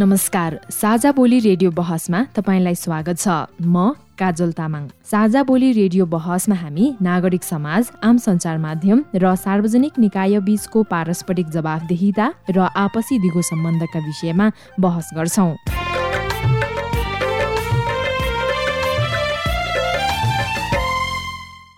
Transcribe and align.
नमस्कार 0.00 0.54
साझा 0.72 1.10
बोली 1.12 1.38
रेडियो 1.40 1.70
बहसमा 1.70 2.20
तपाईँलाई 2.36 2.74
स्वागत 2.74 3.18
छ। 3.20 3.28
म 3.60 3.92
काजल 4.16 4.50
तामाङ। 4.56 4.86
साझा 5.04 5.42
बोली 5.44 5.72
रेडियो 5.72 6.06
बहसमा 6.06 6.56
हामी 6.56 6.86
नागरिक 7.02 7.44
समाज 7.44 7.90
आम 8.00 8.16
सञ्चार 8.16 8.56
माध्यम 8.58 9.02
र 9.14 9.34
सार्वजनिक 9.36 9.98
निकाय 10.00 10.40
बीचको 10.40 10.82
पारस्परिक 10.88 11.52
जवाफदेहिता 11.52 12.32
र 12.48 12.58
आपसी 12.80 13.18
दिगो 13.20 13.42
सम्बन्धका 13.44 14.00
विषयमा 14.00 14.46
बहस 14.80 15.10
गर्छौं। 15.16 15.52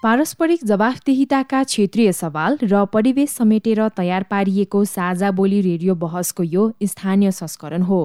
पारस्परिक 0.02 0.60
जवाफदेहिताका 0.66 1.62
क्षेत्रीय 1.64 2.12
सवाल 2.12 2.56
र 2.62 2.84
परिवेश 2.92 3.30
समेटेर 3.30 3.80
तयार 3.96 4.22
पारिएको 4.30 4.84
साझा 4.84 5.30
बोली 5.30 5.60
रेडियो 5.62 5.94
बहसको 5.94 6.42
यो 6.44 6.64
स्थानीय 6.84 7.30
संस्करण 7.30 7.82
हो। 7.82 8.00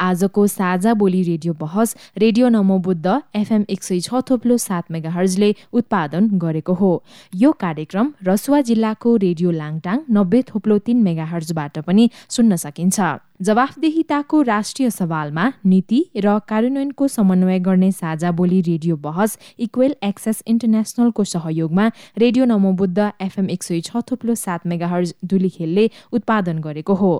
आजको 0.00 0.46
साझा 0.46 0.94
बोली 0.94 1.22
रेडियो 1.22 1.52
बहस 1.54 1.94
रेडियो 2.18 2.48
नमो 2.48 2.78
बुद्ध 2.86 3.20
एफएम 3.36 3.64
एक 3.68 3.82
सय 3.82 4.00
छ 4.00 4.22
थोप्लो 4.30 4.56
सात 4.58 4.90
मेगाहर्जले 4.90 5.54
उत्पादन 5.72 6.30
गरेको 6.38 6.74
हो। 6.74 6.92
यो 7.34 7.52
कार्यक्रम 7.60 8.12
रसुवा 8.24 8.60
जिल्लाको 8.70 9.16
रेडियो 9.18 9.50
लाङटाङ 9.52 9.98
नब्बे 10.10 10.42
थोप्लो 10.48 10.78
तीन 10.88 11.02
मेगाहर्जबाट 11.02 11.78
पनि 11.84 12.08
सुन्न 12.30 12.56
सकिन्छ। 12.64 13.12
जवाफदेहिताको 13.42 14.40
राष्ट्रिय 14.42 14.90
सवालमा 14.90 15.44
नीति 15.66 15.98
र 16.16 16.38
कार्यान्वयनको 16.48 17.08
समन्वय 17.08 17.58
गर्ने 17.60 17.90
साझा 17.92 18.30
बोली 18.30 18.60
रेडियो 18.60 18.96
बहस 18.98 19.36
इक्वेल 19.58 19.94
एक्सेस 20.04 20.42
इन्टरनेसनलको 20.46 21.24
सहयोगमा 21.24 21.90
रेडियो 22.18 22.44
नमोबुद्ध 22.44 23.10
एफएम 23.20 23.50
एक 23.50 23.62
सय 23.62 23.80
छ 23.80 24.02
थुप्लो 24.10 24.34
सात 24.36 24.66
मेगाहर्ज 24.66 25.14
दुलीखेलले 25.24 25.90
उत्पादन 26.12 26.58
गरेको 26.62 26.94
हो। 26.94 27.12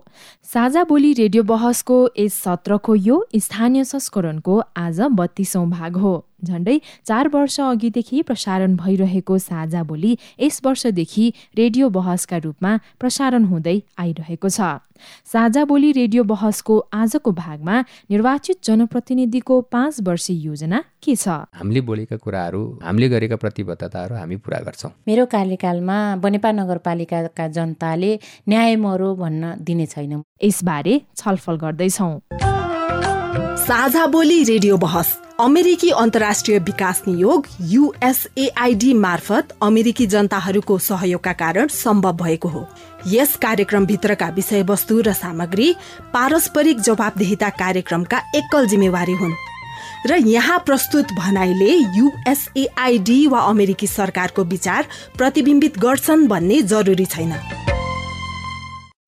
साझा 0.47 0.85
बोली 0.85 1.13
रेडियो 1.15 1.43
बहसको 1.45 1.99
यस 2.19 2.43
सत्रको 2.43 2.95
यो 2.95 3.25
स्थानीय 3.37 3.85
संस्करणको 3.85 4.63
आज 4.79 5.01
बत्तीसौँ 5.13 5.69
भाग 5.71 5.97
हो। 5.97 6.15
झण्डै 6.45 6.79
चार 7.07 7.29
वर्ष 7.33 7.61
अघिदेखि 7.61 8.23
प्रसारण 8.23 8.77
भइरहेको 8.77 9.39
साझा 9.39 9.83
बोली 9.83 10.17
यस 10.41 10.61
वर्षदेखि 10.65 11.33
रेडियो 11.59 11.89
बहसका 11.89 12.37
रूपमा 12.45 12.77
प्रसारण 13.01 13.45
हुँदै 13.45 13.79
आइरहेको 13.99 14.49
छ। 14.49 14.61
साझा 15.27 15.65
बोली 15.65 15.91
रेडियो 15.93 16.23
बहसको 16.23 16.79
आजको 16.95 17.31
भागमा 17.33 17.79
निर्वाचित 18.11 18.57
जनप्रतिनिधिको 18.65 19.61
पाँच 19.73 20.01
वर्षीय 20.01 20.37
योजना 20.47 20.83
के 21.03 21.17
छ? 21.17 21.29
हामीले 21.59 21.81
बोलेका 21.81 22.17
कुराहरू 22.17 22.63
हामीले 22.83 23.09
गरेका 23.09 23.37
प्रतिबद्धताहरू 23.37 24.15
हामी 24.15 24.37
पुरा 24.37 24.59
गर्छौँ। 24.63 24.91
मेरो 25.09 25.27
कार्यकालमा 25.27 25.99
बनेपा 26.23 26.53
नगरपालिकाका 26.53 27.49
जनताले 27.49 28.13
न्याय 28.49 28.77
मरो 28.77 29.15
भन्न 29.17 29.55
दिने 29.61 29.87
छैन। 29.87 30.23
यसबारे 30.45 31.01
छलफल 31.17 31.57
गर्दैछौँ। 31.57 32.13
साझा 33.67 34.07
बोली 34.07 34.43
रेडियो 34.45 34.77
बहस। 34.77 35.09
अमेरिकी 35.43 35.89
अन्तर्राष्ट्रिय 35.91 36.59
विकास 36.59 37.03
नियोग 37.09 37.47
युएसएआइडी 37.61 38.93
मार्फत 38.95 39.49
अमेरिकी 39.63 40.07
जनताहरूको 40.07 40.77
सहयोगका 40.79 41.33
कारण 41.33 41.67
सम्भव 41.67 42.13
भएको 42.17 42.49
हो। 42.49 42.67
यस 43.07 43.35
कार्यक्रमभित्रका 43.37 44.29
विषयवस्तु 44.29 45.01
र 45.01 45.13
सामग्री 45.13 45.75
पारस्परिक 46.15 46.81
जवाबदेहिता 46.81 47.49
कार्यक्रमका 47.59 48.19
एकल 48.35 48.67
जिम्मेवारी 48.67 49.13
हुन्। 49.13 49.35
र 50.07 50.17
यहाँ 50.27 50.59
प्रस्तुत 50.59 51.13
भनाइले 51.19 51.73
युएसएआइडी 51.99 53.27
वा 53.27 53.41
अमेरिकी 53.41 53.87
सरकारको 53.87 54.45
विचार 54.45 54.87
प्रतिबिम्बित 55.19 55.79
गर्छन् 55.79 56.27
भन्ने 56.29 56.63
जरुरी 56.63 57.05
छैन। 57.07 57.35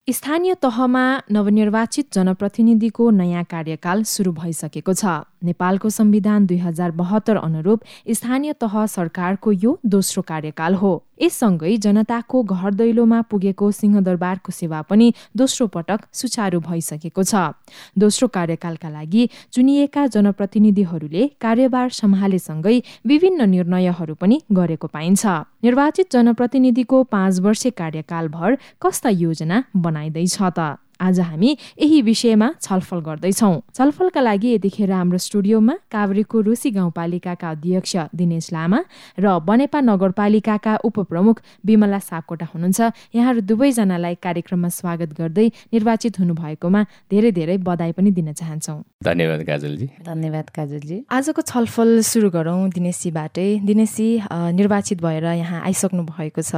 स्थानीय 0.07 0.53
तहमा 0.61 1.03
नवनिर्वाचित 1.31 2.07
जनप्रतिनिधिको 2.13 3.09
नयाँ 3.09 3.43
कार्यकाल 3.43 4.03
सुरु 4.03 4.31
भइसकेको 4.31 4.93
छ। 4.93 5.05
नेपालको 5.45 5.89
संविधान 5.89 6.45
दुई 6.45 6.57
हजार 6.57 6.91
बहत्तर 6.91 7.35
अनुरूप 7.37 7.81
स्थानीय 8.11 8.53
तह 8.53 8.85
सरकारको 8.85 9.51
यो 9.51 9.77
दोस्रो 9.85 10.21
कार्यकाल 10.27 10.75
हो। 10.75 10.93
यससँगै 11.21 11.75
जनताको 11.77 12.43
घर 12.43 12.73
दैलोमा 12.73 13.21
पुगेको 13.31 13.71
सिंहदरबारको 13.71 14.51
सेवा 14.51 14.81
पनि 14.81 15.13
दोस्रो 15.37 15.67
पटक 15.67 15.99
सुचारू 16.13 16.59
भइसकेको 16.59 17.23
छ। 17.23 17.55
दोस्रो 17.97 18.27
कार्यकालका 18.27 18.89
लागि 18.89 19.29
चुनिएका 19.53 20.05
जनप्रतिनिधिहरूले 20.07 21.27
कार्यभार 21.41 21.89
सम्हालेसँगै 21.89 22.77
विभिन्न 23.05 23.49
निर्णयहरू 23.49 24.15
पनि 24.15 24.41
गरेको 24.51 24.87
पाइन्छ। 24.87 25.25
निर्वाचित 25.63 26.11
जनप्रतिनिधिको 26.11 27.03
पाँच 27.03 27.39
वर्षे 27.39 27.69
कार्यकालभर 27.71 28.57
कस्ता 28.81 29.09
योजना 29.09 29.63
बनाइँदैछ 29.75 30.37
त? 30.41 30.75
आज 30.99 31.19
हामी 31.19 31.57
यही 31.81 32.01
विषयमा 32.01 32.49
छलफल 32.61 32.99
गर्दैछौ। 32.99 33.51
छलफलका 33.75 34.21
लागि 34.21 34.53
यतिखेर 34.55 34.91
हाम्रो 34.91 35.17
स्टुडियोमा 35.17 35.73
काभ्रेको 35.91 36.41
रुसी 36.41 36.69
गाउँपालिकाका 36.71 37.49
अध्यक्ष 37.51 37.95
दिनेश 38.15 38.51
लामा 38.53 38.79
र 39.19 39.25
बनेपा 39.43 39.79
नगरपालिकाका 39.81 40.75
उपप्रमुख 40.87 41.41
विमला 41.65 41.99
सापकोटा 41.99 42.45
हुनुहुन्छ। 42.53 42.79
यहाँहरू 43.15 43.41
दुवैजनालाई 43.43 44.15
कार्यक्रममा 44.23 44.69
स्वागत 44.69 45.09
गर्दै 45.19 45.47
निर्वाचित 45.73 46.19
हुनुभएकोमा 46.19 46.81
धेरै 47.11 47.31
धेरै 47.31 47.57
बधाई 47.67 47.91
पनि 47.91 48.11
दिन 48.11 48.31
चाहन्छौ। 48.33 48.79
धन्यवाद 49.03 49.41
काजलजी। 49.43 49.87
धन्यवाद 50.05 50.47
काजलजी। 50.55 50.97
आजको 51.11 51.41
छलफल 51.43 51.89
सुरु 52.01 52.29
गरौँ 52.31 52.69
दिनेशजीबाटै। 52.71 53.49
दिनेशजी 53.67 54.09
निर्वाचित 54.31 55.01
भएर 55.01 55.25
यहाँ 55.43 55.61
आइसक्नु 55.61 56.03
भएको 56.07 56.41
छ। 56.41 56.55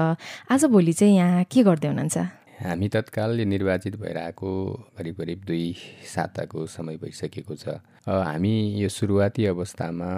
आज 0.51 0.65
भोलि 0.69 0.93
चाहिँ 0.93 1.15
यहाँ 1.17 1.43
के 1.49 1.63
गर्दै 1.63 1.87
हुनुहुन्छ? 1.87 2.36
हामी 2.59 2.87
तत्काल 2.89 3.39
निर्वाचित 3.45 3.95
भएर 3.95 4.17
आएको 4.17 4.51
करिब 4.97 5.15
करिब 5.15 5.41
दुई 5.47 5.65
साताको 6.13 6.65
समय 6.65 6.97
भइसकेको 6.97 7.55
छ। 7.55 7.75
हामी 8.07 8.53
यो 8.81 8.89
सुरुवाती 8.89 9.45
अवस्थामा 9.45 10.09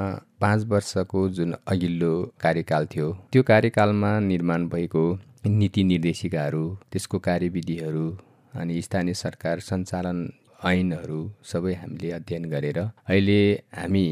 पाँच 0.41 0.65
वर्षको 0.65 1.27
जुन 1.29 1.53
अघिल्लो 1.67 2.13
कार्यकाल 2.41 2.87
थियो 2.95 3.11
त्यो 3.31 3.43
कार्यकालमा 3.43 4.11
निर्माण 4.19 4.67
भएको 4.69 5.03
नीति 5.47 5.83
निर्देशिकाहरू 5.83 6.65
त्यसको 6.91 7.19
कार्यविधिहरू 7.19 8.07
अनि 8.53 8.81
स्थानीय 8.81 9.13
सरकार 9.13 9.59
सञ्चालन 9.59 10.27
ऐनहरू 10.65 11.21
सबै 11.43 11.73
हामीले 11.73 12.11
अध्ययन 12.11 12.49
गरेर 12.49 12.79
अहिले 12.79 13.41
हामी 13.75 14.07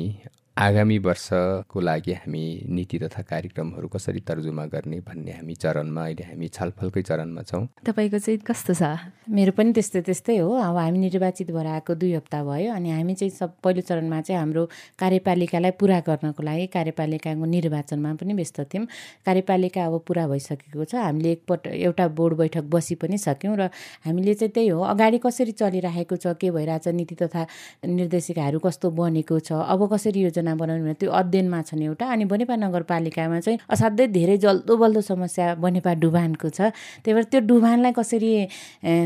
आगामी 0.57 0.97
वर्षको 1.05 1.79
लागि 1.79 2.13
हामी 2.13 2.65
नीति 2.65 2.97
तथा 2.99 3.21
कार्यक्रमहरू 3.21 3.87
कसरी 3.93 4.19
तर्जुमा 4.25 4.65
गर्ने 4.73 4.99
भन्ने 5.05 5.31
हामी 5.31 5.53
चरणमा 5.53 6.03
अहिले 6.03 6.23
हामी 6.33 6.47
छलफलकै 6.49 7.01
चरणमा 7.05 7.41
छौँ। 7.45 7.61
तपाईँको 7.85 8.17
चाहिँ 8.17 8.39
कस्तो 8.41 8.73
छ? 8.73 8.81
मेरो 9.29 9.51
पनि 9.53 9.71
त्यस्तै 9.77 10.01
त्यस्तै 10.01 10.37
हो। 10.41 10.49
अब 10.49 10.77
हामी 10.81 10.97
निर्वाचित 10.97 11.51
भएर 11.53 11.67
आएको 11.77 11.93
दुई 12.01 12.13
हप्ता 12.17 12.41
भयो 12.41 12.73
अनि 12.73 12.89
हामी 12.89 13.13
चाहिँ 13.13 13.29
सब 13.37 13.53
पहिलो 13.61 13.81
चरणमा 13.85 14.21
चाहिँ 14.25 14.39
हाम्रो 14.41 14.63
कार्यपालिकालाई 14.97 15.71
पुरा 15.77 15.99
गर्नको 16.09 16.41
लागि 16.41 16.65
कार्यपालिकाको 16.73 17.45
निर्वाचनमा 17.45 18.13
पनि 18.17 18.33
व्यस्त 18.33 18.59
थियौँ। 18.73 18.85
कार्यपालिका 19.29 19.85
अब 19.85 20.01
पुरा 20.09 20.25
भइसकेको 20.25 20.83
छ। 20.89 20.95
हामीले 21.05 21.31
एकपल्ट 21.37 21.67
एउटा 21.85 22.07
बोर्ड 22.17 22.33
बैठक 22.41 22.65
बसी 22.65 22.95
पनि 22.97 23.17
सक्यौँ 23.21 23.55
र 23.61 23.69
हामीले 24.09 24.33
चाहिँ 24.33 24.51
त्यही 24.57 24.73
हो। 24.73 24.81
अगाडि 24.81 25.17
कसरी 25.21 25.53
चलिरहेको 25.53 26.15
छ 26.17 26.33
के 26.41 26.49
भइरहेछ 26.49 26.87
नीति 26.97 27.15
तथा 27.21 27.45
निर्देशिकाहरू 27.85 28.57
कस्तो 28.65 28.89
बनेको 28.89 29.39
छ 29.45 29.61
अब 29.61 29.85
कसरी 29.93 30.25
योजना 30.25 30.45
योजना 30.47 30.55
बनाउने 30.55 30.93
त्यो 30.99 31.11
अध्ययनमा 31.11 31.61
छन् 31.61 31.83
एउटा। 31.83 32.05
अनि 32.07 32.25
बनेपा 32.25 32.55
नगरपालिकामा 32.55 33.39
चाहिँ 33.39 33.59
असाध्यै 33.69 34.07
धेरै 34.07 34.37
जल्दो 34.37 34.73
बल्दो 34.77 35.01
समस्या 35.01 35.55
बनेपा 35.59 35.93
डुबानको 35.99 36.49
छ। 36.49 36.71
त्यही 37.03 37.13
भएर 37.13 37.23
त्यो 37.31 37.39
डुबानलाई 37.47 37.91
कसरी 37.91 38.31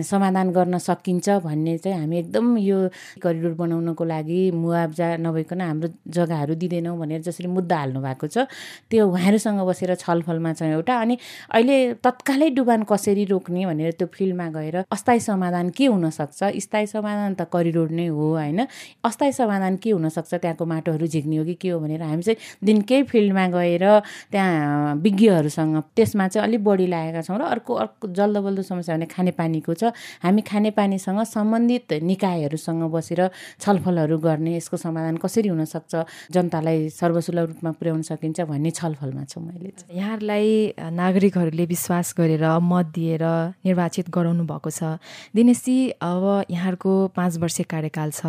समाधान 0.05 0.47
गर्न 0.51 0.77
सकिन्छ 0.77 1.29
भन्ने 1.41 1.77
चाहिँ 1.77 1.97
हामी 1.99 2.17
एकदम 2.19 2.57
यो 2.57 2.77
करिडोर 3.21 3.53
बनाउनको 3.57 4.03
लागि 4.05 4.41
मुआब्जा 4.53 5.07
नभइकन 5.17 5.61
हाम्रो 5.61 5.88
जग्गाहरू 6.07 6.53
दिँदैनौँ 6.61 6.97
भनेर 6.97 7.21
जसरी 7.21 7.47
मुद्दा 7.47 7.77
हाल्नु 7.77 7.99
भएको 8.01 8.27
छ 8.27 8.45
त्यो 8.89 9.01
उहाँहरूसँग 9.07 9.59
बसेर 9.65 9.95
छलफलमा 9.95 10.53
छ 10.53 10.61
एउटा। 10.77 10.94
अनि 11.01 11.17
अहिले 11.49 11.77
तत्कालै 12.05 12.49
डुबान 12.57 12.83
कसरी 12.85 13.25
रोक्ने 13.25 13.65
भनेर 13.65 13.91
त्यो 13.97 14.07
फिल्डमा 14.13 14.47
गएर 14.55 14.75
अस्थायी 14.91 15.19
समाधान 15.19 15.69
के 15.73 15.85
हुनसक्छ? 15.85 16.39
स्थायी 16.61 16.87
समाधान 16.87 17.33
त 17.33 17.47
करिडोर 17.53 17.89
नै 17.89 18.07
हो 18.07 18.25
होइन? 18.35 18.59
अस्थायी 19.03 19.31
समाधान 19.31 19.75
के 19.81 19.89
हुनसक्छ? 19.91 20.33
त्यहाँको 20.33 20.65
माटोहरू 20.65 21.07
झिक्ने 21.07 21.31
हो 21.38 21.45
कि 21.45 21.54
के 21.56 21.69
हो 21.69 21.80
भनेर 21.80 22.01
हामी 22.01 22.24
चाहिँ 22.24 22.38
दिनकै 22.63 23.01
फिल्डमा 23.04 23.48
गएर 23.48 23.86
त्यहाँ 24.31 24.95
विज्ञहरूसँग 24.95 25.75
त्यसमा 25.95 26.28
चाहिँ 26.28 26.48
अलिक 26.48 26.63
बढी 26.63 26.88
लागेका 26.88 27.22
छौँ 27.22 27.38
र 27.38 27.44
अर्को 27.51 27.74
अर्को 27.74 28.07
जल्दो 28.07 28.42
बल्दो 28.42 28.62
समस्या 28.62 28.95
भने 28.95 29.06
खानेपानीको 29.06 29.74
छ। 29.74 29.83
हामी 30.24 30.42
खानेपानीसँग 30.42 31.24
सम्बन्धित 31.24 31.94
निकायहरूसँग 32.04 32.83
बसेर 32.92 33.22
छलफलहरू 33.60 34.18
गर्ने 34.18 34.56
यसको 34.57 34.78
समाधान 34.78 35.18
कसरी 35.18 35.50
हुनसक्छ 35.50 35.94
जनतालाई 36.31 36.89
सर्वसुलभ 36.89 37.45
रूपमा 37.48 37.72
पुर्याउन 37.72 38.01
सकिन्छ 38.01 38.42
भन्ने 38.42 38.72
छलफलमा 38.72 39.24
छु 39.25 39.39
मैले 39.39 39.72
यहाँहरूलाई 39.94 40.74
नागरिकहरूले 40.92 41.66
विश्वास 41.66 42.13
गरेर 42.18 42.45
मत 42.62 42.86
दिएर 42.95 43.24
निर्वाचित 43.66 44.10
गराउनु 44.10 44.44
भएको 44.44 44.69
छ। 44.69 44.98
दिनेशजी 45.36 45.78
अब 46.01 46.24
यहाँहरूको 46.50 46.92
पाँच 47.16 47.38
वर्ष 47.38 47.57
कार्यकाल 47.69 48.10
छ। 48.12 48.22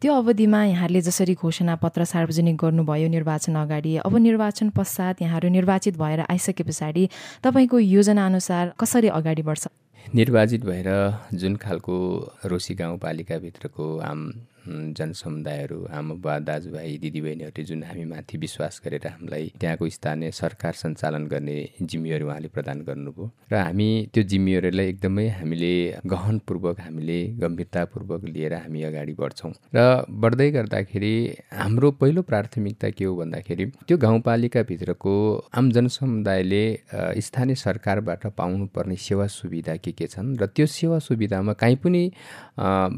त्यो 0.00 0.12
अवधिमा 0.12 0.64
यहाँहरूले 0.64 1.00
जसरी 1.00 1.34
घोषणा 1.34 1.74
पत्र 1.76 2.04
सार्वजनिक 2.04 2.33
गर्नुभयो 2.42 3.08
निर्वाचन 3.08 3.54
अगाडि। 3.54 3.96
अब 3.96 4.16
निर्वाचन 4.16 4.68
पश्चात 4.68 5.22
यहाँहरू 5.22 5.48
निर्वाचित 5.48 5.98
भएर 5.98 6.20
आइसके 6.20 6.62
पछाडि 6.62 7.08
तपाईँको 7.42 7.78
योजना 7.78 8.26
अनुसार 8.26 8.72
कसरी 8.80 9.08
अगाडि 9.08 9.42
बढ्छ? 9.42 9.66
निर्वाचित 10.14 10.64
भएर 10.64 10.88
जुन 11.34 11.56
खालको 11.56 11.94
रोसी 12.44 12.74
गाउँपालिकाभित्रको 12.74 13.98
आम 13.98 14.32
जनसमुदायहरू 14.66 15.78
आमा 15.98 16.14
बुवा 16.14 16.38
दाजुभाइ 16.48 16.96
दिदीबहिनीहरूले 17.04 17.64
जुन 17.68 17.82
हामीमाथि 17.84 18.36
विश्वास 18.44 18.80
गरेर 18.84 19.06
हामीलाई 19.06 19.52
त्यहाँको 19.60 19.88
स्थानीय 19.96 20.30
सरकार 20.40 20.72
सञ्चालन 20.82 21.26
गर्ने 21.32 21.56
जिम्मेवारी 21.82 22.24
उहाँले 22.24 22.48
प्रदान 22.54 22.78
गर्नुभयो। 22.88 23.26
र 23.52 23.54
हामी 23.56 23.88
त्यो 24.14 24.22
जिम्मेवारीलाई 24.32 24.88
एकदमै 24.88 25.26
हामीले 25.38 25.72
गहनपूर्वक 26.06 26.80
हामीले 26.80 27.18
गम्भीरतापूर्वक 27.42 28.24
लिएर 28.24 28.54
हामी 28.64 28.82
अगाडि 28.90 29.12
बढ्छौँ। 29.20 29.52
र 29.76 29.78
बढ्दै 30.22 30.50
गर्दाखेरि 30.56 31.14
हाम्रो 31.60 31.90
पहिलो 32.00 32.22
प्राथमिकता 32.22 32.88
के 32.96 33.04
हो 33.04 33.16
भन्दाखेरि 33.16 33.64
त्यो 33.86 33.96
गाउँपालिकाभित्रको 33.98 35.14
आम 35.58 35.70
जनसमुदायले 35.76 36.64
स्थानीय 37.26 37.54
सरकारबाट 37.54 38.26
पाउनुपर्ने 38.36 38.96
सेवा 38.96 39.26
सुविधा 39.28 39.76
के 39.84 39.92
के 39.92 40.06
छन् 40.06 40.36
र 40.40 40.46
त्यो 40.56 40.66
सेवा 40.66 40.98
सुविधामा 40.98 41.52
काहीँ 41.60 41.76
पनि 41.84 42.02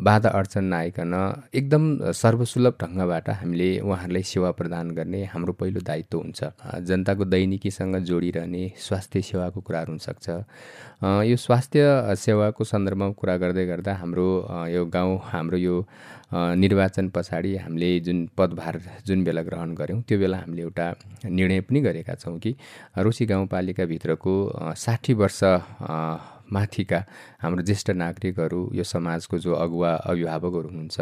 बाधा 0.06 0.30
अडचन 0.30 0.64
नआइकन 0.64 1.14
एकदम 1.56 2.12
सर्वसुलभ 2.12 2.74
ढङ्गबाट 2.80 3.28
हामीले 3.30 3.68
उहाँहरूलाई 3.80 4.22
सेवा 4.22 4.50
प्रदान 4.58 4.90
गर्ने 4.92 5.22
हाम्रो 5.32 5.52
पहिलो 5.56 5.80
दायित्व 5.80 6.18
हुन्छ। 6.18 6.40
जनताको 6.84 7.24
दैनिकीसँग 7.24 7.96
जोडिरहने 8.04 8.62
स्वास्थ्य 8.76 9.22
सेवाको 9.22 9.60
कुराहरू 9.60 9.92
हुनसक्छ। 9.92 10.28
यो 11.30 11.36
स्वास्थ्य 11.36 11.80
सेवाको 12.12 12.64
सन्दर्भमा 12.64 13.08
कुरा 13.16 13.36
गर्दै 13.36 13.64
गर्दा 13.66 13.94
हाम्रो 13.96 14.28
यो 14.68 14.84
गाउँ 14.84 15.16
हाम्रो 15.32 15.58
यो 15.58 15.76
निर्वाचन 16.60 17.08
पछाडि 17.16 17.56
हामीले 17.56 17.90
जुन 18.04 18.18
पदभार 18.36 18.80
जुन 19.06 19.24
बेला 19.24 19.42
ग्रहण 19.48 19.74
गऱ्यौँ 19.74 20.02
त्यो 20.04 20.18
बेला 20.18 20.36
हामीले 20.36 20.62
एउटा 20.62 20.86
निर्णय 21.24 21.60
पनि 21.64 21.80
गरेका 21.80 22.14
छौँ 22.20 22.38
कि 22.38 22.54
रोसी 22.98 23.24
गाउँपालिकाभित्रको 23.26 24.34
साठी 24.76 25.14
वर्ष 25.14 25.40
माथिका 26.52 26.98
हाम्रो 27.42 27.62
ज्येष्ठ 27.62 27.90
नागरिकहरू 27.92 28.60
यो 28.74 28.84
समाजको 28.84 29.38
जो 29.38 29.52
अगुवा 29.54 29.90
अभिभावकहरू 30.10 30.68
हुनुहुन्छ 30.68 31.00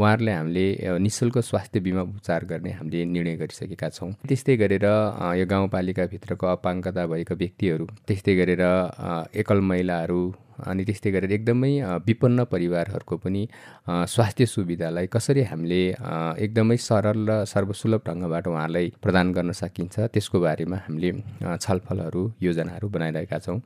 उहाँहरूले 0.00 0.32
हामीले 0.32 0.66
नि 0.98 1.10
शुल्क 1.10 1.38
स्वास्थ्य 1.40 1.80
बिमा 1.80 2.02
उपचार 2.02 2.44
गर्ने 2.44 2.70
हामीले 2.72 3.04
निर्णय 3.04 3.36
गरिसकेका 3.36 3.88
छौँ। 3.88 4.12
त्यस्तै 4.28 4.56
गरेर 4.56 4.86
यो 5.36 5.46
गाउँपालिकाभित्रको 5.46 6.46
अपाङ्गता 6.46 7.06
भएका 7.06 7.34
व्यक्तिहरू 7.34 7.86
त्यस्तै 8.06 8.34
गरेर 8.36 8.62
एकल 9.36 9.60
महिलाहरू 9.60 10.20
अनि 10.64 10.84
त्यस्तै 10.84 11.10
गरेर 11.12 11.32
एकदमै 11.32 11.72
विपन्न 12.06 12.44
परिवारहरूको 12.52 13.16
पनि 13.24 13.42
स्वास्थ्य 14.12 14.46
सुविधालाई 14.46 15.06
कसरी 15.12 15.42
हामीले 15.50 15.80
एकदमै 16.44 16.76
सरल 16.88 17.20
र 17.28 17.44
सर्वसुलभ 17.44 18.00
ढङ्गबाट 18.08 18.46
उहाँलाई 18.48 18.86
प्रदान 19.02 19.32
गर्न 19.36 19.52
सकिन्छ 19.52 19.94
त्यसको 20.14 20.40
बारेमा 20.40 20.76
हामीले 20.86 21.10
छलफलहरू 21.42 22.22
योजनाहरू 22.42 22.88
बनाइरहेका 22.88 23.38
छौँ। 23.38 23.58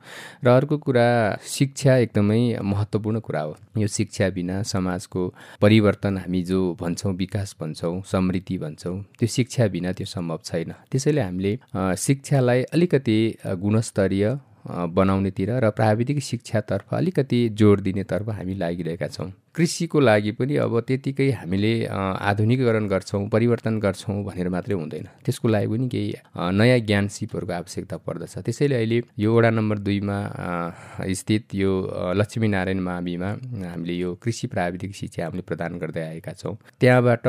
र 0.43 0.47
अर्को 0.49 0.77
कुरा 0.85 1.07
शिक्षा 1.47 1.95
एकदमै 2.05 2.41
महत्त्वपूर्ण 2.63 3.19
कुरा 3.19 3.41
हो। 3.41 3.55
यो 3.77 3.87
शिक्षा 3.87 4.29
बिना 4.37 4.61
समाजको 4.73 5.21
परिवर्तन 5.61 6.17
हामी 6.17 6.41
जो 6.43 6.59
भन्छौँ 6.81 7.13
विकास 7.15 7.55
भन्छौँ 7.61 7.95
समृद्धि 8.11 8.57
भन्छौँ 8.57 8.95
त्यो 9.19 9.27
शिक्षा 9.27 9.67
बिना 9.73 9.91
त्यो 9.97 10.05
सम्भव 10.05 10.39
छैन। 10.45 10.71
त्यसैले 10.91 11.21
हामीले 11.21 11.53
शिक्षालाई 11.97 12.61
अलिकति 12.73 13.17
गुणस्तरीय 13.63 14.25
बनाउनेतिर 14.67 15.51
र 15.59 15.69
प्राविधिक 15.71 16.19
शिक्षातर्फ 16.23 16.93
अलिकति 16.93 17.47
जोड 17.49 17.81
दिनेतर्फ 17.81 18.29
हामी 18.29 18.55
लागिरहेका 18.55 19.07
छौँ। 19.07 19.31
कृषिको 19.55 19.99
लागि 19.99 20.31
पनि 20.39 20.55
अब 20.63 20.79
त्यतिकै 20.87 21.29
हामीले 21.35 21.71
आधुनिकीकरण 21.85 22.87
गर्छौँ 22.87 23.27
परिवर्तन 23.29 23.79
गर्छौँ 23.79 24.23
भनेर 24.23 24.49
मात्रै 24.49 24.75
हुँदैन। 24.75 25.05
त्यसको 25.25 25.47
लागि 25.47 25.67
पनि 25.67 25.87
केही 25.91 26.13
नयाँ 26.55 26.79
ज्ञान 26.87 27.07
सिपहरूको 27.11 27.53
आवश्यकता 27.53 27.97
पर्दछ। 28.07 28.47
त्यसैले 28.47 28.75
अहिले 28.75 29.01
यो 29.19 29.29
वडा 29.35 29.49
नम्बर 29.51 29.77
दुईमा 29.83 30.17
स्थित 31.03 31.55
यो 31.55 31.71
लक्ष्मीनारायण 32.15 32.79
माविमा 32.79 33.29
हामीले 33.67 33.93
यो 33.93 34.13
कृषि 34.23 34.47
प्राविधिक 34.47 34.95
शिक्षा 34.95 35.25
हामीले 35.25 35.43
प्रदान 35.43 35.77
गर्दै 35.83 36.03
आएका 36.07 36.31
छौँ। 36.31 36.55
त्यहाँबाट 36.79 37.27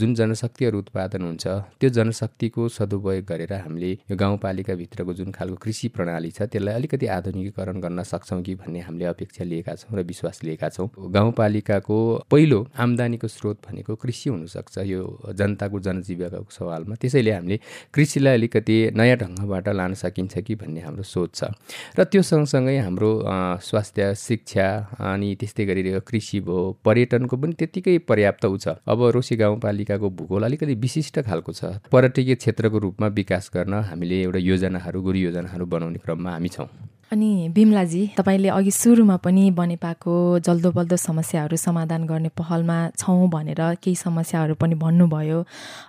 जुन 0.00 0.14
जनशक्तिहरू 0.14 0.78
उत्पादन 0.78 1.22
हुन्छ 1.22 1.46
त्यो 1.80 1.90
जनशक्तिको 1.90 2.68
सदुपयोग 2.68 3.24
गरेर 3.28 3.52
हामीले 3.52 3.92
यो 4.08 4.16
गाउँपालिकाभित्रको 4.16 5.12
जुन 5.20 5.30
खालको 5.36 5.56
कृषि 5.60 5.88
प्रणाली 5.92 6.30
छ 6.32 6.48
त्यसलाई 6.48 6.74
अलिकति 6.74 7.06
आधुनिकीकरण 7.12 7.80
गर्न 7.80 8.02
सक्छौँ 8.08 8.42
कि 8.42 8.54
भन्ने 8.56 8.80
हामीले 8.88 9.04
अपेक्षा 9.12 9.44
लिएका 9.44 9.74
छौँ 9.76 9.98
र 10.00 10.02
विश्वास 10.08 10.40
लिएका 10.44 10.68
छौँ। 10.68 10.88
गाउँपालिका 10.96 11.56
पालिकाको 11.58 11.98
पहिलो 12.30 12.58
आम्दानीको 12.78 13.28
स्रोत 13.28 13.56
भनेको 13.66 13.94
कृषि 13.98 14.30
हुनसक्छ 14.30 14.78
यो 14.86 15.02
जनताको 15.34 15.78
जनजीविकाको 15.80 16.50
सवालमा। 16.50 16.94
त्यसैले 16.94 17.32
हामीले 17.32 17.58
कृषिलाई 17.94 18.34
अलिकति 18.34 18.76
नयाँ 18.94 19.16
ढङ्गबाट 19.18 19.68
लान 19.74 19.94
सकिन्छ 19.94 20.38
कि 20.38 20.54
भन्ने 20.54 20.80
हाम्रो 20.80 21.02
सोच 21.02 21.30
छ। 21.34 21.50
र 21.98 22.04
त्यो 22.06 22.22
सँगसँगै 22.22 22.78
हाम्रो 22.78 23.10
स्वास्थ्य 23.58 24.14
शिक्षा 24.14 24.66
अनि 25.02 25.34
त्यस्तै 25.34 25.64
गरी 25.66 25.82
कृषि 26.06 26.40
भयो 26.46 26.78
पर्यटनको 26.84 27.34
पनि 27.36 27.52
त्यत्तिकै 27.58 27.98
पर्याप्त 28.06 28.44
छ। 28.62 28.78
अब 28.86 28.98
रोसी 29.18 29.36
गाउँपालिकाको 29.36 30.06
भूगोल 30.10 30.42
अलिकति 30.46 30.74
विशिष्ट 30.78 31.26
खालको 31.26 31.52
छ। 31.52 31.82
पर्यटकीय 31.90 32.34
क्षेत्रको 32.38 32.78
रूपमा 32.78 33.06
विकास 33.18 33.50
गर्न 33.54 33.74
हामीले 33.90 34.22
एउटा 34.22 34.38
योजनाहरू 34.38 35.02
गुरु 35.02 35.18
योजनाहरू 35.18 35.66
बनाउने 35.66 35.98
क्रममा 35.98 36.30
हामी 36.30 36.48
छौँ। 36.48 36.70
अनि 37.12 37.48
बिमलाजी 37.56 38.00
तपाईँले 38.16 38.48
अघि 38.48 38.70
सुरुमा 38.70 39.16
पनि 39.24 39.50
बनेपाको 39.56 40.14
जल्दो 40.44 40.70
बल्दो 40.70 40.96
समस्याहरू 40.96 41.56
समाधान 41.56 42.04
गर्ने 42.04 42.28
पहलमा 42.36 42.76
छौँ 43.00 43.28
भनेर 43.32 43.60
केही 43.80 43.94
समस्याहरू 43.96 44.54
पनि 44.60 44.74
भन्नुभयो। 44.76 45.38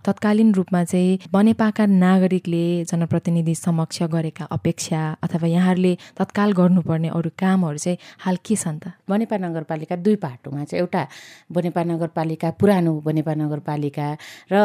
तत्कालीन 0.05 0.53
रूपमा 0.55 0.83
चाहिँ 0.83 1.19
बनेपाका 1.27 1.85
नागरिकले 1.85 2.63
जनप्रतिनिधि 2.91 3.55
समक्ष 3.55 4.01
गरेका 4.15 4.45
अपेक्षा 4.47 5.01
अथवा 5.23 5.47
यहाँहरूले 5.47 5.93
तत्काल 6.19 6.51
गर्नुपर्ने 6.55 7.09
अरू 7.11 7.29
कामहरू 7.35 7.77
चाहिँ 7.77 7.97
हाल 8.23 8.37
के 8.39 8.55
छन् 8.55 8.79
त? 8.79 8.95
बनेपा 9.09 9.37
नगरपालिका 9.43 9.95
दुई 9.99 10.15
पाटोमा 10.23 10.63
चाहिँ 10.63 10.79
एउटा 10.79 11.03
बनेपा 11.51 11.83
नगरपालिका 11.83 12.49
पुरानो 12.55 12.93
बनेपा 13.03 13.33
नगरपालिका 13.43 14.07
र 14.51 14.55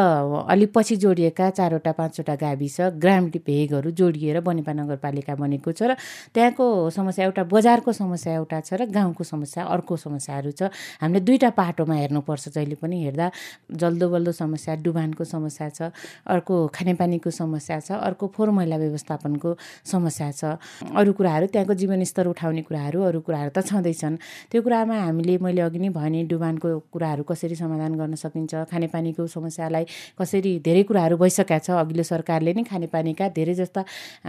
अलिक 0.47 0.71
पछि 0.71 0.95
जोडिएका 1.03 1.49
चारवटा 1.51 1.91
पाँचवटा 1.99 2.35
गाविस 2.39 2.77
ग्राम 3.03 3.29
भेगहरू 3.43 3.91
जोडिएर 3.91 4.39
बनेपा 4.39 4.73
नगरपालिका 4.73 5.35
बनेको 5.35 5.71
छ 5.71 5.83
र 5.83 5.95
त्यहाँ 6.33 6.44
त्यहाँको 6.45 6.89
समस्या 6.93 7.25
एउटा 7.25 7.43
बजारको 7.49 7.91
समस्या 7.91 8.33
एउटा 8.35 8.59
छ 8.61 8.73
र 8.77 8.85
गाउँको 8.85 9.23
समस्या 9.25 9.63
अर्को 9.65 9.95
समस्याहरू 9.97 10.51
छ। 10.53 10.69
हामीले 11.01 11.19
दुईवटा 11.25 11.49
पाटोमा 11.57 11.95
हेर्नुपर्छ 12.05 12.53
जहिले 12.53 12.75
पनि 12.77 12.97
हेर्दा। 13.01 13.27
जल्दो 13.73 14.05
बल्दो 14.13 14.31
समस्या 14.31 14.75
डुबानको 14.85 15.23
समस्या 15.25 15.69
छ 15.69 15.89
अर्को 16.29 16.55
खानेपानीको 16.69 17.29
समस्या 17.33 17.79
छ 17.81 17.91
अर्को 17.97 18.27
फोहोर 18.29 18.49
मैला 18.53 18.77
व्यवस्थापनको 18.77 19.49
समस्या 19.89 20.29
छ। 20.31 20.61
अरू 20.93 21.11
कुराहरू 21.17 21.45
त्यहाँको 21.49 21.73
जीवनस्तर 21.81 22.27
उठाउने 22.29 22.61
कुराहरू 22.61 23.01
अरू 23.09 23.19
कुराहरू 23.25 23.49
त 23.49 23.65
छँदैछन्। 23.65 24.15
त्यो 24.53 24.61
कुरामा 24.61 24.95
हामीले 25.01 25.37
मैले 25.41 25.61
अघि 25.65 25.79
नै 25.81 25.89
भने 25.97 26.29
डुबानको 26.29 26.93
कुराहरू 26.93 27.23
कसरी 27.25 27.55
समाधान 27.57 27.97
गर्न 27.97 28.15
सकिन्छ 28.21 28.69
खानेपानीको 28.69 29.25
समस्यालाई 29.25 29.85
कसरी 30.13 30.51
धेरै 30.61 30.83
कुराहरू 30.85 31.17
भइसकेका 31.17 31.57
छ 31.57 31.81
अघिल्लो 31.81 32.05
सरकारले 32.05 32.53
नै 32.53 32.63
खानेपानीका 32.69 33.33
धेरै 33.33 33.55
जस्ता 33.57 33.81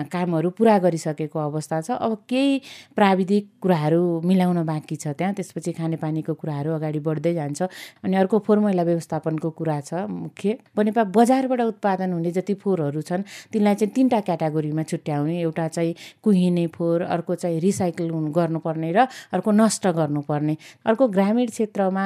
कामहरू 0.09 0.49
पुरा 0.57 0.79
गरिसकेको 0.81 1.39
अवस्था 1.45 1.81
छ। 1.85 1.91
अब 2.07 2.17
केही 2.29 2.61
प्राविधिक 2.97 3.45
कुराहरू 3.63 4.03
मिलाउन 4.25 4.63
बाँकी 4.65 4.97
छ 4.97 5.15
त्यहाँ 5.19 5.35
त्यसपछि 5.35 5.73
खानेपानीको 5.73 6.35
कुराहरू 6.35 6.71
अगाडि 6.73 6.99
बढ्दै 7.03 7.35
जान्छ। 7.35 7.63
अनि 8.05 8.17
अर्को 8.17 8.39
फोहोर 8.47 8.59
मैला 8.65 8.83
व्यवस्थापनको 8.83 9.51
कुरा 9.51 9.81
छ 9.81 10.07
मुख्य। 10.07 10.59
बनेपा 10.77 11.05
बजारबाट 11.11 11.61
उत्पादन 11.61 12.13
हुने 12.13 12.31
जति 12.31 12.55
फोहोरहरू 12.63 13.03
छन् 13.03 13.23
तिनलाई 13.53 13.75
चाहिँ 13.75 13.93
तिनवटा 13.95 14.21
क्याटागोरीमा 14.21 14.83
छुट्याउने। 14.83 15.41
एउटा 15.41 15.67
चाहिँ 15.69 15.95
कुहिने 16.23 16.67
फोहोर 16.77 17.03
अर्को 17.03 17.35
चाहिँ 17.35 17.61
रिसाइकल 17.61 18.11
गर्नुपर्ने 18.37 18.93
र 18.93 19.07
अर्को 19.35 19.51
नष्ट 19.53 19.87
गर्नुपर्ने। 19.99 20.57
अर्को 20.87 21.09
ग्रामीण 21.09 21.47
क्षेत्रमा 21.47 22.05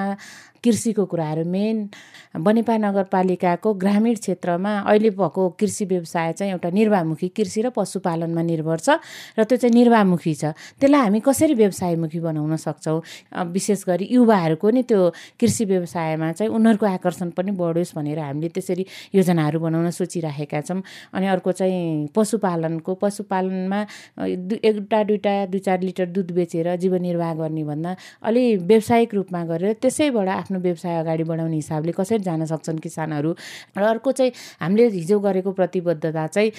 कृषिको 0.65 1.05
कुराहरू 1.07 1.45
मेन। 1.45 1.89
बनेपा 2.37 2.77
नगरपालिकाको 2.79 3.69
ग्रामीण 3.75 4.15
क्षेत्रमा 4.15 4.73
अहिले 4.87 5.11
भएको 5.11 5.49
कृषि 5.61 5.85
व्यवसाय 5.85 6.33
चाहिँ 6.33 6.53
एउटा 6.53 6.71
निर्वाहमुखी 6.71 7.29
कृषि 7.37 7.61
र 7.63 7.71
पशुपालनमा 7.77 8.43
निर्भर 8.43 8.79
छ 8.79 8.89
र 9.39 9.45
त्यो 9.45 9.57
चाहिँ 9.57 9.75
निर्वाहमुखी 9.75 10.35
छ। 10.35 10.45
त्यसलाई 10.79 11.01
हामी 11.01 11.21
कसरी 11.21 11.55
व्यवसायमुखी 11.55 12.21
बनाउन 12.21 12.57
सक्छौँ? 12.57 13.01
विशेष 13.51 13.85
गरी 13.89 14.07
युवाहरूको 14.11 14.71
नि 14.71 14.83
त्यो 14.87 15.01
कृषि 15.41 15.65
व्यवसायमा 15.65 16.33
चाहिँ 16.33 16.53
उनीहरूको 16.53 16.87
आकर्षण 16.87 17.31
पनि 17.35 17.51
बढोस् 17.57 17.95
भनेर 17.97 18.19
हामीले 18.19 18.49
त्यसरी 18.55 18.85
योजनाहरू 19.15 19.59
बनाउन 19.61 19.91
सोचिराखेका 19.91 20.61
छौँ। 20.61 20.83
अनि 21.15 21.27
अर्को 21.27 21.53
चाहिँ 21.53 22.09
पशुपालनको 22.15 22.95
पशुपालनमा 22.95 23.81
एउटा 24.63 25.03
दुइटा 25.03 25.35
दुई 25.51 25.61
चार 25.61 25.81
लिटर 25.83 26.07
दुध 26.15 26.31
बेचेर 26.31 26.75
जीवन 26.77 27.03
निर्वाह 27.03 27.35
गर्ने 27.35 27.65
भन्दा 27.65 27.97
अलि 28.23 28.45
व्यावसायिक 28.71 29.15
रूपमा 29.15 29.45
गरेर 29.45 29.73
त्यसैबाट 29.83 30.29
आफ्नो 30.51 30.61
व्यवसाय 30.61 30.99
अगाडि 31.01 31.25
बढाउने 31.25 31.57
हिसाबले 31.57 31.93
कसरी 31.95 32.19
जान 32.27 32.45
सक्छन् 32.45 32.79
किसानहरू? 32.83 33.31
र 33.79 33.83
अर्को 33.83 34.11
चाहिँ 34.13 34.33
हामीले 34.61 34.89
हिजो 34.91 35.19
गरेको 35.23 35.51
प्रतिबद्धता 35.55 36.27
चाहिँ 36.27 36.51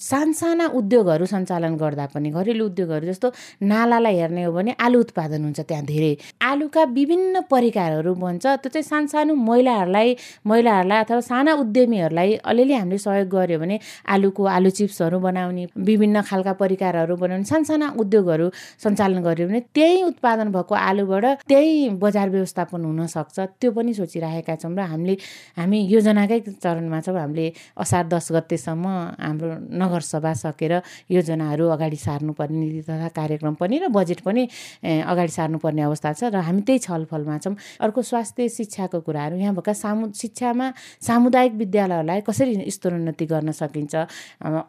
सानसाना 0.00 0.66
उद्योगहरू 0.80 1.24
सञ्चालन 1.26 1.76
गर्दा 1.76 2.06
पनि 2.16 2.30
घरेलु 2.32 2.64
उद्योगहरू 2.66 3.06
जस्तो 3.06 3.28
नालालाई 3.62 4.16
हेर्ने 4.16 4.42
हो 4.44 4.52
भने 4.52 4.72
आलु 4.80 5.00
उत्पादन 5.00 5.44
हुन्छ 5.44 5.60
त्यहाँ 5.60 5.84
धेरै। 5.84 6.16
आलुका 6.40 6.82
विभिन्न 6.96 7.40
परिकारहरू 7.52 8.14
बन्छ 8.16 8.46
त्यो 8.64 8.70
चाहिँ 8.72 8.82
सानसानो 8.82 9.34
महिलाहरूलाई 9.36 10.16
महिलाहरूलाई 10.46 10.98
अथवा 11.04 11.20
साना 11.20 11.52
उद्यमीहरूलाई 11.62 12.34
अलिअलि 12.40 12.74
हामीले 12.80 12.98
सहयोग 12.98 13.28
गऱ्यो 13.28 13.58
भने 13.60 13.76
आलुको 14.08 14.42
आलु 14.56 14.70
चिप्सहरू 14.70 15.18
बनाउने 15.20 15.66
विभिन्न 15.76 16.22
खालका 16.28 16.52
परिकारहरू 16.62 17.16
बनाउने 17.16 17.44
सानसाना 17.44 17.92
उद्योगहरू 18.00 18.46
सञ्चालन 18.84 19.20
गऱ्यो 19.28 19.46
भने 19.48 19.60
त्यही 19.76 20.02
उत्पादन 20.02 20.48
भएको 20.56 20.74
आलुबाट 20.74 21.24
त्यही 21.48 21.88
बजार 22.02 22.28
व्यवस्थापन 22.30 22.84
हुनसक्छ। 22.86 23.36
त्यो 23.60 23.70
पनि 23.72 23.92
सोचिरहेका 23.94 24.54
छौँ 24.62 24.72
र 24.72 24.80
हामीले 24.86 25.14
हामी 25.58 25.78
योजनाकै 25.90 26.38
चरणमा 26.62 26.98
छौँ। 27.02 27.16
हामीले 27.16 27.46
असार 27.76 28.04
दस 28.06 28.26
गतेसम्म 28.32 28.86
हाम्रो 29.18 29.48
नगरसभा 29.74 30.32
सकेर 30.44 30.72
योजनाहरू 31.10 31.64
अगाडि 31.74 31.96
सार्नुपर्ने 31.96 32.56
नीति 32.56 32.82
तथा 32.86 33.08
कार्यक्रम 33.10 33.54
पनि 33.60 33.76
र 33.78 33.88
बजेट 33.90 34.20
पनि 34.22 34.42
अगाडि 34.82 35.32
सार्नुपर्ने 35.32 35.82
अवस्था 35.82 36.12
छ 36.12 36.22
र 36.30 36.36
हामी 36.46 36.62
त्यही 36.62 36.78
छलफलमा 36.86 37.36
छौँ। 37.44 37.54
अर्को 37.80 38.00
स्वास्थ्य 38.02 38.48
शिक्षाको 38.48 39.00
कुराहरू। 39.00 39.36
यहाँ 39.36 39.54
भएका 39.54 39.72
सामु 39.72 40.12
शिक्षामा 40.14 40.66
सामुदायिक 41.02 41.52
विद्यालयहरूलाई 41.54 42.20
कसरी 42.22 42.70
स्तरोन्नति 42.70 43.26
गर्न 43.26 43.50
सकिन्छ? 43.52 43.94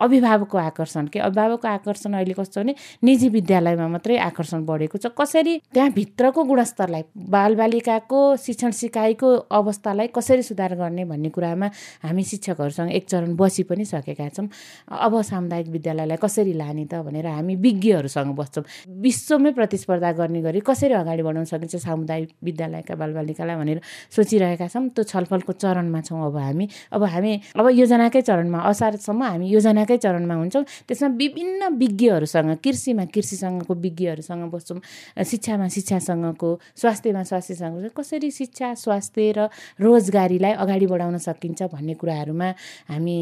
अभिभावकको 0.02 0.58
आकर्षण 0.58 1.08
के? 1.08 1.20
अभिभावकको 1.20 1.68
आकर्षण 1.68 2.14
अहिले 2.14 2.34
कस्तो 2.34 2.62
भने 2.62 2.74
निजी 3.04 3.30
विद्यालयमा 3.30 3.88
मात्रै 3.88 4.18
आकर्षण 4.18 4.66
बढेको 4.66 4.98
छ। 4.98 5.08
कसरी 5.18 5.54
त्यहाँभित्रको 5.74 6.44
गुणस्तरलाई 6.44 7.04
बालबालिका 7.30 7.98
को 8.10 8.36
शिक्षण 8.38 8.72
सिकाइको 8.72 9.28
अवस्थालाई 9.52 10.08
कसरी 10.16 10.44
सुधार 10.44 10.76
गर्ने 10.76 11.06
भन्ने 11.06 11.30
कुरामा 11.30 11.68
हामी 12.04 12.24
शिक्षकहरूसँग 12.24 12.92
एक 12.92 13.06
चरण 13.10 13.36
बसी 13.36 13.64
पनि 13.64 13.86
सकेका 13.86 14.28
छौँ। 14.30 14.48
अब 14.90 15.22
सामुदायिक 15.22 15.68
विद्यालयलाई 15.68 16.18
कसरी 16.18 16.54
लाने 16.54 16.86
त 16.86 17.02
भनेर 17.04 17.28
हामी 17.28 17.56
विज्ञहरूसँग 17.56 18.36
बस्छौँ। 18.36 18.64
विश्वमै 19.02 19.52
प्रतिस्पर्धा 19.52 20.12
गर्ने 20.20 20.42
गरी 20.42 20.60
कसरी 20.66 20.94
अगाडि 20.94 21.24
बढाउन 21.24 21.46
सकिन्छ 21.46 21.76
सामुदायिक 21.76 22.30
विद्यालयका 22.44 22.96
बालबालिकालाई 22.96 23.56
भनेर 23.56 23.82
सोचिरहेका 24.16 24.68
छौँ। 24.68 24.88
त्यो 24.96 25.04
छलफलको 25.04 25.52
चरणमा 25.54 26.02
छौँ 26.02 26.26
अब 26.26 26.38
हामी। 26.38 26.68
अब 26.94 27.04
हामी 27.04 27.34
अब 27.56 27.66
योजनाकै 27.74 28.22
चरणमा 28.22 28.60
असारसम्म 28.72 29.24
हामी 29.24 29.48
योजनाकै 29.50 29.98
चरणमा 29.98 30.36
हुन्छौँ। 30.36 30.64
त्यसमा 30.88 31.10
विभिन्न 31.18 31.62
विज्ञहरूसँग 31.78 32.56
कृषिमा 32.64 33.06
कृषिसँगको 33.14 33.74
विज्ञहरूसँग 33.74 34.44
बस्छौँ। 34.52 34.80
शिक्षामा 35.24 35.68
शिक्षासँगको 35.68 36.50
स्वास्थ्यमा 36.76 37.24
स्वास्थ्यसँग 37.24 37.76
कसरी 37.98 38.32
शिक्षा 38.32 38.74
स्वास्थ्य 38.74 39.32
र 39.38 39.48
रोजगारीलाई 39.82 40.54
अगाडि 40.64 40.86
बढाउन 40.88 41.18
सकिन्छ 41.18 41.64
भन्ने 41.74 41.94
कुराहरूमा 41.98 42.50
हामी 42.90 43.18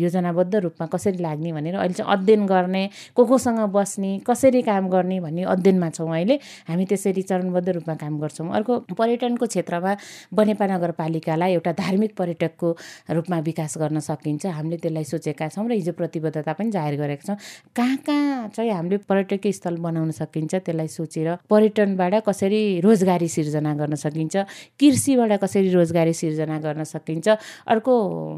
योजनाबद्ध 0.00 0.54
रूपमा 0.54 0.86
कसरी 0.86 1.18
लाग्ने 1.18 1.52
भनेर 1.52 1.74
अहिले 1.74 1.94
चाहिँ 1.94 2.12
अध्ययन 2.12 2.46
गर्ने 2.46 2.84
को 3.16 3.24
कोसँग 3.24 3.60
बस्ने 3.72 4.10
कसरी 4.26 4.62
काम 4.62 4.88
गर्ने 4.88 5.20
भन्ने 5.20 5.42
अध्ययनमा 5.54 5.88
छौँ 5.90 6.10
अहिले। 6.10 6.38
हामी 6.68 6.84
त्यसरी 6.86 7.22
चरणबद्ध 7.22 7.68
रूपमा 7.68 7.94
काम 7.94 8.18
गर्छौँ। 8.20 8.48
अर्को 8.56 8.78
पर्यटनको 8.98 9.46
क्षेत्रमा 9.46 9.96
बनेपा 10.34 10.66
नगरपालिकालाई 10.66 11.52
एउटा 11.52 11.72
धार्मिक 11.78 12.16
पर्यटकको 12.18 12.68
रूपमा 13.16 13.38
विकास 13.48 13.78
गर्न 13.78 13.98
सकिन्छ। 14.00 14.46
हामीले 14.46 14.76
त्यसलाई 14.76 15.04
सोचेका 15.04 15.48
छौँ 15.48 15.68
र 15.68 15.72
हिजो 15.72 15.92
प्रतिबद्धता 15.92 16.52
पनि 16.52 16.70
जाहेर 16.70 16.94
गरेका 17.00 17.24
छौँ। 17.26 17.36
कहाँ 17.76 17.96
कहाँ 18.06 18.48
चाहिँ 18.56 18.70
हामीले 18.72 18.96
पर्यटकीय 19.08 19.52
स्थल 19.52 19.76
बनाउन 19.78 20.10
सकिन्छ 20.10 20.54
त्यसलाई 20.54 20.88
सोचेर 20.88 21.28
पर्यटनबाट 21.50 22.14
कसरी 22.28 22.60
रोजगारी 22.80 23.28
सिर्जना 23.28 23.74
गर्न 23.74 23.94
सकिन्छ 23.94 24.16
सकिन्छ। 24.18 24.36
कृषिबाट 24.80 25.32
कसरी 25.38 25.70
रोजगारी 25.70 26.12
सिर्जना 26.12 26.58
गर्न 26.58 26.82
सकिन्छ। 26.84 27.28
अर्को 27.70 27.92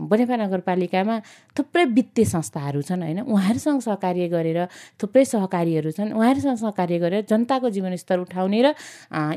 बनेपा 0.05 0.37
नगरपालिकामा 0.37 1.15
थुप्रै 1.57 1.85
वित्तीय 1.97 2.25
संस्थाहरू 2.25 2.81
छन् 2.85 3.03
होइन? 3.03 3.21
उहाँहरूसँग 3.25 3.81
सहकार्य 3.81 4.29
गरेर 4.29 4.61
थुप्रै 5.01 5.25
सहकारीहरू 5.25 5.91
छन्। 5.91 6.13
उहाँहरूसँग 6.13 6.59
सहकार्य 6.61 6.99
गरेर 7.01 7.25
जनताको 7.25 7.71
जीवनस्तर 7.71 8.19
उठाउने 8.29 8.61
र 8.61 8.69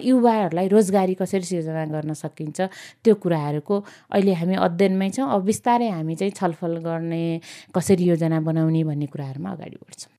युवाहरूलाई 0.04 0.68
रोजगारी 0.68 1.14
कसरी 1.16 1.46
सिर्जना 1.48 1.86
गर्न 1.88 2.14
सकिन्छ 2.14 2.60
त्यो 3.04 3.14
कुराहरूको 3.16 3.76
अहिले 4.12 4.34
हामी 4.36 4.56
अध्ययनमै 4.60 5.10
छौँ। 5.16 5.32
अब 5.32 5.42
बिस्तारै 5.48 5.90
हामी 5.96 6.16
चाहिँ 6.20 6.34
छलफल 6.36 6.84
गर्ने 6.84 7.24
कसरी 7.72 8.04
योजना 8.04 8.40
बनाउने 8.44 8.84
भन्ने 8.84 9.08
कुराहरूमा 9.08 9.50
अगाडि 9.56 9.78
बढ्छौँ। 9.80 10.12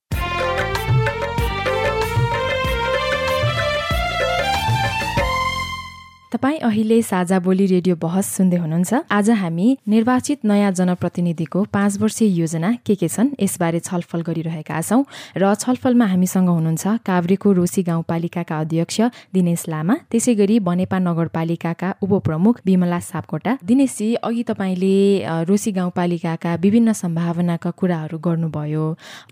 तपाईँ 6.34 6.58
अहिले 6.66 6.96
साझा 7.00 7.38
बोली 7.38 7.66
रेडियो 7.70 7.94
बहस 7.94 8.26
सुन्दै 8.36 8.56
हुनुहुन्छ। 8.58 9.06
आज 9.06 9.30
हामी 9.38 9.66
निर्वाचित 9.86 10.44
नयाँ 10.44 10.70
जनप्रतिनिधिको 10.74 11.62
पाँच 11.70 11.98
वर्षीय 12.02 12.28
योजना 12.34 12.70
के 12.82 12.94
के 12.98 13.08
छन् 13.08 13.30
यसबारे 13.38 13.80
छलफल 13.80 14.22
गरिरहेका 14.26 14.80
छौँ 14.82 15.04
र 15.38 15.54
छलफलमा 15.54 16.06
हामीसँग 16.10 16.48
हुनुहुन्छ 16.50 17.06
काभ्रेको 17.06 17.52
रोसी 17.54 17.82
गाउँपालिकाका 17.86 18.58
अध्यक्ष 18.60 19.00
दिनेश 19.30 19.64
लामा 19.70 19.94
त्यसै 20.10 20.34
गरी 20.34 20.58
बनेपा 20.58 20.98
नगरपालिकाका 20.98 21.88
उपप्रमुख 22.02 22.60
विमला 22.66 22.98
सापकोटा। 22.98 23.52
दिनेशजी 23.62 24.08
अघि 24.26 24.42
तपाईँले 24.50 24.96
रोसी 25.46 25.70
गाउँपालिकाका 25.70 26.54
विभिन्न 26.58 26.92
सम्भावनाका 26.98 27.70
कुराहरू 27.78 28.18
गर्नुभयो। 28.18 28.84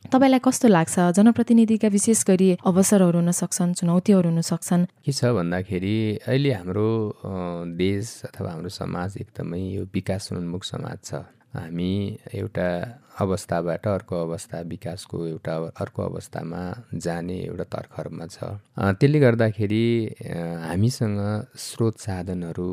तपाईँलाई 0.07 0.39
कस्तो 0.39 0.69
लाग्छ? 0.71 0.95
जनप्रतिनिधिका 1.19 1.89
विशेष 1.99 2.23
गरी 2.31 2.49
अवसरहरू 2.63 3.19
हुन 3.19 3.31
सक्छन् 3.35 3.75
चुनौतीहरू 3.75 4.29
हुन 4.31 4.41
सक्छन्? 4.47 4.87
के 5.03 5.11
छ 5.11 5.35
भन्दाखेरि 5.35 5.99
अहिले 6.31 6.53
हाम्रो 6.55 6.91
देश 7.79 8.07
अथवा 8.27 8.51
हाम्रो 8.51 8.71
समाज 8.71 9.17
एकदमै 9.21 9.61
यो 9.77 9.83
विकासोन्मुख 9.95 10.63
समाज 10.65 10.99
छ। 11.05 11.23
हामी 11.53 11.93
एउटा 12.35 12.69
अवस्थाबाट 13.21 13.87
अर्को 13.87 14.17
अवस्था 14.27 14.61
विकासको 14.73 15.17
एउटा 15.27 15.57
अर्को 15.83 16.01
अवस्थामा 16.03 16.61
जाने 16.97 17.37
एउटा 17.41 17.65
तर्खरमा 17.75 18.27
छ। 18.27 18.37
त्यसले 18.99 19.19
गर्दाखेरि 19.21 19.87
हामीसँग 20.69 21.19
स्रोत 21.67 21.95
साधनहरू 22.01 22.71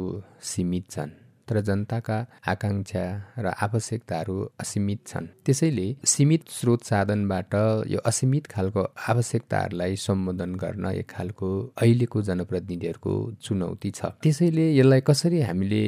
सीमित 0.51 0.85
छन्। 0.91 1.11
तर 1.49 1.59
जनताका 1.65 2.17
आकाङ्क्षा 2.47 3.03
र 3.43 3.45
आवश्यकताहरू 3.65 4.35
असीमित 4.61 4.99
छन्। 5.07 5.25
त्यसैले 5.45 5.87
सीमित 6.05 6.43
स्रोत 6.49 6.81
साधनबाट 6.85 7.53
यो 7.89 7.99
असीमित 8.05 8.45
खालको 8.53 8.81
आवश्यकताहरूलाई 9.09 9.95
सम्बोधन 10.05 10.51
गर्न 10.63 10.85
एक 10.93 11.07
खालको 11.09 11.49
अहिलेको 11.81 12.21
जनप्रतिनिधिहरूको 12.29 13.13
चुनौती 13.41 13.89
छ। 13.91 13.99
त्यसैले 14.23 14.65
यसलाई 14.77 15.01
कसरी 15.09 15.39
हामीले 15.41 15.83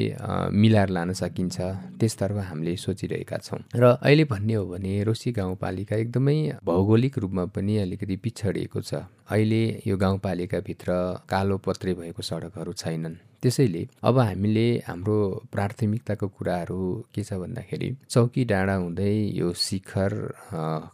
मिलाएर 0.51 0.89
लान 0.89 1.13
सकिन्छ 1.13 1.57
त्यसतर्फ 1.99 2.37
हामीले 2.49 2.75
सोचिरहेका 2.75 3.37
छौँ। 3.37 3.61
र 3.75 3.83
अहिले 4.01 4.23
भन्ने 4.25 4.53
हो 4.53 4.65
भने 4.65 4.93
रोसी 5.03 5.31
गाउँपालिका 5.31 5.95
एकदमै 5.95 6.37
भौगोलिक 6.65 7.17
रूपमा 7.17 7.45
पनि 7.55 7.77
अलिकति 7.77 8.15
पिछडिएको 8.17 8.81
छ। 8.81 9.05
अहिले 9.29 9.63
यो 9.87 9.95
गाउँपालिकाभित्र 9.97 10.89
कालो 11.29 11.57
पत्रे 11.57 11.93
भएको 11.93 12.21
सडकहरू 12.21 12.73
छैनन्। 12.73 13.30
त्यसैले 13.43 13.83
अब 14.03 14.17
हामीले 14.19 14.65
हाम्रो 14.87 15.17
प्राथमिकताको 15.51 16.27
कुराहरू 16.37 16.79
के 17.13 17.23
छ 17.23 17.33
भन्दाखेरि 17.41 17.89
चौकी 18.09 18.43
डाँडा 18.45 18.75
हुँदै 18.75 19.13
यो 19.39 19.53
शिखर 19.57 20.13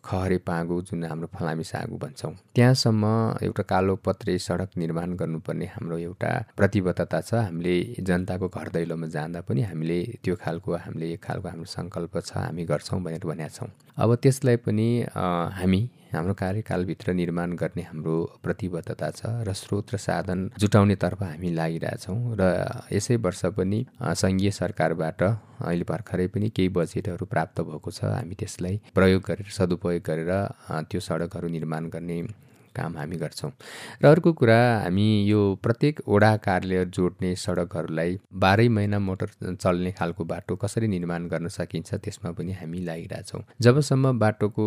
खहरे 0.06 0.38
पागो 0.48 0.82
जुन 0.88 1.04
हाम्रो 1.04 1.28
फलामी 1.36 1.64
सागु 1.64 1.98
भन्छौँ 2.04 2.34
त्यहाँसम्म 2.56 3.04
एउटा 3.44 3.64
कालो 3.72 3.96
पत्रे 4.06 4.38
सडक 4.40 4.78
निर्माण 4.78 5.16
गर्नुपर्ने 5.20 5.66
हाम्रो 5.76 5.98
एउटा 5.98 6.32
प्रतिबद्धता 6.58 7.22
छ। 7.22 7.34
हामीले 7.48 7.76
जनताको 8.00 8.48
घर 8.48 8.70
दैलोमा 8.74 9.08
जाँदा 9.16 9.42
पनि 9.44 9.62
हामीले 9.68 10.00
त्यो 10.24 10.36
खालको 10.40 10.76
हामीले 10.86 11.12
एक 11.14 11.24
खालको 11.24 11.48
हाम्रो 11.50 11.68
सङ्कल्प 11.68 12.18
छ 12.26 12.32
हामी 12.38 12.64
गर्छौँ 12.72 13.02
भनेर 13.04 13.26
भनेका 13.28 13.50
छौँ। 13.58 13.70
अब 13.98 14.16
त्यसलाई 14.24 14.56
पनि 14.66 14.88
हामी 15.60 15.82
हाम्रो 16.14 16.34
कार्यकालभित्र 16.34 17.14
निर्माण 17.14 17.52
गर्ने 17.60 17.82
हाम्रो 17.84 18.16
प्रतिबद्धता 18.44 19.10
छ 19.12 19.22
र 19.44 19.54
स्रोत 19.54 19.94
र 19.94 19.98
साधन 20.00 20.40
जुटाउनेतर्फ 20.56 21.24
हामी 21.24 21.50
लागिरहेछौँ 21.54 22.20
र 22.40 22.44
यसै 22.96 23.16
वर्ष 23.20 23.42
पनि 23.58 23.80
सङ्घीय 24.00 24.52
सरकारबाट 24.52 25.22
अहिले 25.24 25.86
भर्खरै 25.90 26.28
पनि 26.32 26.50
केही 26.56 26.70
बजेटहरू 26.72 27.26
प्राप्त 27.28 27.62
भएको 27.62 27.92
छ। 27.92 28.00
हामी 28.08 28.36
त्यसलाई 28.40 28.76
प्रयोग 28.96 29.22
गरेर 29.28 29.48
सदुपयोग 29.52 30.04
गरेर 30.08 30.32
त्यो 30.90 31.00
सडकहरू 31.04 31.48
निर्माण 31.52 31.90
गर्ने 31.92 32.18
काम 32.78 32.98
हामी 32.98 33.18
गर्छौँ। 33.18 33.52
र 34.02 34.06
अर्को 34.08 34.34
कुरा 34.34 34.60
हामी 34.84 35.08
यो 35.26 35.42
प्रत्येक 35.64 36.02
वडा 36.08 36.36
कार्यालय 36.38 36.86
जोड्ने 36.94 37.36
सडकहरूलाई 37.38 38.18
बाह्रै 38.36 38.68
महिना 38.70 39.00
मोटर 39.00 39.30
चल्ने 39.56 39.92
खालको 39.92 40.24
बाटो 40.26 40.56
कसरी 40.56 40.88
निर्माण 40.88 41.28
गर्न 41.28 41.48
सकिन्छ 41.50 41.94
त्यसमा 41.96 42.32
पनि 42.38 42.52
हामी 42.54 42.80
लागिरहेछौँ। 42.86 43.42
जबसम्म 43.62 44.18
बाटोको 44.20 44.66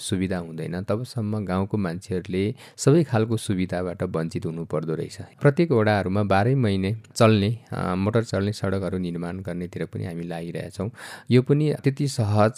सुविधा 0.00 0.38
हुँदैन 0.40 0.80
तबसम्म 0.84 1.44
गाउँको 1.44 1.76
मान्छेहरूले 1.78 2.44
सबै 2.76 3.02
खालको 3.04 3.36
सुविधाबाट 3.38 4.02
वञ्चित 4.10 4.46
हुनु 4.46 4.64
पर्दो 4.64 4.94
रहेछ। 4.94 5.18
प्रत्येक 5.40 5.72
वडाहरूमा 5.72 6.22
बाह्रै 6.32 6.54
महिने 6.54 6.90
चल्ने 7.14 7.50
मोटर 7.96 8.22
चल्ने 8.24 8.52
सडकहरू 8.52 8.98
निर्माण 9.00 9.40
गर्नेतिर 9.46 9.84
पनि 9.92 10.04
हामी 10.04 10.24
लागिरहेछौँ। 10.28 10.88
यो 11.30 11.42
पनि 11.42 11.72
त्यति 11.84 12.08
सहज 12.08 12.54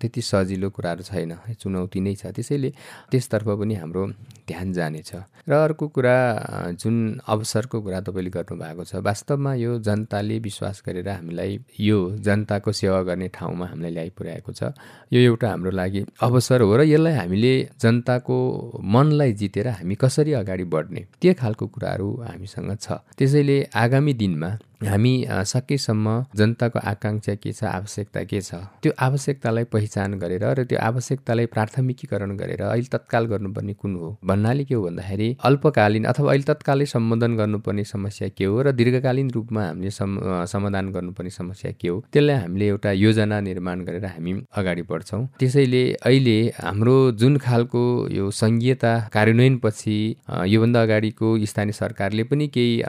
त्यति 0.00 0.20
सजिलो 0.22 0.70
कुराहरू 0.70 1.02
छैन 1.02 1.32
चुनौती 1.60 2.00
नै 2.00 2.14
छ। 2.14 2.32
त्यसैले 2.34 2.70
त्यसतर्फ 3.10 3.48
पनि 3.60 3.74
हाम्रो 3.74 4.04
ध्यान 4.48 4.72
जानेछ। 4.72 5.12
र 5.48 5.52
अर्को 5.52 5.86
कुरा 5.88 6.16
जुन 6.80 6.96
अवसरको 7.28 7.80
कुरा 7.80 8.00
तपाईँले 8.00 8.30
गर्नुभएको 8.30 8.84
छ 8.84 8.94
वास्तवमा 9.04 9.52
यो 9.54 9.78
जनताले 9.78 10.38
विश्वास 10.38 10.82
गरेर 10.86 11.08
हामीलाई 11.08 11.58
यो 11.80 11.98
जनताको 12.18 12.72
सेवा 12.72 13.00
गर्ने 13.02 13.28
ठाउँमा 13.28 13.66
हामीलाई 13.66 13.92
ल्याइपुर्याएको 13.92 14.52
छ। 14.52 14.72
यो 15.12 15.20
एउटा 15.20 15.48
हाम्रो 15.48 15.70
लागि 15.70 16.04
अवसर 16.22 16.60
हो 16.60 16.76
र 16.76 16.82
यसलाई 16.84 17.12
हामीले 17.12 17.54
जनताको 17.76 18.36
मनलाई 18.80 19.32
जितेर 19.32 19.68
हामी 19.68 19.94
कसरी 19.94 20.32
अगाडि 20.32 20.64
बढ्ने 20.64 21.02
त्यो 21.20 21.34
खालको 21.34 21.66
कुराहरू 21.66 22.08
हामीसँग 22.24 22.70
छ। 22.80 23.04
त्यसैले 23.18 23.56
आगामी 23.74 24.12
दिनमा 24.14 24.50
हामी 24.84 25.14
सकेसम्म 25.52 26.14
जनताको 26.36 26.78
आकाङ्क्षा 26.92 27.34
के 27.42 27.52
छ 27.52 27.64
आवश्यकता 27.64 28.22
के 28.30 28.40
छ 28.40 28.60
त्यो 28.82 28.92
आवश्यकतालाई 29.06 29.64
पहिचान 29.74 30.18
गरेर 30.22 30.44
र 30.58 30.64
त्यो 30.70 30.78
आवश्यकतालाई 30.88 31.46
प्राथमिकीकरण 31.54 32.36
गरेर 32.36 32.62
अहिले 32.62 32.88
तत्काल 32.94 33.26
गर्नुपर्ने 33.32 33.74
कुन 33.80 33.94
हो? 33.96 34.08
भन्नाले 34.24 34.64
के 34.64 34.74
हो 34.74 34.82
भन्दाखेरि 34.84 35.28
अल्पकालीन 35.50 36.04
अथवा 36.12 36.30
अहिले 36.32 36.46
तत्कालै 36.52 36.86
सम्बोधन 36.94 37.36
गर्नुपर्ने 37.36 37.84
समस्या 37.84 38.28
के 38.38 38.44
हो 38.44 38.62
र 38.62 38.72
दीर्घकालीन 38.80 39.30
रूपमा 39.36 39.62
हामीले 39.68 39.90
समाधान 40.54 40.92
गर्नुपर्ने 40.96 41.30
समस्या 41.30 41.72
के 41.80 41.88
हो? 41.88 41.96
त्यसलाई 42.12 42.36
हामीले 42.44 42.66
एउटा 42.68 42.92
योजना 43.04 43.40
निर्माण 43.48 43.84
गरेर 43.84 44.04
हामी 44.06 44.32
अगाडि 44.60 44.82
बढ्छौँ। 44.90 45.22
त्यसैले 45.40 45.82
अहिले 46.06 46.36
हाम्रो 46.60 46.96
जुन 47.22 47.36
खालको 47.46 47.82
यो 48.18 48.30
सङ्घीयता 48.42 48.92
कार्यान्वयनपछि 49.14 49.96
योभन्दा 50.54 50.82
अगाडिको 50.82 51.26
स्थानीय 51.52 51.72
सरकारले 51.82 52.22
पनि 52.30 52.46
केही 52.54 52.82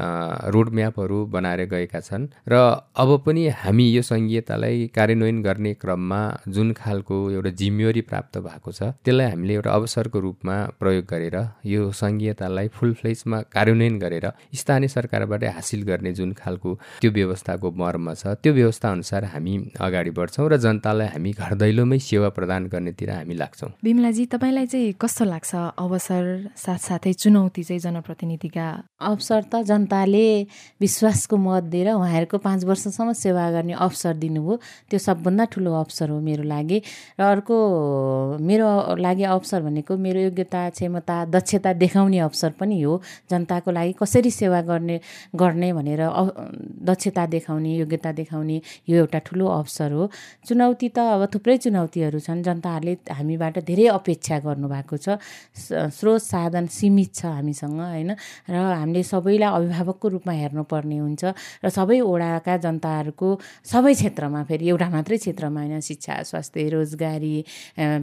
रोडम्यापहरू 0.55 1.25
बनाएर 1.35 1.63
गए 1.73 1.84
गरेका 1.85 1.99
छन्। 2.01 2.27
र 2.47 2.53
अब 2.95 3.09
पनि 3.25 3.47
हामी 3.61 3.85
यो 3.91 4.01
सङ्घीयतालाई 4.01 4.87
कार्यान्वयन 4.95 5.41
गर्ने 5.41 5.73
क्रममा 5.73 6.21
जुन 6.49 6.73
खालको 6.73 7.15
एउटा 7.31 7.49
जिम्मेवारी 7.61 8.01
प्राप्त 8.01 8.37
भएको 8.37 8.71
छ 8.71 8.81
त्यसलाई 9.05 9.29
हामीले 9.29 9.53
एउटा 9.53 9.71
अवसरको 9.71 10.19
रूपमा 10.19 10.55
प्रयोग 10.79 11.05
गरेर 11.05 11.37
यो 11.65 11.91
सङ्घीयतालाई 11.91 12.67
फुल 12.75 12.93
फ्लेजमा 12.93 13.37
कार्यान्वयन 13.55 13.95
गरेर 13.99 14.25
स्थानीय 14.53 14.87
सरकारबाट 14.87 15.43
हासिल 15.55 15.81
गर्ने 15.83 16.11
जुन 16.13 16.33
खालको 16.33 16.69
त्यो 17.01 17.11
व्यवस्थाको 17.11 17.71
मर्म 17.71 18.13
छ 18.13 18.35
त्यो 18.41 18.53
व्यवस्था 18.53 18.91
अनुसार 18.91 19.23
हामी 19.33 19.55
अगाडि 19.79 20.11
बढ्छौँ 20.17 20.49
र 20.49 20.57
जनतालाई 20.57 21.07
हामी 21.15 21.31
घर 21.33 21.53
दैलोमै 21.55 21.99
सेवा 21.99 22.29
प्रदान 22.37 22.67
गर्नेतिर 22.73 23.09
हामी 23.11 23.35
लाग्छौँ। 23.35 23.69
बिमलाजी 23.83 24.25
तपाईँलाई 24.33 24.65
चाहिँ 24.65 24.93
कस्तो 25.01 25.23
लाग्छ 25.25 25.51
अवसर 25.77 26.23
साथसाथै 26.55 27.13
चुनौती 27.13 27.63
चाहिँ 27.63 27.79
जनप्रतिनिधिका? 27.79 28.67
अवसर 29.01 29.41
त 29.51 29.63
जनताले 29.69 30.27
विश्वासको 30.81 31.35
मत 31.37 31.63
दिएर 31.75 31.91
उहाँहरूको 31.91 32.37
पाँच 32.39 32.63
वर्षसम्म 32.63 33.11
सेवा 33.19 33.43
गर्ने 33.51 33.73
अवसर 33.75 34.13
दिनुभयो। 34.23 34.55
त्यो 34.89 34.99
सबभन्दा 34.99 35.43
ठुलो 35.51 35.71
अवसर 35.75 36.09
हो 36.09 36.19
मेरो 36.23 36.43
लागि। 36.47 36.79
र 37.19 37.21
अर्को 37.25 37.55
मेरो 38.39 38.95
लागि 38.95 39.23
अवसर 39.35 39.61
भनेको 39.67 39.97
मेरो 39.97 40.19
योग्यता 40.31 40.69
क्षमता 40.71 41.15
दक्षता 41.35 41.73
देखाउने 41.75 42.19
अवसर 42.23 42.51
पनि 42.59 42.81
हो। 42.81 43.01
जनताको 43.29 43.71
लागि 43.71 43.93
कसरी 43.99 44.31
सेवा 44.31 44.61
गर्ने 44.63 44.99
गर्ने 45.35 45.69
भनेर 45.73 46.01
दक्षता 46.87 47.25
देखाउने 47.27 47.71
योग्यता 47.75 48.11
देखाउने 48.11 48.61
यो 48.89 48.95
एउटा 48.97 49.19
ठुलो 49.27 49.45
अवसर 49.59 49.91
हो। 49.91 50.09
चुनौती 50.47 50.87
त 50.89 50.97
अब 51.15 51.27
थुप्रै 51.33 51.57
चुनौतीहरू 51.57 52.19
छन्। 52.19 52.43
जनताहरूले 52.45 52.93
हामीबाट 53.11 53.55
धेरै 53.65 53.85
अपेक्षा 53.99 54.39
गर्नुभएको 54.39 54.95
छ। 54.97 55.07
स्रोत 55.91 56.21
साधन 56.21 56.65
सीमित 56.71 57.09
छ 57.15 57.25
हामीसँग 57.25 57.79
होइन? 57.79 58.11
र 58.49 58.55
हामीले 58.55 59.03
सबैलाई 59.03 59.49
अभिभावकको 59.49 60.07
रूपमा 60.07 60.33
हेर्नुपर्ने 60.33 60.97
हुन्छ। 60.97 61.23
र 61.63 61.69
सबै 61.69 61.99
वडाका 62.01 62.57
जनताहरूको 62.65 63.29
सबै 63.71 63.93
क्षेत्रमा 63.93 64.43
फेरि 64.49 64.65
एउटा 64.69 64.87
मात्रै 64.95 65.17
क्षेत्रमा 65.17 65.59
होइन 65.61 65.79
शिक्षा 65.89 66.21
स्वास्थ्य 66.29 66.67
रोजगारी 66.75 67.35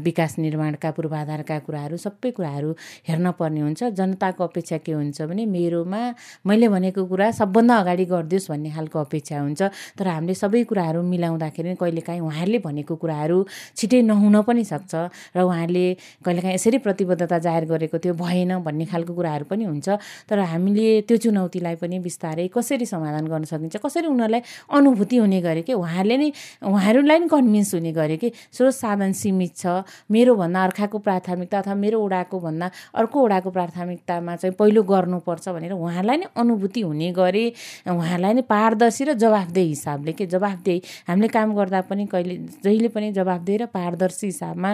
विकास 0.07 0.39
निर्माणका 0.39 0.91
पूर्वाधारका 0.97 1.59
कुराहरू 1.67 1.97
सबै 2.07 2.31
कुराहरू 2.37 2.71
हेर्न 3.09 3.31
पर्ने 3.39 3.61
हुन्छ। 3.61 3.83
जनताको 3.99 4.45
अपेक्षा 4.45 4.77
के 4.87 4.93
हुन्छ 4.93 5.23
भने 5.31 5.45
मेरोमा 5.47 6.03
मैले 6.47 6.69
भनेको 6.69 7.05
कुरा 7.13 7.31
सबभन्दा 7.41 7.75
अगाडि 7.83 8.05
गरिदियोस् 8.13 8.49
भन्ने 8.51 8.71
खालको 8.77 8.99
अपेक्षा 8.99 9.41
हुन्छ। 9.41 9.63
तर 9.99 10.07
हामीले 10.09 10.35
सबै 10.35 10.63
कुराहरू 10.71 11.03
मिलाउँदाखेरि 11.03 11.75
कहिलेकाहीँ 11.83 12.21
उहाँहरूले 12.21 12.59
भनेको 12.67 12.95
कुराहरू 13.03 13.39
छिटै 13.77 14.01
नहुन 14.03 14.43
पनि 14.49 14.65
सक्छ 14.65 14.93
र 15.37 15.39
उहाँहरूले 15.43 15.87
कहिलेकाहीँ 16.25 16.55
यसरी 16.55 16.79
प्रतिबद्धता 16.87 17.39
जाहेर 17.39 17.65
गरेको 17.73 17.99
थियो 17.99 18.15
भएन 18.15 18.51
भन्ने 18.67 18.85
खालको 18.93 19.13
कुराहरू 19.15 19.45
पनि 19.51 19.65
हुन्छ। 19.65 19.89
तर 20.29 20.39
हामीले 20.53 20.87
त्यो 21.09 21.17
चुनौतीलाई 21.25 21.77
पनि 21.83 21.99
बिस्तारै 21.99 22.47
कसरी 22.55 22.87
समाधान 22.87 23.27
गर्न 23.27 23.42
सकिन्छ। 23.45 23.77
कसरी 23.77 24.07
उनीहरूलाई 24.07 24.43
अनुभूति 24.71 25.17
हुने 25.17 25.41
गरे 25.41 25.63
कि 25.63 25.73
उहाँहरूले 25.73 26.17
नै 26.17 26.31
उहाँहरूलाई 26.63 27.19
नि 27.19 27.29
कन्भिन्स 27.29 27.75
हुने 27.75 27.93
गरे 27.93 28.17
कि 28.17 28.33
स्रोत 28.53 28.75
साधन 28.75 29.13
सीमित 29.13 29.57
छ 29.57 29.85
मेरोभन्दा 30.11 30.65
अर्काको 30.65 30.99
प्राथमिकता 30.99 31.59
अथवा 31.59 31.75
मेरो 31.75 32.01
ओडाको 32.03 32.41
भन्दा 32.41 32.71
अर्को 32.95 33.17
ओडाको 33.23 33.51
प्राथमिकतामा 33.51 34.37
चाहिँ 34.37 34.55
पहिलो 34.59 34.83
गर्नुपर्छ 34.83 35.49
भनेर 35.49 35.73
उहाँहरूलाई 35.73 36.17
नै 36.17 36.27
अनुभूति 36.37 36.81
हुने 36.81 37.11
गरे 37.13 37.45
उहाँहरूलाई 37.89 38.33
नै 38.35 38.43
पारदर्शी 38.49 39.05
र 39.05 39.13
जवाफदेही 39.23 39.69
हिसाबले 39.69 40.13
के 40.13 40.27
जवाफदेही 40.27 40.83
हामीले 41.09 41.29
काम 41.29 41.55
गर्दा 41.55 41.81
पनि 41.91 42.07
कहिले 42.13 42.37
जहिले 42.65 42.89
पनि 42.95 43.13
जवाफदेही 43.13 43.59
र 43.63 43.67
पारदर्शी 43.73 44.27
हिसाबमा 44.27 44.71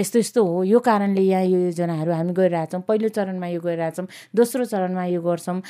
यस्तो 0.00 0.18
यस्तो 0.18 0.44
हो 0.44 0.62
यो 0.64 0.78
कारणले 0.80 1.22
यहाँ 1.22 1.44
यो 1.44 1.58
योजनाहरू 1.70 2.12
हामी 2.12 2.32
गरिरहेछौँ 2.32 2.80
पहिलो 2.88 3.08
चरणमा 3.16 3.46
यो 3.46 3.60
गरिरहेछौँ 3.60 4.06
दोस्रो 4.36 4.64
चरणमा 4.64 5.04
यो 5.14 5.20
गर्छौँ 5.22 5.60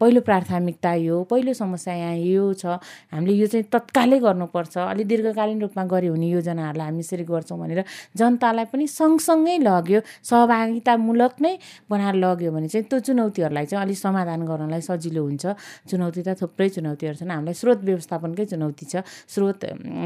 पहिलो 0.00 0.20
प्राथमिकता 0.28 0.94
यो 0.94 1.22
पहिलो 1.30 1.52
समस्या 1.54 1.87
यहाँ 1.92 2.16
यो 2.16 2.52
छ। 2.54 2.78
हामीले 3.12 3.32
यो 3.36 3.46
चाहिँ 3.46 3.66
तत्कालै 3.72 4.18
गर्नुपर्छ। 4.18 4.74
अलिक 4.78 5.06
दीर्घकालीन 5.08 5.58
रूपमा 5.62 5.84
गऱ्यो 5.88 6.12
भने 6.14 6.28
योजनाहरूलाई 6.28 6.86
हामी 6.88 7.00
यसरी 7.00 7.24
गर्छौँ 7.24 7.58
भनेर 7.58 7.80
जनतालाई 8.16 8.66
पनि 8.72 8.86
सँगसँगै 8.86 9.56
लग्यो। 9.64 10.00
सहभागितामूलक 10.24 11.34
नै 11.40 11.52
बनाएर 11.90 12.14
लग्यो 12.18 12.50
भने 12.52 12.68
चाहिँ 12.68 12.86
त्यो 12.90 12.98
चुनौतीहरूलाई 13.08 13.66
चाहिँ 13.66 13.82
अलिक 13.84 13.98
समाधान 13.98 14.40
गर्नलाई 14.44 14.82
सजिलो 14.82 15.22
हुन्छ। 15.22 15.44
चुनौती 15.88 16.20
त 16.26 16.28
थुप्रै 16.40 16.68
चुनौतीहरू 16.76 17.16
छन्। 17.18 17.30
हामीलाई 17.30 17.54
स्रोत 17.54 17.80
व्यवस्थापनकै 17.84 18.44
चुनौती 18.52 18.84
छ। 18.92 18.94
स्रोत 19.04 19.60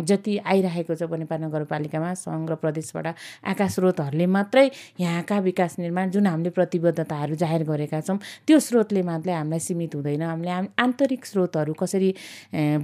जति 0.09 0.33
आइरहेको 0.45 0.95
छ 0.95 1.03
नेपाल 1.12 1.40
नगरपालिकामा 1.47 2.11
सङ्घ 2.14 2.51
र 2.51 2.55
प्रदेशबाट 2.62 3.07
आएका 3.47 3.66
स्रोतहरूले 3.68 4.27
मात्रै 4.27 4.66
यहाँका 5.01 5.37
विकास 5.49 5.79
निर्माण 5.79 6.11
जुन 6.11 6.27
हामीले 6.27 6.51
प्रतिबद्धताहरू 6.51 7.35
जाहेर 7.35 7.62
गरेका 7.62 8.01
छौँ 8.01 8.18
त्यो 8.47 8.59
स्रोतले 8.59 9.03
मात्रै 9.03 9.33
हामीलाई 9.33 9.61
सीमित 9.61 9.95
हुँदैन। 9.95 10.23
हामीले 10.23 10.51
आन्तरिक 10.77 11.23
स्रोतहरू 11.27 11.72
कसरी 11.75 12.11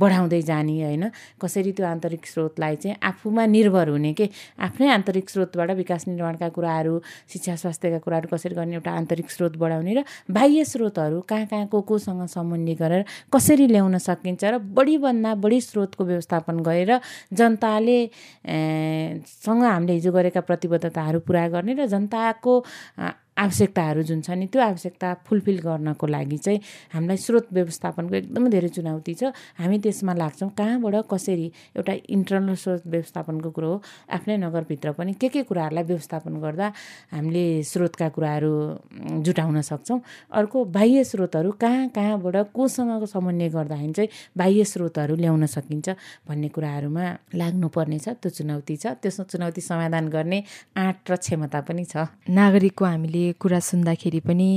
बढाउँदै 0.01 0.41
जाने 0.43 0.77
होइन? 0.85 1.05
कसरी 1.41 1.73
त्यो 1.73 1.87
आन्तरिक 1.87 2.27
स्रोतलाई 2.27 2.77
चाहिँ 2.77 2.97
आफूमा 3.03 3.47
निर्भर 3.47 3.89
हुने 3.89 4.13
के? 4.13 4.29
आफ्नै 4.59 4.89
आन्तरिक 4.89 5.31
स्रोतबाट 5.31 5.71
विकास 5.77 6.07
निर्माणका 6.09 6.49
कुराहरू 6.57 6.95
शिक्षा 7.33 7.55
स्वास्थ्यका 7.57 7.99
कुराहरू 8.05 8.29
कसरी 8.33 8.55
गर्ने 8.55 8.75
एउटा 8.75 8.91
आन्तरिक 8.91 9.31
स्रोत 9.31 9.57
बढाउने 9.59 9.95
र 9.95 10.05
बाह्य 10.31 10.65
स्रोतहरू 10.65 11.21
कहाँ 11.29 11.47
कहाँ 11.47 11.67
को 11.69 11.81
कोसँग 11.91 12.27
सम्बन्धी 12.29 12.75
गरेर 12.75 13.05
कसरी 13.33 13.67
ल्याउन 13.67 13.99
सकिन्छ 13.99 14.45
र 14.45 14.59
बढीभन्दा 14.77 15.35
बढी 15.45 15.61
स्रोतको 15.61 16.05
व्यवस्थापन 16.05 16.61
गरेर 16.63 16.91
जनताले 17.33 17.99
सँग 19.45 19.63
हामीले 19.65 19.93
हिजो 19.93 20.13
गरेका 20.13 20.41
प्रतिबद्धताहरू 20.41 21.21
पुरा 21.21 21.47
गर्ने 21.49 21.75
र 21.75 21.87
जनताको 21.87 22.55
आवश्यकताहरू 23.39 24.03
जुन 24.03 24.21
छ 24.27 24.31
नि 24.35 24.47
त्यो 24.53 24.61
आवश्यकता 24.63 25.09
फुलफिल 25.27 25.59
गर्नको 25.63 26.07
लागि 26.07 26.39
चाहिँ 26.45 26.61
हामीलाई 26.95 27.17
स्रोत 27.17 27.47
व्यवस्थापनको 27.55 28.15
एकदमै 28.15 28.51
धेरै 28.51 28.69
चुनौती 28.77 29.15
छ। 29.15 29.23
हामी 29.59 29.79
त्यसमा 29.79 30.13
लाग्छौँ 30.19 30.51
कहाँबाट 30.59 31.07
कसरी 31.07 31.47
एउटा 31.79 31.93
इन्टरनल 32.17 32.55
स्रोत 32.59 32.83
व्यवस्थापनको 32.87 33.51
कुरो 33.51 33.71
हो 33.73 33.83
आफ्नै 34.11 34.37
नगरभित्र 34.43 34.93
पनि 34.99 35.13
के 35.21 35.29
के 35.29 35.43
कुराहरूलाई 35.47 35.85
व्यवस्थापन 35.85 36.35
गर्दा 36.43 36.67
हामीले 37.15 37.45
स्रोतका 37.63 38.09
कुराहरू 38.17 38.53
जुटाउन 39.23 39.61
सक्छौँ। 39.63 40.01
अर्को 40.35 40.65
बाह्य 40.77 41.05
स्रोतहरू 41.05 41.51
कहाँ 41.63 41.89
कहाँबाट 41.95 42.37
कोसँग 42.53 43.05
समन्वय 43.07 43.49
गर्दाखेरि 43.55 43.93
चाहिँ 43.93 44.11
बाह्य 44.37 44.65
स्रोतहरू 44.65 45.15
ल्याउन 45.15 45.47
सकिन्छ 45.47 45.89
भन्ने 46.29 46.49
कुराहरूमा 46.49 47.05
लाग्नुपर्ने 47.35 47.99
छ 47.99 48.09
त्यो 48.19 48.31
चुनौती 48.31 48.77
छ। 48.77 48.99
त्यो 48.99 49.25
चुनौती 49.25 49.61
समाधान 49.61 50.09
गर्ने 50.09 50.43
आँट 50.77 51.11
र 51.11 51.17
क्षमता 51.17 51.61
पनि 51.69 51.85
छ। 51.85 52.09
नागरिकको 52.29 52.85
हामीले 52.85 53.28
कुरा 53.41 53.61
सुन्दाखेरि 53.61 54.21
पनि 54.21 54.51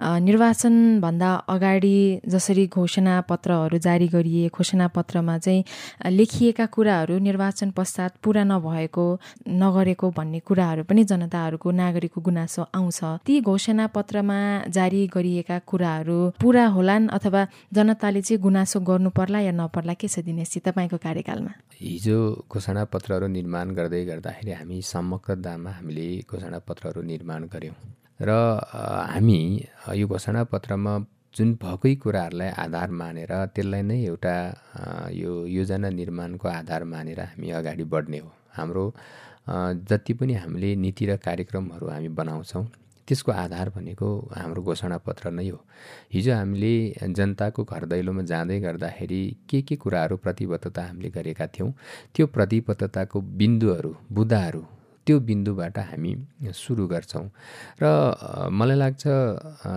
निर्वाचनभन्दा 0.00 1.30
अगाडि 1.48 1.96
जसरी 2.28 2.66
घोषणा 2.66 3.20
पत्रहरू 3.28 3.78
जारी 3.78 4.06
गरिए 4.08 4.48
घोषणा 4.48 4.86
पत्रमा 4.96 5.38
चाहिँ 5.38 5.64
लेखिएका 6.10 6.66
कुराहरू 6.66 7.18
निर्वाचन 7.18 7.70
पश्चात 7.70 8.12
पुरा 8.24 8.44
नभएको 8.44 9.06
नगरेको 9.48 10.10
भन्ने 10.16 10.38
कुराहरू 10.46 10.82
पनि 10.88 11.04
जनताहरूको 11.04 11.70
नागरिकको 11.70 12.20
गुनासो 12.20 12.62
आउँछ। 12.74 13.00
ती 13.26 13.40
घोषणा 13.40 13.86
पत्रमा 13.96 14.38
जारी 14.68 15.06
गरिएका 15.14 15.58
कुराहरू 15.66 16.18
पुरा 16.40 16.66
होलान् 16.76 17.08
अथवा 17.08 17.46
जनताले 17.74 18.22
चाहिँ 18.22 18.40
गुनासो 18.42 18.80
गर्नु 18.80 19.10
पर्ला 19.10 19.40
या 19.40 19.52
नपर्ला 19.52 19.94
के 19.94 20.08
छ 20.08 20.18
दिनेशजी 20.26 20.60
तपाईँको 20.66 20.96
कार्यकालमा? 20.96 21.52
हिजो 21.80 22.18
घोषणा 22.50 22.84
पत्रहरू 22.92 23.26
निर्माण 23.28 23.70
गर्दै 23.76 24.04
गर्दाखेरि 24.04 24.52
हामी 24.52 24.80
समग्र 24.82 25.34
दाममा 25.44 25.70
हामीले 25.70 26.06
घोषणा 26.30 26.58
पत्रहरू 26.68 27.02
निर्माण 27.02 27.44
गऱ्यौँ। 27.52 27.76
र 28.20 28.30
हामी 29.12 29.40
यो 29.94 30.06
घोषणा 30.08 30.42
पत्रमा 30.52 30.98
जुन 31.36 31.52
भएकै 31.62 31.94
कुराहरूलाई 32.02 32.48
आधार 32.64 32.90
मानेर 33.00 33.32
त्यसलाई 33.54 33.82
नै 33.82 33.98
एउटा 34.04 34.34
यो 35.12 35.32
योजना 35.46 35.88
निर्माणको 35.90 36.48
आधार 36.48 36.84
मानेर 36.84 37.20
हामी 37.20 37.50
अगाडि 37.60 37.84
बढ्ने 37.84 38.18
हो। 38.18 38.30
हाम्रो 38.56 38.84
जति 39.90 40.12
पनि 40.18 40.34
हामीले 40.34 40.74
नीति 40.76 41.06
र 41.06 41.16
कार्यक्रमहरू 41.26 41.86
हामी 41.88 42.08
बनाउँछौँ 42.20 42.64
त्यसको 43.08 43.32
आधार 43.32 43.68
भनेको 43.76 44.08
हाम्रो 44.34 44.62
घोषणापत्र 44.62 45.30
नै 45.30 45.48
हो। 45.48 45.60
हिजो 46.14 46.32
हामीले 46.34 46.72
जनताको 47.12 47.64
घर 47.64 47.84
दैलोमा 47.86 48.22
जाँदै 48.32 48.58
गर्दाखेरि 48.60 49.20
के 49.50 49.60
के 49.62 49.76
कुराहरू 49.76 50.16
प्रतिबद्धता 50.24 50.82
हामीले 50.82 51.10
गरेका 51.10 51.46
थियौँ 51.46 51.70
त्यो 52.14 52.26
प्रतिबद्धताको 52.26 53.20
बिन्दुहरू 53.20 53.94
बुदाहरू 54.12 54.64
त्यो 55.06 55.18
बिन्दुबाट 55.20 55.78
हामी 55.78 56.14
सुरु 56.54 56.86
गर्छौँ। 56.86 57.26
र 57.82 58.50
मलाई 58.52 58.76
लाग्छ 58.76 59.04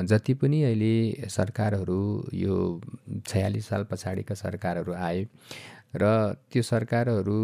जति 0.09 0.33
पनि 0.33 0.63
अहिले 0.63 1.27
सरकारहरू 1.29 1.99
यो 2.35 2.55
छयालिस 3.27 3.67
साल 3.67 3.83
पछाडिका 3.91 4.35
सरकारहरू 4.35 4.93
आए 4.93 5.27
र 5.95 6.03
त्यो 6.51 6.61
सरकारहरू 6.63 7.37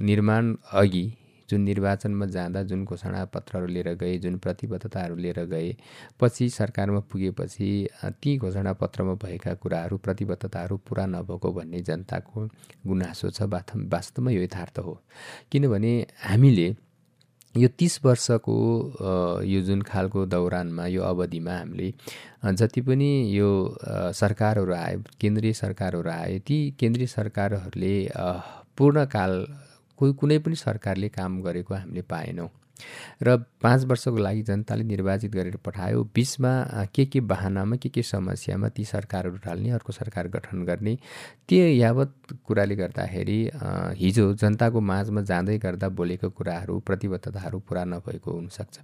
निर्माण 0.00 0.54
अघि 0.72 1.04
जुन 1.48 1.60
निर्वाचनमा 1.60 2.26
जाँदा 2.26 2.62
जुन 2.62 2.84
घोषणा 2.84 3.24
पत्रहरू 3.34 3.66
लिएर 3.66 3.88
गए 3.94 4.16
जुन 4.18 4.36
प्रतिबद्धताहरू 4.38 5.16
लिएर 5.16 5.40
गए 5.44 5.74
पछि 6.20 6.48
सरकारमा 6.50 7.00
पुगेपछि 7.12 7.68
ती 8.22 8.36
घोषणा 8.38 8.72
पत्रमा 8.72 9.14
भएका 9.22 9.54
कुराहरू 9.54 9.96
प्रतिबद्धताहरू 9.98 10.76
पुरा 10.88 11.04
नभएको 11.06 11.52
भन्ने 11.52 11.80
जनताको 11.82 12.46
गुनासो 12.86 13.30
छ 13.30 13.42
वास्तवमा 13.42 14.30
यो 14.30 14.42
यथार्थ 14.42 14.78
हो। 14.78 14.98
किनभने 15.52 15.92
हामीले 16.24 16.68
यो 17.56 17.68
तिस 17.78 17.98
वर्षको 18.04 18.54
यो 19.44 19.60
जुन 19.62 19.82
खालको 19.82 20.24
दौरानमा 20.26 20.86
यो 20.86 21.02
अवधिमा 21.02 21.56
हामीले 21.56 21.92
जति 22.54 22.80
पनि 22.80 23.10
यो 23.36 23.48
सरकारहरू 24.20 24.74
आए 24.74 24.96
केन्द्रीय 25.20 25.52
सरकारहरू 25.52 26.10
आए 26.10 26.38
ती 26.46 26.58
केन्द्रीय 26.80 27.06
सरकारहरूले 27.06 27.94
पूर्णकाल 28.78 29.46
कोही 29.98 30.12
कुनै 30.20 30.38
पनि 30.38 30.56
सरकारले 30.56 31.08
काम 31.08 31.40
गरेको 31.42 31.74
हामीले 31.74 32.02
पाएनौँ। 32.10 32.48
र 33.22 33.36
पाँच 33.62 33.84
वर्षको 33.84 34.16
लागि 34.16 34.42
जनताले 34.42 34.84
निर्वाचित 34.84 35.32
गरेर 35.32 35.56
पठायो। 35.64 36.02
बिचमा 36.14 36.52
के 36.94 37.04
के 37.06 37.20
बाहनामा 37.22 37.76
के 37.76 37.88
के 37.88 38.02
समस्यामा 38.02 38.68
ती 38.68 38.84
सरकारहरू 38.84 39.36
ढाल्ने 39.44 39.70
अर्को 39.70 39.92
सरकार 39.92 40.28
गठन 40.28 40.64
गर्ने 40.64 40.96
त्यो 41.48 41.66
यावत 41.66 42.14
कुराले 42.46 42.76
गर्दाखेरि 42.76 43.38
हिजो 44.00 44.32
जनताको 44.34 44.80
माझमा 44.80 45.22
जाँदै 45.22 45.58
गर्दा 45.58 45.88
बोलेको 45.88 46.30
कुराहरू 46.30 46.78
प्रतिबद्धताहरू 46.86 47.58
पुरा 47.68 47.84
नभएको 47.84 48.30
हुनसक्छ। 48.32 48.78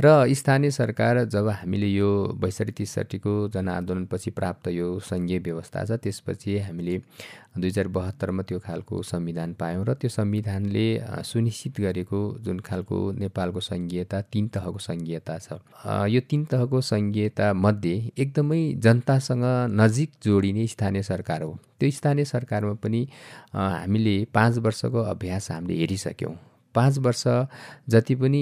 र 0.00 0.34
स्थानीय 0.34 0.70
सरकार 0.70 1.24
जब 1.24 1.48
हामीले 1.48 1.86
यो 1.86 2.10
बैसठी 2.40 2.72
त्रिसठीको 2.72 3.32
जनआन्दोलनपछि 3.54 4.30
प्राप्त 4.30 4.68
यो 4.68 4.88
सङ्घीय 5.00 5.38
व्यवस्था 5.38 5.84
छ 5.84 5.98
त्यसपछि 6.02 6.58
हामीले 6.58 6.96
दुई 7.54 7.68
हजार 7.68 7.88
बहत्तरमा 7.88 8.42
त्यो 8.48 8.58
खालको 8.58 9.02
संविधान 9.02 9.52
पायौँ 9.60 9.84
र 9.84 9.94
त्यो 10.00 10.10
संविधानले 10.10 10.86
सुनिश्चित 11.30 11.80
गरेको 11.80 12.20
जुन 12.44 12.60
खालको 12.64 12.98
नेपालको 13.20 13.60
सङ्घीयता 13.60 14.20
तिन 14.32 14.48
तहको 14.54 14.78
सङ्घीयता 14.88 15.38
छ। 15.38 15.58
यो 16.08 16.20
तिन 16.30 16.44
तहको 16.52 16.80
सङ्घीयता 16.80 17.52
मध्ये 17.54 17.96
एकदमै 18.18 18.62
जनतासँग 18.84 19.44
नजिक 19.80 20.10
जोडिने 20.24 20.66
स्थानीय 20.66 21.02
सरकार 21.02 21.42
हो। 21.42 21.52
त्यो 21.80 21.90
स्थानीय 21.90 22.24
सरकारमा 22.24 22.74
पनि 22.80 23.00
हामीले 23.52 24.16
पाँच 24.34 24.58
वर्षको 24.64 24.98
अभ्यास 25.12 25.50
हामीले 25.50 25.78
हेरिसक्यौँ। 25.80 26.34
पाँच 26.74 26.98
वर्ष 26.98 27.22
जति 27.88 28.14
पनि 28.14 28.40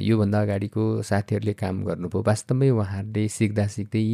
योभन्दा 0.00 0.40
अगाडिको 0.42 0.84
साथीहरूले 1.02 1.52
काम 1.54 1.84
गर्नुभयो 1.84 2.22
वास्तवमै 2.22 2.70
उहाँहरूले 2.70 3.26
सिक्दा 3.30 3.66
सिक्दै 3.68 4.04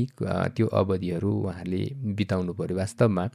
त्यो 0.50 0.66
अवधिहरू 0.74 1.32
उहाँहरूले 1.32 1.82
बिताउनु 2.14 2.52
पऱ्यो 2.54 2.76
वास्तवमा 2.76 3.28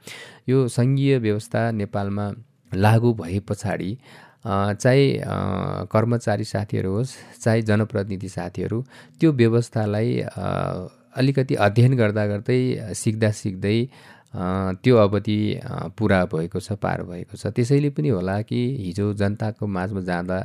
यो 0.49 0.67
सङ्घीय 0.69 1.17
व्यवस्था 1.19 1.69
नेपालमा 1.73 2.25
लागु 2.71 3.13
भए 3.15 3.39
पछाडि 3.49 3.91
चाहे 4.45 5.05
कर्मचारी 5.91 6.43
साथीहरू 6.45 6.91
होस् 6.91 7.15
चाहे 7.39 7.61
जनप्रतिनिधि 7.63 8.29
साथीहरू 8.29 8.83
त्यो 9.21 9.31
व्यवस्थालाई 9.33 10.19
अलिकति 11.15 11.55
अध्ययन 11.57 11.93
गर्दा 11.97 12.25
गर्दै 12.27 12.59
सिक्दा 12.95 13.31
सिक्दै 13.33 13.77
त्यो 14.33 14.95
अवधि 14.97 15.39
पुरा 15.97 16.23
भएको 16.25 16.59
छ 16.59 16.71
पार 16.77 17.01
भएको 17.03 17.37
छ। 17.37 17.47
त्यसैले 17.49 17.89
पनि 17.89 18.09
होला 18.09 18.41
कि 18.41 18.59
हिजो 18.79 19.13
जनताको 19.13 19.67
माझमा 19.67 20.01
जाँदा 20.01 20.37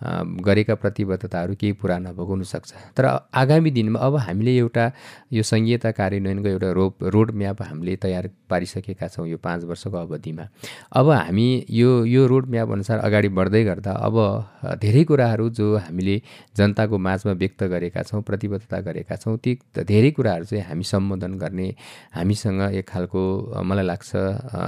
गरेका 0.00 0.74
प्रतिबद्धताहरू 0.74 1.54
केही 1.54 1.72
पुरा 1.72 1.98
नभएको 1.98 2.24
हुनसक्छ 2.24 2.72
तर 2.96 3.04
आगामी 3.34 3.70
दिनमा 3.70 3.98
अब 3.98 4.16
हामीले 4.18 4.56
एउटा 4.56 4.84
यो 5.32 5.42
सङ्घीयता 5.42 5.90
कार्यान्वयनको 5.90 6.48
एउटा 6.48 6.70
रो 6.72 6.86
रोड 7.04 7.30
म्याप 7.34 7.62
हामीले 7.62 7.96
तयार 7.96 8.28
पारिसकेका 8.50 9.08
छौँ 9.08 9.26
यो 9.28 9.36
पाँच 9.38 9.64
वर्षको 9.64 9.96
अवधिमा। 9.96 10.44
अब 10.92 11.10
हामी 11.10 11.48
यो 11.70 12.04
यो 12.06 12.26
रोड 12.26 12.46
म्याप 12.46 12.70
अनुसार 12.72 12.98
अगाडि 12.98 13.28
बढ्दै 13.28 13.64
गर्दा 13.64 13.92
अब 14.00 14.16
धेरै 14.78 15.04
कुराहरू 15.04 15.48
जो 15.50 15.66
हामीले 15.76 16.16
जनताको 16.56 16.98
माझमा 16.98 17.32
व्यक्त 17.34 17.62
गरेका 17.64 18.02
छौँ 18.02 18.22
प्रतिबद्धता 18.22 18.80
गरेका 18.80 19.16
छौँ 19.16 19.36
ती 19.38 19.58
धेरै 19.82 20.10
कुराहरू 20.10 20.44
चाहिँ 20.44 20.64
हामी 20.64 20.84
सम्बोधन 20.84 21.34
गर्ने 21.38 21.68
हामीसँग 22.14 22.60
एक 22.72 22.88
खालको 22.88 23.22
मलाई 23.62 23.86
लाग्छ 23.86 24.10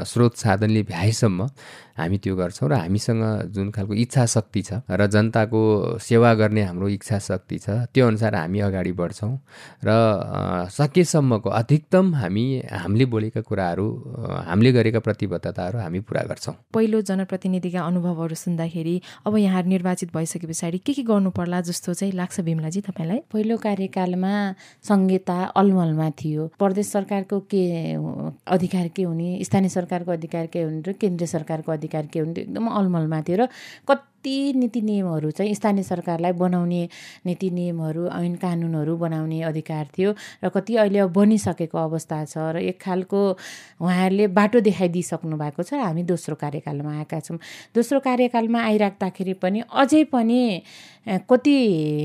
स्रोत 0.04 0.36
साधनले 0.36 0.82
भ्याएसम्म 0.82 1.48
हामी 1.96 2.18
त्यो 2.18 2.36
गर्छौँ 2.36 2.68
र 2.68 2.74
हामीसँग 2.74 3.22
जुन 3.52 3.70
खालको 3.70 3.94
इच्छा 3.96 4.26
शक्ति 4.26 4.62
छ 4.62 4.80
र 4.90 5.06
जनताको 5.20 5.60
सेवा 6.00 6.32
गर्ने 6.34 6.62
हाम्रो 6.64 6.88
इच्छा 6.88 7.18
शक्ति 7.20 7.58
छ 7.60 7.70
त्यो 7.92 8.06
अनुसार 8.08 8.34
हामी 8.34 8.60
अगाडि 8.66 8.92
बढ्छौँ 8.96 9.32
र 9.84 9.90
सकेसम्मको 10.72 11.50
अधिकतम 11.60 12.14
हामी 12.14 12.44
हामीले 12.72 13.04
बोलेका 13.12 13.40
कुराहरू 13.44 13.86
हामीले 14.48 14.72
गरेका 14.72 15.00
प्रतिबद्धताहरू 15.06 15.78
हामी 15.78 16.00
पुरा 16.08 16.22
गर्छौँ। 16.30 16.54
पहिलो 16.74 17.00
जनप्रतिनिधिका 17.10 17.80
अनुभवहरू 17.80 18.34
सुन्दाखेरि 18.34 19.00
अब 19.26 19.36
यहाँ 19.36 19.62
निर्वाचित 19.62 20.12
भइसके 20.16 20.46
पछाडि 20.46 20.78
के 20.78 20.92
के 20.92 21.02
गर्नु 21.02 21.30
पर्ला 21.36 21.60
जस्तो 21.68 21.94
चाहिँ 21.94 22.12
लाग्छ 22.12 22.40
बिमलाजी 22.40 22.80
तपाईँलाई? 22.80 23.18
पहिलो 23.32 23.56
कार्यकालमा 23.60 24.32
संहिता 24.88 25.38
अलमलमा 25.60 26.10
थियो। 26.20 26.46
प्रदेश 26.58 26.86
सरकारको 26.90 27.40
के 27.52 27.64
अधिकार 28.54 28.88
के 28.96 29.02
हुने 29.02 29.44
स्थानीय 29.44 29.68
सरकारको 29.70 30.12
अधिकार 30.12 30.46
के 30.52 30.62
हुने 30.62 30.80
र 30.88 30.92
केन्द्रीय 31.00 31.26
सरकारको 31.26 31.72
अधिकार 31.72 32.06
के 32.12 32.18
हुन्थ्यो 32.18 32.44
एकदम 32.44 32.66
अलमलमा 32.68 33.20
थियो 33.28 33.36
र 33.36 33.48
कति 33.88 34.08
नीति 34.26 34.80
नियमहरू 34.82 35.30
चाहिँ 35.30 35.54
स्थानीय 35.54 35.82
सरकारलाई 35.82 36.32
बनाउने 36.32 36.88
नीति 37.26 37.50
नियमहरू 37.50 38.06
ऐन 38.08 38.34
कानुनहरू 38.36 38.96
बनाउने 38.96 39.40
अधिकार 39.42 39.88
थियो 39.96 40.14
र 40.44 40.48
कति 40.48 40.76
अहिले 40.76 40.98
अब 40.98 41.12
बनिसकेको 41.12 41.78
अवस्था 41.78 42.24
छ 42.24 42.38
र 42.52 42.56
एक 42.60 42.80
खालको 42.80 43.20
उहाँहरूले 43.80 44.26
बाटो 44.28 44.60
देखाइदिइसक्नु 44.60 45.36
भएको 45.36 45.62
छ 45.62 45.74
हामी 45.74 46.02
दोस्रो 46.04 46.34
कार्यकालमा 46.36 46.96
आएका 46.98 47.20
छौँ। 47.20 47.38
दोस्रो 47.74 48.00
कार्यकालमा 48.00 48.60
आइराख्दाखेरि 48.60 49.34
पनि 49.40 49.62
अझै 49.72 50.04
पनि 50.12 50.62
कति 51.08 51.56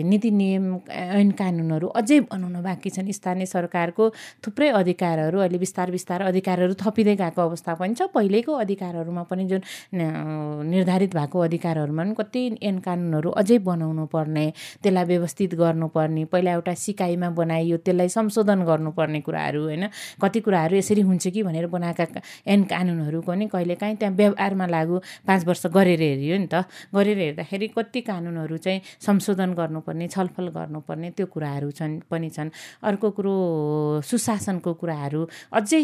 नीति 0.08 0.32
नियम 0.32 0.66
ऐन 0.90 1.32
कानुनहरू 1.36 1.88
अझै 2.00 2.20
बनाउन 2.32 2.62
बाँकी 2.64 2.90
छन्। 2.90 3.12
स्थानीय 3.12 3.46
सरकारको 3.46 4.10
थुप्रै 4.46 4.70
अधिकारहरू 4.72 5.40
अहिले 5.40 5.58
बिस्तार 5.60 5.92
बिस्तार 5.92 6.22
अधिकारहरू 6.22 6.74
थपिँदै 6.80 7.16
गएको 7.16 7.42
अवस्था 7.42 7.74
पनि 7.76 7.94
छ। 7.94 8.08
पहिलेको 8.16 8.54
अधिकारहरूमा 8.56 9.24
पनि 9.28 9.46
जुन 9.46 9.62
निर्धारित 10.72 11.16
भएको 11.16 11.40
अधिकारहरूमा 11.40 12.04
भने 12.06 12.14
कति 12.14 12.42
ऐन 12.62 12.80
कानुनहरू 12.86 13.30
अझै 13.34 13.58
बनाउनु 13.66 14.06
पर्ने 14.14 14.46
त्यसलाई 14.84 15.06
व्यवस्थित 15.06 15.56
गर्नुपर्ने 15.56 16.26
पहिला 16.30 16.52
एउटा 16.54 16.74
सिकाइमा 16.78 17.30
बनाइयो 17.34 17.78
त्यसलाई 17.82 18.10
संशोधन 18.10 18.64
गर्नुपर्ने 18.64 19.20
कुराहरू 19.22 19.62
होइन। 19.66 19.90
कति 20.22 20.40
कुराहरू 20.40 20.76
यसरी 20.78 21.02
हुन्छ 21.02 21.28
कि 21.28 21.44
भनेर 21.44 21.68
बनाएका 21.68 22.06
ऐन 22.48 22.64
कानुनहरू 22.70 23.22
पनि 23.22 23.48
कहिलेकाहीँ 23.50 23.96
त्यहाँ 23.98 24.16
व्यवहारमा 24.16 24.66
लागु 24.68 24.96
पाँच 25.28 25.46
वर्ष 25.46 25.66
गरेर 25.74 26.02
हेरियो 26.02 26.38
नि 26.38 26.48
त। 26.48 26.66
गरेर 26.94 27.18
हेर्दाखेरि 27.18 27.68
कति 27.74 28.02
कानुनहरू 28.02 28.58
चाहिँ 28.58 28.82
संशोधन 29.02 29.54
गर्नुपर्ने 29.54 30.08
छलफल 30.08 30.48
गर्नुपर्ने 30.58 31.10
त्यो 31.18 31.26
कुराहरू 31.26 31.72
छन् 31.72 32.00
पनि 32.12 32.30
छन्। 32.30 32.50
अर्को 32.84 33.10
कुरो 33.18 33.36
सुशासनको 34.06 34.74
कुराहरू 34.74 35.28
अझै 35.52 35.84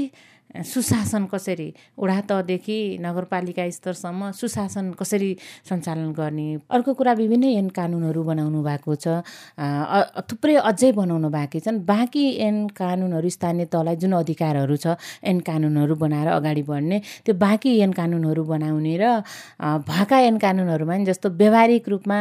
सुशासन 0.52 1.26
कसरी 1.32 1.74
वडा 2.00 2.20
तहदेखि 2.30 2.78
नगरपालिका 3.02 3.70
स्तरसम्म 3.72 4.32
सुशासन 4.36 4.92
कसरी 5.00 5.32
सञ्चालन 5.70 6.12
गर्ने? 6.12 6.48
अर्को 6.70 6.94
कुरा 6.94 7.14
विभिन्न 7.14 7.46
ऐन 7.56 7.70
कानुनहरू 7.72 8.24
बनाउनु 8.24 8.60
भएको 8.64 8.96
छ। 8.96 9.24
थुप्रै 10.28 10.56
अझै 10.60 10.92
बनाउनु 10.92 11.30
बाँकी 11.32 11.60
छन्। 11.60 11.80
बाँकी 11.88 12.26
ऐन 12.48 12.68
कानुनहरू 12.76 13.30
स्थानीय 13.30 13.66
तहलाई 13.72 13.96
जुन 13.96 14.14
अधिकारहरू 14.20 14.76
छ 14.76 15.00
ऐन 15.24 15.40
कानुनहरू 15.40 15.96
बनाएर 15.96 16.28
अगाडि 16.28 16.64
बढ्ने। 16.68 17.02
त्यो 17.26 17.36
बाँकी 17.36 17.80
ऐन 17.80 17.92
कानुनहरू 17.96 18.44
बनाउने 18.44 18.96
र 19.00 19.24
भएका 19.88 20.20
ऐन 20.20 20.38
कानुनहरूमा 20.38 20.96
नि 20.98 21.06
जस्तो 21.06 21.30
व्यवहारिक 21.32 21.90
रूपमा 21.90 22.20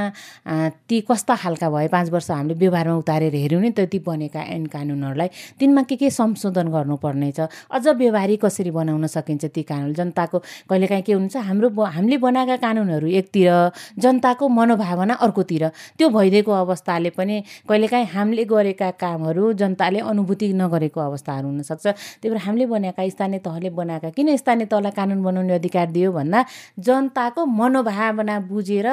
ती 0.86 1.00
कस्ता 1.10 1.34
खालका 1.34 1.70
भए 1.70 1.88
पाँच 1.88 2.10
वर्ष 2.14 2.30
हामीले 2.30 2.54
व्यवहारमा 2.54 2.96
उतारेर 3.02 3.34
हेऱ्यौँ 3.34 3.62
नि 3.62 3.70
त्यति 3.74 3.98
बनेका 4.06 4.40
ऐन 4.54 4.66
कानुनहरूलाई 4.70 5.28
तिनमा 5.58 5.82
के 5.82 5.96
के 5.96 6.10
संशोधन 6.10 6.68
गर्नुपर्ने 6.70 7.30
छ? 7.32 7.50
अझ 7.70 7.86
व्यवहार 7.88 8.19
व्यवहारिक 8.20 8.44
कसरी 8.44 8.70
बनाउन 8.70 9.06
सकिन्छ 9.06 9.44
ती 9.54 9.62
कानुन 9.64 9.92
जनताको 9.94 10.38
कहिलेकाहीँ 10.68 11.02
के 11.02 11.12
हुन्छ 11.12 11.36
हाम्रो 11.40 11.68
हामीले 11.72 12.16
बनाएका 12.20 12.56
कानुनहरू 12.56 13.06
एकतिर 13.20 13.48
जनताको 13.96 14.48
मनोभावना 14.48 15.14
अर्कोतिर। 15.16 15.64
त्यो 15.98 16.08
भइदिएको 16.10 16.52
अवस्थाले 16.52 17.10
पनि 17.16 17.42
कहिलेकाहीँ 17.68 18.06
हामीले 18.06 18.44
गरेका 18.44 18.90
कामहरू 19.00 19.52
जनताले 19.56 20.00
अनुभूति 20.04 20.52
नगरेको 20.52 21.00
अवस्थाहरू 21.00 21.48
हुनसक्छ। 21.48 21.86
त्यही 21.86 22.28
भएर 22.28 22.42
हामीले 22.44 22.66
बनाएका 22.66 23.08
स्थानीय 23.08 23.38
तहले 23.40 23.70
बनाएका 23.72 24.10
किन 24.12 24.36
स्थानीय 24.36 24.66
तहलाई 24.68 24.92
कानुन 24.92 25.22
बनाउने 25.22 25.54
अधिकार 25.54 25.86
दियो 25.90 26.12
भन्दा 26.12 26.44
जनताको 26.78 27.46
मनोभावना 27.46 28.38
बुझेर 28.52 28.88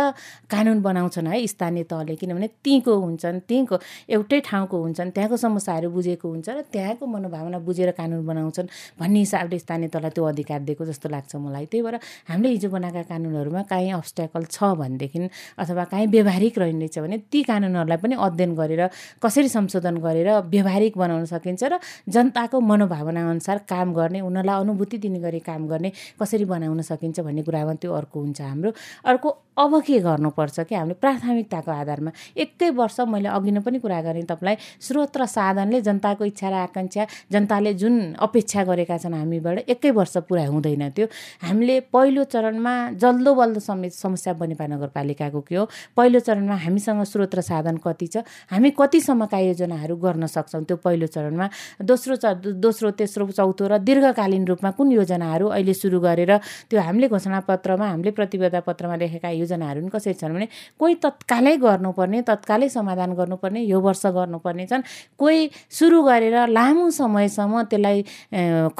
कानुन 0.48 0.82
बनाउँछन् 0.82 1.28
है 1.28 1.46
स्थानीय 1.48 1.84
तहले। 1.92 2.16
किनभने 2.16 2.48
त्यहीँको 2.64 2.94
हुन्छन् 2.96 3.40
त्यहीँको 3.48 3.76
एउटै 4.10 4.40
ठाउँको 4.48 4.76
हुन्छन् 4.82 5.12
त्यहाँको 5.12 5.38
समस्याहरू 5.38 5.90
बुझेको 5.92 6.28
हुन्छ 6.30 6.50
र 6.50 6.62
त्यहाँको 6.72 7.06
मनोभावना 7.06 7.60
बुझेर 7.68 7.92
कानुन 7.92 8.26
बनाउँछन् 8.26 8.68
भन्ने 9.00 9.17
भन्ने 9.18 9.26
हिसाबले 9.26 9.60
स्थानीय 9.60 9.88
तहलाई 9.90 10.12
त्यो 10.14 10.24
अधिकार 10.26 10.60
दिएको 10.62 10.86
जस्तो 10.86 11.10
लाग्छ 11.10 11.36
मलाई। 11.36 11.66
त्यही 11.66 11.82
भएर 11.82 11.96
हामीले 12.30 12.50
हिजो 12.50 12.70
बनाएका 12.70 13.02
कानुनहरूमा 13.10 13.62
काहीँ 13.66 13.92
अब्सट्याकल 13.94 14.44
छ 14.46 14.64
भनेदेखि 14.78 15.30
अथवा 15.58 15.84
काहीँ 15.92 16.08
व्यवहारिक 16.08 16.58
रहनेछ 16.58 17.00
भने 17.00 17.18
ती 17.32 17.44
कानुनहरूलाई 17.44 17.98
पनि 17.98 18.16
अध्ययन 18.16 18.54
गरेर 18.56 18.82
कसरी 19.18 19.50
संशोधन 19.50 19.98
गरेर 19.98 20.30
व्यवहारिक 20.54 20.98
बनाउन 20.98 21.26
सकिन्छ 21.26 21.64
र 21.64 21.80
जनताको 22.06 22.60
मनोभावना 22.62 23.30
अनुसार 23.30 23.58
काम 23.66 23.94
गर्ने 23.94 24.22
उनीहरूलाई 24.22 24.62
अनुभूति 24.62 24.98
दिने 24.98 25.20
गरी 25.20 25.40
काम 25.42 25.68
गर्ने 25.68 25.92
कसरी 26.22 26.46
बनाउन 26.46 26.82
सकिन्छ 26.82 27.20
भन्ने 27.20 27.42
कुरामा 27.44 27.74
त्यो 27.82 27.94
अर्को 27.94 28.18
हुन्छ 28.20 28.42
हाम्रो। 28.42 28.72
अर्को 29.06 29.30
अब 29.58 29.82
के 29.82 30.00
गर्नुपर्छ 30.00 30.60
कि 30.70 30.76
हामीले 30.76 30.94
प्राथमिकताको 31.02 31.72
आधारमा 31.72 32.12
एकै 32.38 32.70
वर्ष 32.78 33.00
मैले 33.10 33.30
अघि 33.34 33.52
नै 33.52 33.62
पनि 33.66 33.80
कुरा 33.82 34.02
गरेँ 34.06 34.24
तपाईँलाई 34.30 34.56
स्रोत 34.80 35.18
र 35.18 35.26
साधनले 35.26 35.82
जनताको 35.82 36.26
इच्छा 36.26 36.50
र 36.50 36.54
आकाङ्क्षा 36.70 37.06
जनताले 37.32 37.74
जुन 37.74 38.14
अपेक्षा 38.22 38.64
गरेका 38.70 38.98
छन् 38.98 39.07
हामीबाट 39.14 39.58
एकै 39.70 39.92
वर्ष 39.92 40.18
पुरा 40.28 40.46
हुँदैन 40.48 40.90
त्यो। 40.92 41.08
हामीले 41.44 41.80
पहिलो 41.94 42.24
चरणमा 42.24 42.74
जल्दो 42.98 43.34
बल्दो 43.36 43.60
समेत 43.60 43.94
समस्या 43.94 44.34
बनेपा 44.34 44.66
नगरपालिकाको 44.68 45.42
के 45.42 45.56
हो 45.56 45.66
पहिलो 45.96 46.20
चरणमा 46.20 46.56
हामीसँग 46.66 47.04
स्रोत 47.04 47.36
र 47.36 47.42
साधन 47.42 47.78
कति 47.86 48.08
छ 48.08 48.16
हामी 48.52 48.70
कतिसम्मका 48.80 49.40
योजनाहरू 49.40 49.96
गर्न 49.96 50.26
सक्छौँ 50.28 50.64
त्यो 50.64 50.78
पहिलो 50.84 51.08
चरणमा। 51.08 51.50
दोस्रो 51.84 52.16
च 52.16 52.26
दोस्रो 52.58 52.92
तेस्रो 52.98 53.26
चौथो 53.32 53.68
र 53.68 53.78
दीर्घकालीन 53.80 54.46
रूपमा 54.48 54.72
कुन 54.78 54.92
योजनाहरू 54.92 55.48
अहिले 55.48 55.74
सुरु 55.74 56.00
गरेर 56.00 56.32
त्यो 56.70 56.80
हामीले 56.82 57.08
घोषणापत्रमा 57.08 57.86
हामीले 57.88 58.12
प्रतिबद्धता 58.12 58.60
पत्रमा 58.68 58.96
लेखेका 58.96 59.30
योजनाहरू 59.30 59.82
पनि 59.82 59.90
कसरी 59.94 60.14
छन् 60.14 60.34
भने 60.34 60.48
कोही 60.80 60.96
तत्कालै 61.04 61.56
गर्नुपर्ने 61.58 62.22
तत्कालै 62.28 62.70
समाधान 62.70 63.14
गर्नुपर्ने 63.20 63.62
यो 63.64 63.80
वर्ष 63.80 64.06
गर्नुपर्ने 64.18 64.66
छन्। 64.68 64.82
कोही 65.20 65.50
सुरु 65.70 66.02
गरेर 66.04 66.36
लामो 66.50 66.90
समयसम्म 66.90 67.62
त्यसलाई 67.72 68.02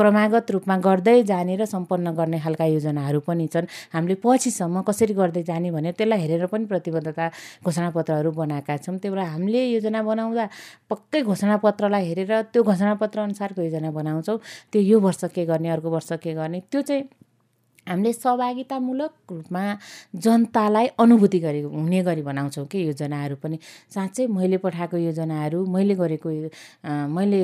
क्रमागत 0.08 0.52
रूपमा 0.52 0.76
गर्दै 0.88 1.16
जाने 1.28 1.56
र 1.60 1.66
सम्पन्न 1.68 2.16
गर्ने 2.16 2.40
खालका 2.40 2.66
योजनाहरू 2.80 3.20
पनि 3.28 3.48
छन्। 3.52 3.68
हामीले 3.92 4.16
पछिसम्म 4.24 4.82
कसरी 4.88 5.14
गर्दै 5.20 5.44
जाने 5.44 5.72
भनेर 5.76 6.00
त्यसलाई 6.00 6.20
हेरेर 6.24 6.46
पनि 6.48 6.66
प्रतिबद्धता 6.72 7.26
घोषणापत्रहरू 7.68 8.32
बनाएका 8.32 8.78
छौँ। 8.88 8.96
त्यही 9.04 9.12
भएर 9.12 9.28
हामीले 9.36 9.62
योजना 9.76 10.00
बनाउँदा 10.08 10.46
पक्कै 10.88 11.22
घोषणापत्रलाई 11.28 12.04
हेरेर 12.08 12.32
त्यो 12.56 12.64
घोषणापत्र 12.64 13.18
अनुसारको 13.20 13.62
योजना 13.68 13.92
बनाउँछौँ। 13.92 14.38
त्यो 14.72 14.82
यो 14.82 15.00
वर्ष 15.04 15.22
के 15.36 15.44
गर्ने 15.44 15.70
अर्को 15.76 15.90
वर्ष 15.92 16.12
के 16.24 16.34
गर्ने 16.40 16.60
त्यो 16.72 16.82
चाहिँ 16.88 17.04
हामीले 17.88 18.14
सहभागितामूलक 18.14 19.12
रूपमा 19.32 19.64
जनतालाई 20.16 20.88
अनुभूति 21.00 21.40
गरे 21.40 21.62
हुने 21.62 22.02
गरी 22.04 22.22
बनाउँछौँ 22.22 22.66
कि 22.68 22.88
योजनाहरू 22.88 23.36
पनि। 23.44 23.60
साँच्चै 23.94 24.28
मैले 24.28 24.58
पठाएको 24.60 24.98
योजनाहरू 24.98 25.66
मैले 25.66 25.96
गरेको 25.96 26.30
मैले 27.16 27.42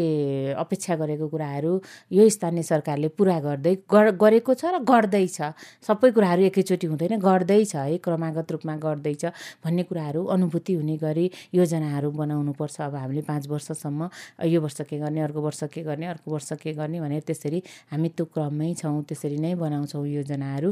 अपेक्षा 0.53 0.95
गरेको 0.95 1.27
कुराहरू 1.27 1.71
यो 2.11 2.29
स्थानीय 2.29 2.63
सरकारले 2.63 3.07
पुरा 3.17 3.39
गर्दै 3.39 3.75
गरेको 3.89 4.53
छ 4.53 4.65
र 4.75 4.79
गर्दैछ 4.83 5.39
सबै 5.87 6.11
कुराहरू 6.11 6.41
एकैचोटि 6.51 6.87
हुँदैन 6.87 7.19
गर्दैछ 7.19 7.75
है 7.75 7.97
क्रमागत 8.03 8.51
रूपमा 8.51 8.75
गर्दैछ 8.83 9.25
भन्ने 9.63 9.83
कुराहरू 9.89 10.25
अनुभूति 10.35 10.73
हुने 10.73 10.97
गरी 10.97 11.25
योजनाहरू 11.53 12.11
बनाउनुपर्छ। 12.11 12.81
अब 12.81 12.95
हामीले 12.95 13.21
पाँच 13.23 13.47
वर्षसम्म 13.47 14.09
यो 14.51 14.61
वर्ष 14.61 14.81
के 14.89 14.97
गर्ने 14.99 15.21
अर्को 15.21 15.41
वर्ष 15.41 15.63
के 15.73 15.81
गर्ने 15.83 16.05
अर्को 16.07 16.31
वर्ष 16.31 16.51
के 16.61 16.73
गर्ने 16.73 16.99
भनेर 17.01 17.21
त्यसरी 17.27 17.63
हामी 17.91 18.09
त्यो 18.17 18.25
क्रममै 18.33 18.73
छौँ 18.81 19.03
त्यसरी 19.07 19.37
नै 19.37 19.53
बनाउँछौँ 19.55 20.05
योजना। 20.07 20.31
योजनाहरू 20.33 20.71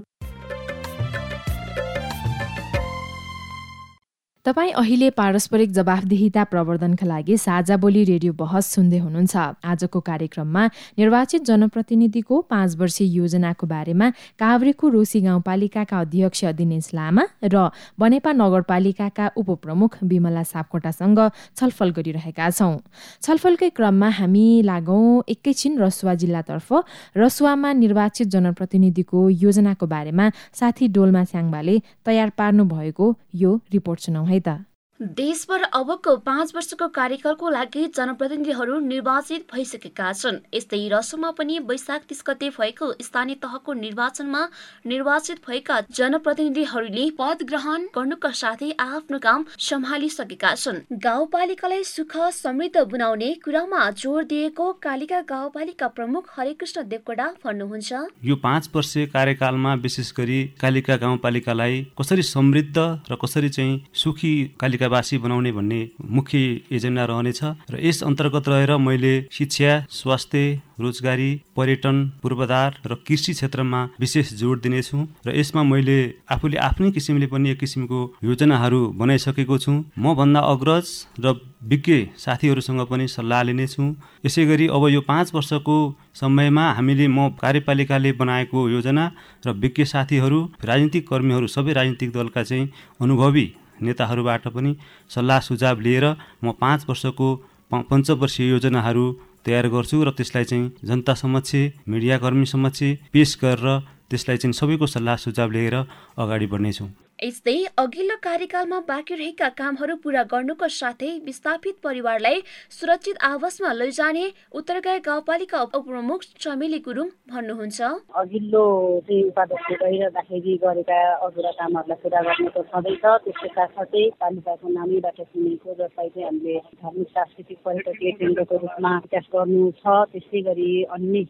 तपाईँ 4.45 4.71
अहिले 4.73 5.09
पारस्परिक 5.13 5.71
जवाफदेहिता 5.71 6.43
प्रवर्धनका 6.49 7.05
लागि 7.05 7.35
साझा 7.37 7.75
बोली 7.77 8.03
रेडियो 8.03 8.33
बहस 8.33 8.65
सुन्दै 8.73 8.97
हुनुहुन्छ। 8.97 9.37
आजको 9.61 9.99
कार्यक्रममा 10.01 10.63
निर्वाचित 10.97 11.41
जनप्रतिनिधिको 11.45 12.39
पाँच 12.49 12.75
वर्षीय 12.75 13.07
योजनाको 13.17 13.67
बारेमा 13.67 14.07
काभ्रेको 14.41 14.89
रोसी 14.89 15.21
गाउँपालिकाका 15.21 15.99
अध्यक्ष 15.99 16.45
दिनेश 16.57 16.89
लामा 16.89 17.23
र 17.45 17.69
बनेपा 18.01 18.31
नगरपालिकाका 18.33 19.27
उपप्रमुख 19.37 19.97
विमला 20.09 20.43
सापकोटासँग 20.43 21.19
छलफल 21.53 21.89
गरिरहेका 21.93 22.49
छौँ। 22.49 22.81
छलफलकै 23.21 23.69
क्रममा 23.77 24.09
हामी 24.17 24.47
लागौँ 24.65 25.21
एकैछिन 25.29 25.77
रसुवा 25.77 26.13
जिल्लातर्फ। 26.17 26.69
रसुवामा 27.13 27.73
निर्वाचित 27.77 28.27
जनप्रतिनिधिको 28.33 29.29
योजनाको 29.45 29.85
बारेमा 29.85 30.25
साथी 30.57 30.87
डोल्मा 30.97 31.23
स्याङ्बाले 31.29 31.79
तयार 32.05 32.29
पार्नु 32.33 32.65
भएको 32.65 33.13
यो 33.37 33.53
रिपोर्ट 33.69 33.99
सुनाउ 34.01 34.29
है 34.31 34.39
त 34.47 34.57
देशभर 35.01 35.61
अबको 35.63 36.15
पाँच 36.17 36.51
वर्षको 36.55 36.87
कार्यकालको 36.87 37.49
लागि 37.49 37.85
जनप्रतिनिधिहरू 37.95 38.77
निर्वाचित 38.79 39.45
भइसकेका 39.53 40.11
छन्। 40.13 40.35
यस्तै 40.53 40.87
रसोमा 40.89 41.31
पनि 41.31 41.57
वैशाख 41.59 42.01
तिस 42.09 42.21
गते 42.27 42.49
भएको 42.49 42.91
स्थानीय 43.01 43.35
तहको 43.35 43.73
निर्वाचनमा 43.73 44.41
निर्वाचित 44.85 45.39
भएका 45.47 45.79
जनप्रतिनिधिहरूले 45.91 47.09
पद 47.19 47.41
ग्रहण 47.49 47.85
गर्नुका 47.95 48.31
साथै 48.31 48.69
आफ्नो 48.79 49.19
काम 49.19 49.45
सम्हालिसकेका 49.59 50.53
छन्। 50.55 50.77
गाउँपालिकालाई 50.99 51.83
सुख 51.83 52.13
समृद्ध 52.33 52.83
बनाउने 52.83 53.33
कुरामा 53.45 53.89
जोड 53.97 54.27
दिएको 54.27 54.71
कालिका 54.83 55.21
गाउँपालिका 55.25 55.87
प्रमुख 55.97 56.29
हरेकृष्ण 56.37 56.83
देवकोडा 56.85 57.27
भन्नुहुन्छ। 57.45 58.03
यो 58.23 58.35
पाँच 58.37 58.69
वर्ष 58.75 58.93
कार्यकालमा 59.09 59.73
विशेष 59.81 60.13
गरी 60.13 60.39
कालिका 60.61 60.97
गाउँपालिकालाई 60.97 61.83
कसरी 61.97 62.23
समृद्ध 62.29 62.77
र 63.11 63.17
कसरी 63.25 63.49
चाहिँ 63.49 63.81
सुखी 63.95 64.33
कालिका 64.61 64.89
वासी 64.91 65.17
बनाउने 65.17 65.51
भन्ने 65.51 65.79
मुख्य 66.17 66.39
एजेन्डा 66.71 67.05
रहनेछ 67.11 67.41
र 67.71 67.79
यस 67.81 68.03
अन्तर्गत 68.03 68.49
रहेर 68.49 68.75
मैले 68.79 69.13
शिक्षा 69.31 69.71
स्वास्थ्य 69.91 70.43
रोजगारी 70.81 71.29
पर्यटन 71.55 71.97
पूर्वाधार 72.21 72.79
र 72.85 72.95
कृषि 73.07 73.33
क्षेत्रमा 73.33 73.81
विशेष 73.99 74.33
जोड 74.33 74.61
दिनेछु 74.61 74.97
र 75.27 75.35
यसमा 75.35 75.63
मैले 75.63 75.97
आफूले 76.31 76.57
आफ्नै 76.59 76.91
किसिमले 76.91 77.27
पनि 77.33 77.49
एक 77.51 77.59
किसिमको 77.59 77.99
योजनाहरू 78.23 78.81
बनाइसकेको 79.01 79.57
छु। 79.57 79.71
म 79.97 80.15
भन्दा 80.15 80.39
अग्रज 80.53 80.87
र 81.19 81.35
विज्ञ 81.63 81.97
साथीहरूसँग 82.17 82.81
पनि 82.89 83.07
सल्लाह 83.07 83.41
लिनेछु। 83.43 83.83
यसै 84.25 84.45
गरी 84.45 84.67
अब 84.67 84.87
यो 84.89 85.01
पाँच 85.01 85.33
वर्षको 85.35 85.77
समयमा 86.15 86.65
हामीले 86.73 87.07
म 87.07 87.29
कार्यपालिकाले 87.41 88.11
बनाएको 88.21 88.69
योजना 88.69 89.05
र 89.45 89.53
विज्ञ 89.63 89.85
साथीहरू 89.85 90.39
राजनीतिक 90.65 91.07
कर्मीहरू 91.09 91.47
सबै 91.47 91.73
राजनीतिक 91.73 92.11
दलका 92.11 92.43
चाहिँ 92.43 92.69
अनुभवी 93.01 93.45
नेताहरूबाट 93.81 94.47
पनि 94.55 94.71
सल्लाह 95.09 95.39
सुझाव 95.47 95.79
लिएर 95.79 96.05
म 96.43 96.51
पाँच 96.61 96.85
वर्षको 96.89 97.27
पञ्चवर्षीय 97.71 98.49
योजनाहरू 98.49 99.05
तयार 99.45 99.67
गर्छु 99.73 100.03
र 100.03 100.09
त्यसलाई 100.17 100.45
चाहिँ 100.45 100.71
जनता 100.85 101.13
समक्ष 101.23 101.51
मिडियाकर्मी 101.87 102.45
समक्ष 102.45 102.81
पेस 103.13 103.37
गरेर 103.41 103.67
त्यसलाई 104.09 104.37
चाहिँ 104.37 104.53
सबैको 104.53 104.85
सल्लाह 104.87 105.15
सुझाव 105.25 105.49
लिएर 105.51 105.75
अगाडि 106.17 106.47
बढ्नेछौँ। 106.53 106.89
यस्तै 107.21 107.53
अघिल्लो 107.77 108.15
कार्यकालमा 108.21 108.77
बाँकी 108.85 109.15
रहेका 109.15 109.47
कामहरू 109.57 109.95
पूरा 110.03 110.21
गर्नुको 110.29 110.67
साथै 110.75 111.09
विस्थापित 111.25 111.75
परिवारलाई 111.83 112.39
सुरक्षित 112.77 113.17
आवासमा 113.27 113.73
लैजाने 113.73 114.23
उत्तरगाई 114.59 114.99
गाउँपालिका 115.07 115.61
उपप्रमुख 115.65 116.25
चमेली 116.41 116.79
गुरुङ 116.87 117.11
भन्नुहुन्छ। 117.29 117.79
अघिल्लो 118.21 118.63
चाहिँ 119.05 119.23
उपाध्यक्ष 119.25 119.69
रहिरहँदाखेरि 119.83 120.55
गरेका 120.63 120.97
अधुरा 121.27 121.51
कामहरूलाई 121.59 122.01
पुरा 122.01 122.21
गर्नु 122.25 122.49
त 122.57 122.65
छँदैछ। 122.71 123.05
त्यसको 123.05 123.47
साथसाथै 123.53 124.03
पालिकाको 124.17 124.73
नानीबाट 124.79 125.21
सुनेको 125.21 125.77
जसलाई 125.77 126.09
चाहिँ 126.09 126.25
हामीले 126.25 126.57
धार्मिक 126.81 127.09
सांस्कृतिक 127.13 127.57
पर्यटकीय 127.69 128.11
केन्द्रको 128.17 128.55
रूपमा 128.65 128.95
विकास 129.05 129.29
गर्नु 129.37 129.61
छ। 129.77 129.85
त्यस्तै 130.09 130.41
गरी 130.49 130.71
अन्य 130.97 131.23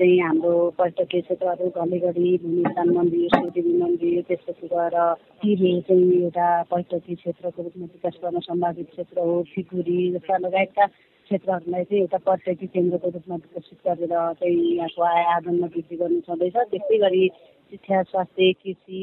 चाहिँ 0.00 0.18
हाम्रो 0.24 0.56
पर्यटकीय 0.80 1.20
क्षेत्रहरू 1.28 1.68
घलेगढी 1.76 2.34
भूमिस्थान 2.48 2.96
मन्दिर 2.96 3.28
शिवदेवी 3.36 3.76
मन्दिर 3.84 4.20
त्यसपछि 4.32 4.72
गएर 4.72 4.98
टिभे 5.42 5.72
चाहिँ 5.88 6.22
एउटा 6.22 6.46
पर्यटकीय 6.70 7.16
क्षेत्रको 7.16 7.62
रूपमा 7.62 7.86
विकास 7.86 8.14
गर्न 8.22 8.40
सम्भावित 8.46 8.90
क्षेत्र 8.90 9.20
हो। 9.20 9.42
फिकुरी 9.54 9.98
जस्ता 10.12 10.36
लगायतका 10.46 10.86
क्षेत्रहरूलाई 10.86 11.84
चाहिँ 11.84 12.00
एउटा 12.02 12.18
पर्यटकीय 12.28 12.68
केन्द्रको 12.74 13.08
रूपमा 13.16 13.36
विकसित 13.36 13.78
गरेर 13.86 14.14
चाहिँ 14.40 14.76
यहाँको 14.76 15.02
आय 15.02 15.22
आर्जनमा 15.34 15.66
वृद्धि 15.74 15.96
गर्नु 15.96 16.20
छँदैछ। 16.28 16.56
त्यस्तै 16.70 16.98
गरी 17.04 17.28
शिक्षा 17.70 18.02
स्वास्थ्य 18.10 18.52
कृषि 18.62 19.02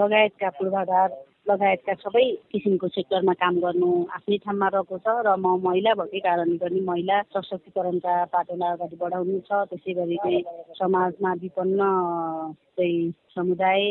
लगायतका 0.00 0.48
पूर्वाधार 0.58 1.08
लगायतका 1.50 1.94
सबै 2.04 2.24
किसिमको 2.52 2.88
सेक्टरमा 2.88 3.32
काम 3.40 3.54
गर्नु 3.60 3.88
आफ्नै 4.16 4.36
ठाउँमा 4.44 4.68
रहेको 4.74 4.96
छ 5.00 5.08
र 5.26 5.36
म 5.40 5.56
महिला 5.64 5.94
भएकै 6.00 6.20
कारणले 6.26 6.58
पनि 6.60 6.80
महिला 6.90 7.16
सशक्तिकरणका 7.32 8.14
पाटोलाई 8.34 8.72
अगाडि 8.76 8.96
बढाउनु 9.00 9.38
छ। 9.48 9.50
त्यसै 9.72 9.92
गरी 9.96 10.16
चाहिँ 10.24 10.42
समाजमा 10.80 11.32
विपन्न 11.42 11.80
चाहिँ 12.76 13.00
समुदाय 13.34 13.82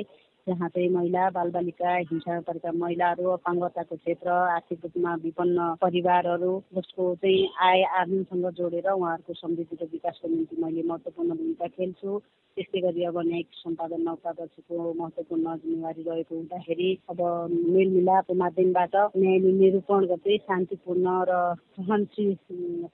जहाँ 0.47 0.67
चाहिँ 0.69 0.89
महिला 0.89 1.29
बालबालिका 1.29 1.95
हिंसा 2.07 2.39
परेका 2.47 2.71
महिलाहरू 2.73 3.29
अपाङ्गताको 3.29 3.95
क्षेत्र 3.95 4.29
आर्थिक 4.31 4.79
रूपमा 4.83 5.13
विपन्न 5.23 5.59
परिवारहरू 5.81 6.51
जसको 6.75 7.03
चाहिँ 7.15 7.47
आय 7.61 7.83
आर्जनसँग 7.99 8.45
जोडेर 8.57 8.87
उहाँहरूको 8.89 9.33
समृद्धि 9.35 9.75
र 9.81 9.87
विकासको 9.91 10.27
निम्ति 10.27 10.55
मैले 10.63 10.83
महत्त्वपूर्ण 10.87 11.35
भूमिका 11.35 11.67
खेल्छु। 11.67 12.19
त्यस्तै 12.57 12.81
गरी 12.81 13.03
अब 13.03 13.17
न्यायिक 13.27 13.47
सम्पादन 13.55 14.07
उपाध्यक्षको 14.09 14.93
महत्त्वपूर्ण 14.93 15.55
जिम्मेवारी 15.57 16.03
रहेको 16.03 16.35
हुँदाखेरि 16.35 16.89
अब 17.11 17.19
मेलमिलापको 17.67 18.33
माध्यमबाट 18.43 18.95
न्यायले 19.17 19.51
निरूपण 19.59 20.05
गर्दै 20.07 20.37
शान्तिपूर्ण 20.47 21.07
र 21.29 21.41
सहनशील 21.75 22.33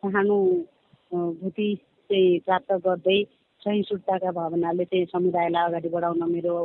सहानुभूति 0.02 1.70
चाहिँ 2.10 2.39
प्राप्त 2.46 2.72
गर्दै 2.86 3.20
सहिष्णुताका 3.62 4.32
भावनाले 4.32 4.86
चाहिँ 4.86 5.06
समुदायलाई 5.13 5.68
अगाडि 5.68 5.89
बढाउन 5.89 6.24
मेरो 6.32 6.56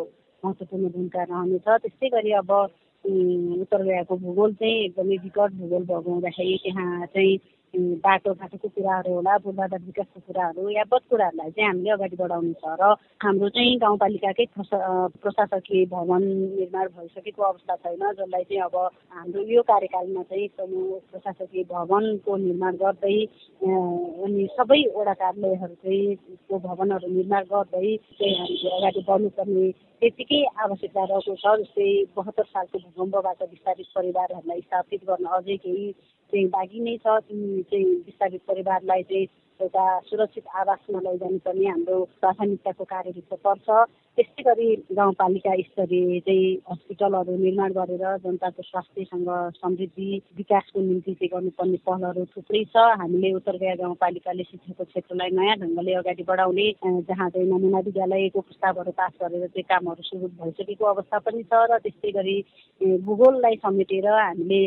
महत्त्वपूर्ण 0.45 0.89
भूमिका 0.89 1.23
रहनेछ। 1.25 1.69
त्यस्तै 1.83 2.09
गरी 2.09 2.33
अब 2.41 2.51
उत्तर 3.63 3.83
गयाको 3.85 4.17
भूगोल 4.19 4.53
चाहिँ 4.55 4.85
एकदमै 4.85 5.17
विकट 5.25 5.53
भूगोल 5.61 5.85
भएको 5.85 6.11
हुँदाखेरि 6.11 6.57
त्यहाँ 6.63 7.07
चाहिँ 7.07 7.39
बाटोघाटोको 7.75 8.69
कुराहरू 8.71 9.13
होला 9.13 9.37
पूर्वाधार 9.39 9.81
विकासको 9.81 10.21
कुराहरू 10.23 10.69
या 10.71 10.85
बद 10.85 11.03
कुराहरूलाई 11.11 11.51
चाहिँ 11.51 11.69
हामीले 11.69 11.91
अगाडि 11.91 12.17
बढाउनु 12.17 12.53
छ 12.55 12.65
र 12.75 12.95
हाम्रो 13.21 13.49
चाहिँ 13.51 13.77
गाउँपालिकाकै 13.79 14.47
प्रशासकीय 14.57 15.85
भवन 15.87 16.23
निर्माण 16.55 16.87
भइसकेको 16.91 17.43
अवस्था 17.43 17.77
छैन 17.79 18.05
जसलाई 18.11 18.45
चाहिँ 18.45 18.63
अब 18.63 18.77
हाम्रो 19.13 19.43
यो 19.47 19.63
कार्यकालमा 19.65 20.23
चाहिँ 20.25 20.49
प्रशासकीय 20.59 21.65
भवनको 21.67 22.37
निर्माण 22.39 22.77
गर्दै 22.79 23.17
अनि 23.61 24.49
सबै 24.53 24.83
वडा 24.97 25.15
कार्यालयहरू 25.15 25.75
चाहिँ 25.77 26.17
को 26.49 26.59
भवनहरू 26.61 27.09
निर्माण 27.11 27.45
गर्दै 27.47 27.97
चाहिँ 28.15 28.35
हामीले 28.35 28.77
अगाडि 28.77 29.05
बढ्नुपर्ने 29.09 29.71
त्यतिकै 30.03 30.45
आवश्यकता 30.59 31.05
रहेको 31.05 31.35
छ 31.37 31.57
जस्तै 31.59 31.91
बहत्तर 32.17 32.47
सालको 32.47 32.79
भूकम्पबाट 32.81 33.43
विस्तारित 33.45 33.89
परिवारहरूलाई 33.95 34.61
स्थापित 34.61 35.05
गर्न 35.05 35.35
अझै 35.37 35.57
केही 35.59 35.93
चाहिँ 36.33 36.47
बाँकी 36.49 36.81
नै 36.81 36.97
छ 36.99 37.17
ती 37.23 37.63
चाहिँ 37.63 37.85
विस्थापित 38.05 38.41
परिवारलाई 38.49 39.03
चाहिँ 39.05 39.27
एउटा 39.61 39.85
सुरक्षित 40.07 40.45
आवासमा 40.55 41.01
लैजानुपर्ने 41.03 41.67
हाम्रो 41.67 41.97
प्राथमिकताको 42.21 42.85
कार्यभित्र 42.85 43.37
पर्छ। 43.45 43.69
त्यस्तै 44.19 44.43
गरी 44.43 44.69
गाउँपालिका 44.99 45.55
स्तरीय 45.63 46.21
चाहिँ 46.27 46.47
हस्पिटलहरू 46.71 47.37
निर्माण 47.37 47.73
गरेर 47.73 48.05
जनताको 48.25 48.63
स्वास्थ्यसँग 48.63 49.31
समृद्धि 49.59 50.09
विकासको 50.39 50.81
निम्ति 50.81 51.13
चाहिँ 51.15 51.31
गर्नुपर्ने 51.35 51.79
पहलहरू 51.87 52.25
थुप्रै 52.35 52.63
छ। 52.71 52.77
हामीले 53.03 53.33
उत्तर 53.35 53.57
गया 53.59 53.75
गाउँपालिकाले 53.83 54.45
शिक्षाको 54.51 54.85
क्षेत्रलाई 54.85 55.31
नयाँ 55.39 55.57
ढङ्गले 55.59 55.95
अगाडि 56.01 56.23
बढाउने 56.31 56.67
जहाँ 57.09 57.29
चाहिँ 57.31 57.49
नमुना 57.51 57.81
विद्यालयको 57.87 58.41
प्रस्तावहरू 58.41 58.93
पास 58.95 59.13
गरेर 59.23 59.47
चाहिँ 59.49 59.69
कामहरू 59.71 60.03
सुरु 60.03 60.29
भइसकेको 60.39 60.85
अवस्था 60.85 61.19
पनि 61.27 61.43
छ 61.51 61.67
र 61.71 61.79
त्यस्तै 61.83 62.11
गरी 62.19 62.37
भूगोललाई 63.07 63.57
समेटेर 63.67 64.07
हामीले 64.09 64.63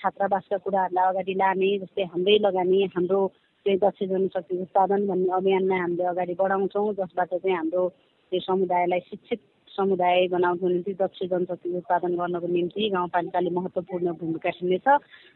छात्रावासका 0.00 0.56
कुराहरूलाई 0.64 1.08
अगाडि 1.12 1.34
लाने 1.36 1.70
जस्तै 1.78 2.04
हाम्रै 2.12 2.38
लगानी 2.40 2.84
हाम्रो 2.96 3.20
चाहिँ 3.66 3.78
दक्ष 3.78 4.02
जनशक्ति 4.06 4.56
उत्पादन 4.62 5.06
भन्ने 5.06 5.32
अभियानमा 5.34 5.76
हामीले 5.76 6.04
अगाडि 6.06 6.34
बढाउँछौँ 6.38 6.92
जसबाट 6.94 7.30
चाहिँ 7.34 7.56
हाम्रो 7.56 7.88
त्यो 8.32 8.40
समुदायलाई 8.40 9.00
शिक्षित 9.10 9.40
समुदाय 9.68 10.26
बनाउनको 10.32 10.68
निम्ति 10.68 10.92
दक्ष 10.94 11.18
जनशक्ति 11.30 11.76
उत्पादन 11.76 12.14
गर्नको 12.16 12.46
निम्ति 12.46 12.88
गाउँपालिकाले 12.94 13.50
महत्त्वपूर्ण 13.50 14.12
भूमिका 14.20 14.50
खेल्नेछ। 14.50 14.86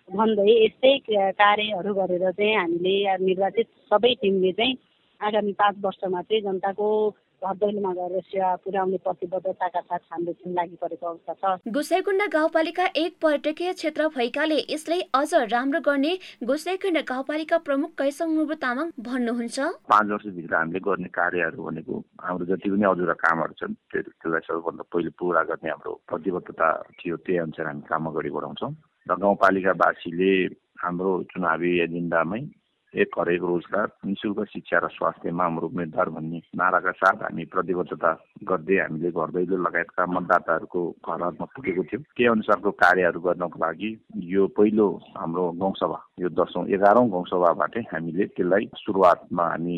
भन्दै 0.09 0.47
यस्तै 0.65 0.93
कार्यहरू 1.35 1.95
गरेर 1.95 2.25
चाहिँ 2.31 2.55
हामीले 2.57 2.95
निर्वाचित 3.27 3.67
सबै 3.91 4.15
टिमले 4.23 4.53
चाहिँ 4.53 4.79
आगामी 5.21 5.53
पाँच 5.61 5.77
वर्षमा 5.85 6.23
चाहिँ 6.23 6.43
जनताको 6.43 6.89
घरदैलोमा 7.41 7.93
गएर 7.95 8.21
सेवा 8.23 8.55
पुर्याउने 8.65 8.97
प्रतिबद्धताका 9.05 9.81
साथ 9.81 10.03
हाम्रो 10.13 10.33
टिम 10.33 10.53
लागि 10.55 10.77
परेको 10.83 11.07
अवस्था 11.07 11.35
छ। 11.57 11.73
गोसाइकुण्ड 11.73 12.23
गाउँपालिका 12.33 12.87
एक 12.97 13.17
पर्यटकीय 13.23 13.73
क्षेत्र 13.73 14.09
भएकाले 14.17 14.59
यसलाई 14.71 15.01
अझ 15.15 15.31
राम्रो 15.53 15.81
गर्ने 15.81 16.13
गोसाइकुण्ड 16.45 16.99
गाउँपालिका 17.09 17.59
प्रमुख 17.65 17.91
कैसङ 17.99 18.29
मुबु 18.37 18.55
तामाङ 18.61 18.91
भन्नुहुन्छ। 19.01 19.59
पाँच 19.89 20.07
वर्षभित्र 20.11 20.55
हामीले 20.55 20.81
गर्ने 20.85 21.09
कार्यहरू 21.17 21.65
भनेको 21.65 22.05
हाम्रो 22.21 22.45
जति 22.53 22.71
पनि 22.71 22.85
अधुरा 22.93 23.17
कामहरू 23.25 23.55
छन् 23.57 23.75
त्यसलाई 23.89 24.45
सबैभन्दा 24.45 24.85
पहिले 24.93 25.11
पुरा 25.17 25.43
गर्ने 25.49 25.71
हाम्रो 25.71 25.93
प्रतिबद्धता 26.09 26.69
थियो 27.01 27.17
त्यही 27.25 27.39
अनुसार 27.49 27.67
हामी 27.67 27.83
काम 27.89 28.07
अगाडि 28.13 28.31
बढाउँछौँ। 28.37 28.73
र 29.07 29.13
गाउँपालिकावासीले 29.17 30.33
हाम्रो 30.85 31.11
चुनावी 31.33 31.71
एजेन्डामै 31.81 32.41
एक 32.95 33.19
हरेक 33.19 33.43
रोजगार 33.43 33.89
निशुल्क 34.07 34.45
शिक्षा 34.53 34.79
र 34.83 34.89
स्वास्थ्यमा 34.91 35.45
हाम्रो 35.45 35.67
उम्मेद्वार 35.69 36.09
भन्ने 36.11 36.39
नाराका 36.59 36.93
साथ 37.01 37.23
हामी 37.23 37.45
प्रतिबद्धता 37.55 38.11
गर्दै 38.51 38.77
हामीले 38.81 39.11
घर 39.11 39.31
दैलो 39.31 39.57
लगायतका 39.63 40.07
मतदाताहरूको 40.07 40.81
घरहरूमा 40.99 41.47
पुगेको 41.55 41.83
थियौँ। 41.87 42.03
त्यही 42.03 42.31
अनुसारको 42.35 42.71
कार्यहरू 42.83 43.21
गर्नको 43.21 43.59
लागि 43.63 43.91
यो 44.27 44.47
पहिलो 44.59 44.87
हाम्रो 45.17 45.45
गाउँसभा 45.63 45.99
यो 46.21 46.29
दसौँ 46.35 46.67
एघारौँ 46.75 47.07
गाउँसभाबाटै 47.11 47.83
हामीले 47.93 48.25
त्यसलाई 48.35 48.65
सुरुवातमा 48.83 49.45
हामी 49.51 49.77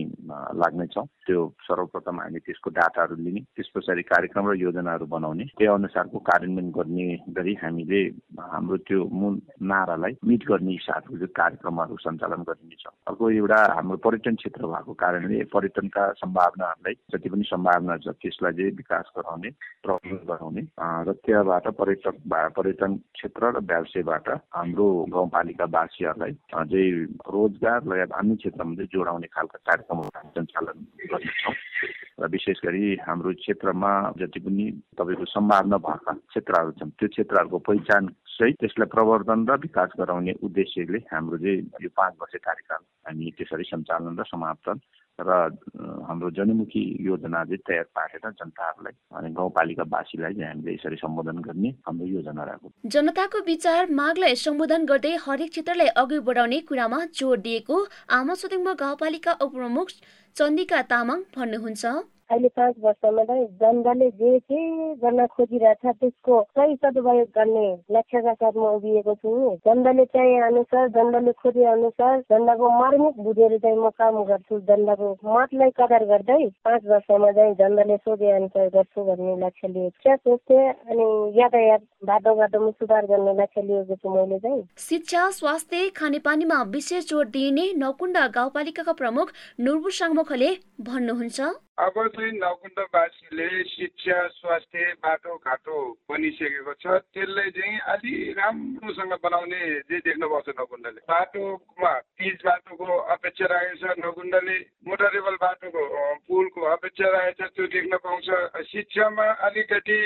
लाग्नेछौँ। 0.63 1.07
त्यो 1.27 1.41
सर्वप्रथम 1.69 2.21
हामी 2.21 2.39
त्यसको 2.47 2.71
डाटाहरू 2.81 3.17
लिने 3.17 3.41
त्यस 3.55 3.69
पछाडि 3.77 4.03
कार्यक्रम 4.09 4.51
र 4.51 4.55
योजनाहरू 4.57 5.07
बनाउने 5.07 5.45
त्यही 5.53 5.73
अनुसारको 5.75 6.19
कार्यान्वयन 6.19 6.71
गर्ने 6.73 7.07
गरी 7.37 7.55
हामीले 7.63 8.01
हाम्रो 8.41 8.77
त्यो 8.89 9.05
मूल 9.13 9.35
नारालाई 9.71 10.13
मिट 10.27 10.43
गर्ने 10.49 10.73
हिसाबको 10.73 11.27
कार्यक्रमहरू 11.31 11.97
सञ्चालन 12.03 12.43
गरिनेछौँ। 12.49 12.95
अर्को 13.09 13.31
एउटा 13.31 13.57
हाम्रो 13.75 13.97
पर्यटन 13.99 14.35
क्षेत्र 14.35 14.67
भएको 14.67 14.93
कारणले 14.95 15.39
पर्यटनका 15.45 16.03
सम्भावनाहरूलाई 16.13 16.95
जति 17.13 17.29
पनि 17.29 17.45
सम्भावना 17.45 17.97
छ 17.97 18.15
त्यसलाई 18.23 18.53
चाहिँ 18.53 18.71
विकास 18.73 19.11
गराउने 19.17 19.51
प्रबन्धन 19.83 20.23
गराउने 20.29 20.63
र 21.09 21.13
त्यहाँबाट 21.27 21.67
पर्यटक 21.81 22.17
पर्यटन 22.57 22.95
क्षेत्र 23.19 23.51
र 23.57 23.65
व्यवसायबाट 23.67 24.29
हाम्रो 24.55 24.87
गाउँपालिकावासीहरूलाई 25.13 26.35
अझै 26.55 26.87
रोजगार 27.27 27.81
लगायत 27.85 28.13
अन्य 28.13 28.37
क्षेत्रमा 28.37 28.75
चाहिँ 28.75 28.93
जोडाउने 28.95 29.27
खालका 29.27 29.59
कार्यक्रमहरू 29.67 30.31
सञ्चालन 30.39 30.87
गर्नेछौँ। 31.11 31.55
र 32.23 32.29
विशेष 32.31 32.59
गरी 32.65 32.95
हाम्रो 33.03 33.33
क्षेत्रमा 33.43 33.93
जति 34.21 34.41
पनि 34.47 34.67
तपाईँको 34.99 35.25
सम्भावना 35.27 35.77
भएका 35.83 36.13
क्षेत्रहरू 36.31 36.71
छन् 36.79 36.95
त्यो 36.95 37.09
क्षेत्रहरूको 37.09 37.59
पहिचान 37.69 38.09
सहित 38.33 38.57
त्यसलाई 38.61 38.93
प्रवर्धन 38.95 39.47
र 39.51 39.57
विकास 39.61 39.91
गराउने 39.99 40.33
उद्देश्यले 40.47 40.99
हाम्रो 41.13 41.39
चाहिँ 41.39 41.61
यो 41.83 41.91
पाँच 41.97 42.15
वर्ष 42.21 42.35
कार्यकाल 42.47 42.83
हामी 43.07 43.31
त्यसरी 43.39 43.65
सञ्चालन 43.71 44.19
र 44.21 44.25
समाप्तन 44.31 44.81
र 45.19 45.31
हाम्रो 46.09 46.31
जनमुखी 46.37 46.83
योजना 47.07 47.43
चाहिँ 47.45 47.59
तयार 47.69 47.87
पारेर 47.97 48.31
जनताहरूलाई 48.31 48.95
अनि 49.19 49.31
गाउँपालिकावासीलाई 49.35 50.35
चाहिँ 50.35 50.49
हामीले 50.49 50.75
यसरी 50.75 50.97
सम्बोधन 50.97 51.39
गर्ने 51.47 51.71
हाम्रो 51.87 52.07
योजना 52.07 52.45
रहेको 52.45 52.73
जनताको 52.95 53.39
विचार 53.47 53.91
मागलाई 54.01 54.35
सम्बोधन 54.45 54.87
गर्दै 54.87 55.15
हरेक 55.27 55.51
क्षेत्रलाई 55.51 55.93
अघि 56.03 56.19
बढाउने 56.31 56.61
कुरामा 56.71 57.05
जोड 57.21 57.43
दिएको 57.43 57.77
आमा 58.19 58.35
सोदिङ 58.41 58.65
गाउँपालिका 58.79 59.33
उपप्रमुख 59.43 59.89
चन्दिका 60.37 60.83
तामाङ 60.91 61.23
भन्नुहुन्छ। 61.37 61.85
अहिले 62.33 62.49
पाँच 62.57 62.75
वर्षमा 62.83 63.25
चाहिँ 63.25 63.47
जनताले 63.61 64.09
जे 64.19 64.39
के 64.41 64.61
गर्न 65.03 65.27
खोजिरहेछ 65.37 65.85
त्यसको 65.87 66.41
सही 66.57 66.75
सदुपयोग 66.77 67.29
गर्ने 67.37 67.67
लक्ष्यका 67.93 68.33
साथ 68.35 68.53
म 68.57 68.65
उभिएको 68.77 69.15
छु। 69.15 69.31
जनताले 69.67 70.05
चाहे 70.17 70.39
अनुसार 70.49 70.89
जनताले 70.97 71.33
खोजे 71.43 71.65
अनुसार 71.73 72.21
जनताको 72.33 72.71
मर्मित 72.79 73.19
बुझेर 73.25 73.59
चाहिँ 73.59 73.77
म 73.77 73.91
काम 74.01 74.23
गर्छु। 74.25 74.61
जनताको 74.71 75.09
मतलाई 75.29 75.71
कदर 75.81 76.05
गर्दै 76.13 76.41
पाँच 76.65 76.83
वर्षमा 76.93 77.33
चाहिँ 77.33 77.55
जनताले 77.61 77.97
सोधे 77.97 78.31
अनुसार 78.33 78.69
गर्छु 78.77 79.05
भन्ने 79.05 79.37
लक्ष्य 79.45 79.69
लिएको 79.69 80.17
छ। 80.17 80.17
सोच्थे 80.25 80.61
अनि 80.89 81.07
यातायात 81.41 81.83
बाटो 82.07 82.35
घाटोमा 82.35 82.71
सुधार 82.81 83.07
गर्ने 83.13 83.33
लक्ष्य 83.43 83.63
लिएको 83.63 83.95
छु 83.95 84.09
मैले 84.09 84.39
चाहिँ। 84.39 84.63
शिक्षा 84.89 85.29
स्वास्थ्य 85.39 85.89
खानेपानीमा 85.97 86.63
विशेष 86.73 87.09
जोड 87.09 87.29
दिइने 87.37 87.73
नकुण्डा 87.77 88.27
गाउँपालिकाका 88.35 88.93
प्रमुख 89.03 89.33
नुर्बु 89.61 89.91
साङमुखले 89.91 90.51
भन्नुहुन्छ। 90.89 91.41
अब 91.83 91.95
चाहिँ 92.23 92.39
नकुण्डवासीले 92.39 93.49
शिक्षा 93.67 94.17
स्वास्थ्य 94.31 94.85
बाटोघाटो 95.03 95.79
बनिसकेको 96.07 96.73
छ। 96.79 97.03
त्यसलाई 97.11 97.51
चाहिँ 97.51 97.79
अलि 97.93 98.13
राम्रोसँग 98.39 99.13
बनाउने 99.23 99.61
जे 99.91 99.99
देख्न 100.07 100.23
पाउँछ 100.31 100.49
नकुण्डले 100.55 101.01
बाटोमा 101.11 101.93
पिच 102.15 102.39
बाटोको 102.47 102.87
अपेक्षा 103.15 103.47
राखेको 103.51 103.77
छ 103.83 103.99
नकुण्डले 103.99 104.57
मोटरेबल 104.87 105.37
बाटोको 105.43 105.83
पुलको 106.31 106.61
अपेक्षा 106.71 107.11
राखेको 107.11 107.43
छ 107.43 107.51
त्यो 107.57 107.67
देख्न 107.75 107.97
पाउँछ। 108.07 108.29
शिक्षामा 108.71 109.27
अलिकति 109.43 109.99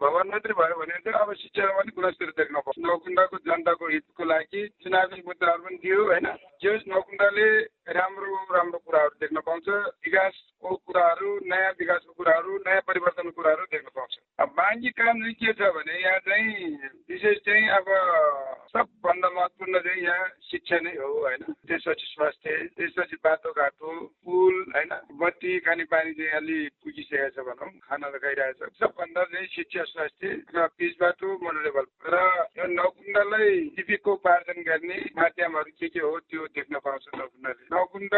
भवन 0.00 0.30
मात्रै 0.30 0.54
भयो 0.54 0.78
भने 0.78 0.98
चाहिँ 1.02 1.18
अब 1.18 1.34
शिक्षामा 1.34 1.80
पनि 1.80 1.90
गुणस्तर 1.96 2.30
देख्न 2.38 2.54
पाउँछ। 2.62 2.78
नकुण्डको 2.86 3.36
जनताको 3.46 3.88
हितको 3.88 4.24
लागि 4.24 4.66
चुनावी 4.82 5.22
मुद्दाहरू 5.26 5.62
पनि 5.64 5.76
दियो 5.82 6.04
होइन? 6.06 6.26
जो 6.62 6.72
नकुण्डले 6.88 7.48
राम्रो 7.86 8.36
राम्रो 8.50 8.78
कुराहरू 8.78 9.14
देख्न 9.20 9.40
पाउँछ 9.46 9.68
विकासको 10.04 10.74
कुराहरू 10.86 11.28
नयाँ 11.46 11.72
विकासको 11.80 12.12
कुराहरू 12.12 12.56
नयाँ 12.66 12.80
परिवर्तनको 12.88 13.30
कुराहरू 13.30 13.64
देख्न 13.72 13.88
पाउँछ। 13.96 14.12
अब 14.38 14.48
बाँकी 14.56 14.90
काम 14.90 15.20
चाहिँ 15.20 15.34
के 15.34 15.52
छ 15.52 15.70
भने 15.76 15.94
यहाँ 16.02 16.18
चाहिँ 16.26 16.50
विशेष 17.10 17.36
चाहिँ 17.46 17.68
अब 17.78 17.86
सबभन्दा 18.74 19.28
महत्त्वपूर्ण 19.30 19.78
चाहिँ 19.86 20.02
यहाँ 20.02 20.28
शिक्षा 20.50 20.78
नै 20.82 20.94
हो 20.96 21.08
होइन। 21.22 21.42
त्यसपछि 21.68 22.06
स्वास्थ्य 22.06 22.56
त्यसपछि 22.76 23.16
बाटोघाटो 23.24 23.90
पुल 24.26 24.54
होइन। 24.74 24.90
बत्ती 25.20 25.58
खानेपानी 25.62 26.12
चाहिँ 26.18 26.32
अलि 26.40 26.58
पुगिसकेको 26.82 27.30
छ 27.32 27.46
भनौँ 27.46 27.70
खाना 27.86 28.10
त 28.10 28.14
खाइरहेको 28.18 28.66
छ। 28.66 28.82
सबभन्दा 28.82 29.24
चाहिँ 29.30 29.46
शिक्षा 29.54 29.82
स्वास्थ्य 29.94 30.34
र 30.56 30.66
पिच 30.74 30.92
बाटो 31.00 31.28
मोनोलेबल 31.44 31.86
र 32.10 32.16
यो 32.58 32.66
नकुण्डलाई 32.74 33.54
जीविकोपार्जन 33.78 34.58
गर्ने 34.66 34.98
माध्यमहरू 35.16 35.70
के 35.80 35.88
के 35.88 36.00
हो 36.00 36.18
त्यो 36.26 36.45
देख्न 36.54 36.78
पाउँछ 36.84 37.04
नकुण्डले 37.16 37.52
नकुण्ड 37.74 38.14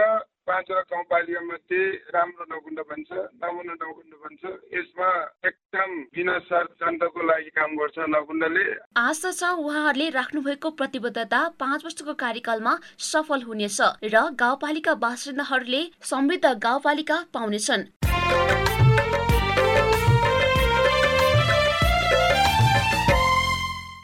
पाँचवटा 0.48 0.80
गाउँपालिका 0.90 1.40
मध्ये 1.46 1.80
राम्रो 2.14 2.44
नकुण्ड 2.52 2.80
बन्छ 2.90 3.10
नमुना 3.42 3.74
नकुण्ड 3.74 4.14
बन्छ 4.22 4.42
यसमा 4.74 5.08
एकदम 5.50 5.90
बिना 6.16 6.38
शर्त 6.48 6.72
जनताको 6.80 7.26
लागि 7.30 7.50
काम 7.58 7.76
गर्छ 7.80 8.08
नकुण्डले 8.14 8.64
आशा 9.04 9.30
छ 9.32 9.52
उहाँहरूले 9.64 10.08
राख्नुभएको 10.18 10.70
प्रतिबद्धता 10.80 11.40
पाँच 11.60 11.84
वर्षको 11.84 12.14
कार्यकालमा 12.24 12.74
सफल 13.10 13.42
हुनेछ 13.48 13.80
र 14.08 14.26
गाउँपालिका 14.42 14.94
बासिन्दाहरूले 15.06 15.82
समृद्ध 16.10 16.46
गाउँपालिका 16.66 17.24
पाउनेछन्। 17.34 17.88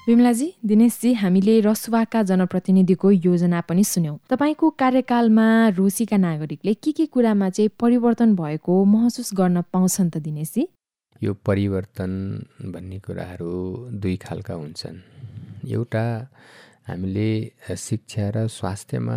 विमलाजी 0.07 0.47
दिनेशजी 0.65 1.13
हामीले 1.15 1.61
रसुवाका 1.61 2.23
जनप्रतिनिधिको 2.23 3.11
योजना 3.11 3.61
पनि 3.61 3.85
सुन्यौँ। 3.85 4.19
तपाईँको 4.29 4.71
कार्यकालमा 4.71 5.47
रुसीका 5.69 6.17
नागरिकले 6.17 6.75
के 6.75 6.93
के 6.93 7.07
कुरामा 7.07 7.49
चाहिँ 7.49 7.71
परिवर्तन 7.81 8.35
भएको 8.37 8.85
महसुस 8.85 9.31
गर्न 9.35 9.63
पाउँछन् 9.73 10.11
त 10.11 10.17
दिनेशजी? 10.21 10.69
यो 11.23 11.33
परिवर्तन 11.49 12.13
भन्ने 12.61 12.99
कुराहरू 13.01 13.53
दुई 13.97 14.17
खालका 14.17 14.55
हुन्छन्। 14.55 14.97
एउटा 15.73 16.05
हामीले 16.89 17.29
शिक्षा 17.79 18.29
र 18.37 18.47
स्वास्थ्यमा 18.53 19.17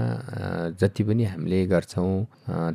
जति 0.80 1.04
पनि 1.04 1.24
हामीले 1.24 1.60
गर्छौँ 1.68 2.12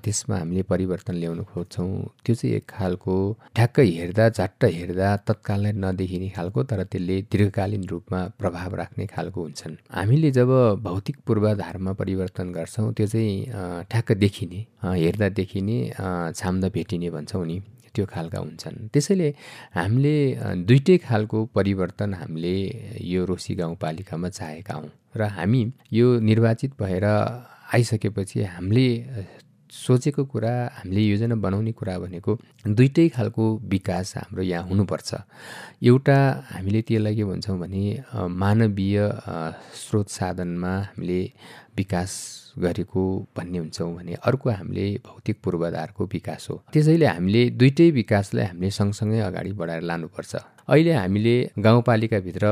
त्यसमा 0.05 0.37
हामीले 0.39 0.63
परिवर्तन 0.69 1.15
ल्याउनु 1.17 1.45
खोज्छौँ 1.53 1.91
त्यो 2.25 2.35
चाहिँ 2.35 2.57
एक 2.57 2.65
खालको 2.69 3.15
ठ्याक्कै 3.57 3.87
हेर्दा 3.89 4.29
झट्ट 4.29 4.65
हेर्दा 4.77 5.09
तत्कालै 5.29 5.73
नदेखिने 5.73 6.29
खालको 6.37 6.63
तर 6.71 6.83
त्यसले 6.93 7.17
दीर्घकालीन 7.33 7.85
रूपमा 7.89 8.21
प्रभाव 8.39 8.75
राख्ने 8.81 9.07
खालको 9.15 9.41
हुन्छन्। 9.43 9.77
हामीले 9.97 10.31
जब 10.39 10.51
भौतिक 10.85 11.17
पूर्वाधारमा 11.27 11.93
परिवर्तन 12.01 12.53
गर्छौँ 12.53 12.93
त्यो 12.93 13.07
चाहिँ 13.07 13.87
ठ्याक्क 13.91 14.13
देखिने 14.25 14.61
हेर्दा 14.85 15.29
देखिने 15.41 15.77
छाम्दा 16.37 16.69
भेटिने 16.69 17.11
भन्छौँ 17.11 17.47
नि। 17.47 17.63
त्यो 17.95 18.05
खालका 18.07 18.39
हुन्छन्। 18.39 18.89
त्यसैले 18.93 19.29
हामीले 19.75 20.17
दुइटै 20.69 20.97
खालको 21.07 21.39
परिवर्तन 21.57 22.15
हामीले 22.15 22.57
यो 23.05 23.25
रोसी 23.25 23.55
गाउँपालिकामा 23.55 24.29
चाहेका 24.29 24.75
हौँ 24.75 24.91
र 25.17 25.23
हामी 25.37 25.63
यो 25.93 26.07
निर्वाचित 26.21 26.73
भएर 26.81 27.05
आइसकेपछि 27.75 28.43
हामीले 28.57 28.87
सोचेको 29.73 30.25
कुरा 30.25 30.53
हामीले 30.77 31.01
योजना 31.01 31.35
बनाउने 31.35 31.73
कुरा 31.73 31.99
भनेको 31.99 32.33
दुइटै 32.69 33.09
खालको 33.09 33.45
विकास 33.65 34.17
हाम्रो 34.17 34.43
यहाँ 34.43 34.69
हुनुपर्छ। 34.69 35.11
एउटा 35.83 36.19
हामीले 36.53 36.81
त्यसलाई 36.83 37.15
के 37.17 37.25
भन्छौँ 37.25 37.59
भने 37.59 37.83
मानवीय 38.13 38.97
स्रोत 39.81 40.09
साधनमा 40.09 40.73
हामीले 40.79 41.21
विकास 41.77 42.11
गरेको 42.59 43.03
भन्ने 43.37 43.59
हुन्छौँ 43.59 43.95
भने 43.97 44.15
अर्को 44.15 44.51
हामीले 44.51 44.85
भौतिक 45.07 45.37
पूर्वाधारको 45.45 46.05
विकास 46.05 46.47
हो। 46.51 46.63
त्यसैले 46.73 47.07
हामीले 47.07 47.43
दुइटै 47.51 47.91
विकासलाई 47.91 48.45
हामीले 48.45 48.71
सँगसँगै 48.71 49.21
अगाडि 49.21 49.53
बढाएर 49.53 49.83
लानुपर्छ। 49.83 50.37
अहिले 50.69 50.93
हामीले 50.93 51.35
गाउँपालिकाभित्र 51.59 52.47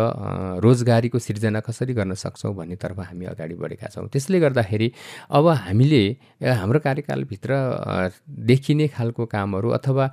रोजगारीको 0.63 1.19
सिर्जना 1.19 1.61
कसरी 1.61 1.95
गर्न 1.95 2.15
सक्छौँ 2.15 2.55
भन्नेतर्फ 2.55 2.99
हामी 3.01 3.25
अगाडि 3.33 3.55
बढेका 3.55 3.89
छौँ। 3.95 4.09
त्यसले 4.09 4.41
गर्दाखेरि 4.41 4.89
अब 5.31 5.47
हामीले 5.49 6.03
हाम्रो 6.43 6.79
कार्यकालभित्र 6.81 7.51
देखिने 8.51 8.89
खालको 8.89 9.27
कामहरू 9.27 9.69
अथवा 9.79 10.05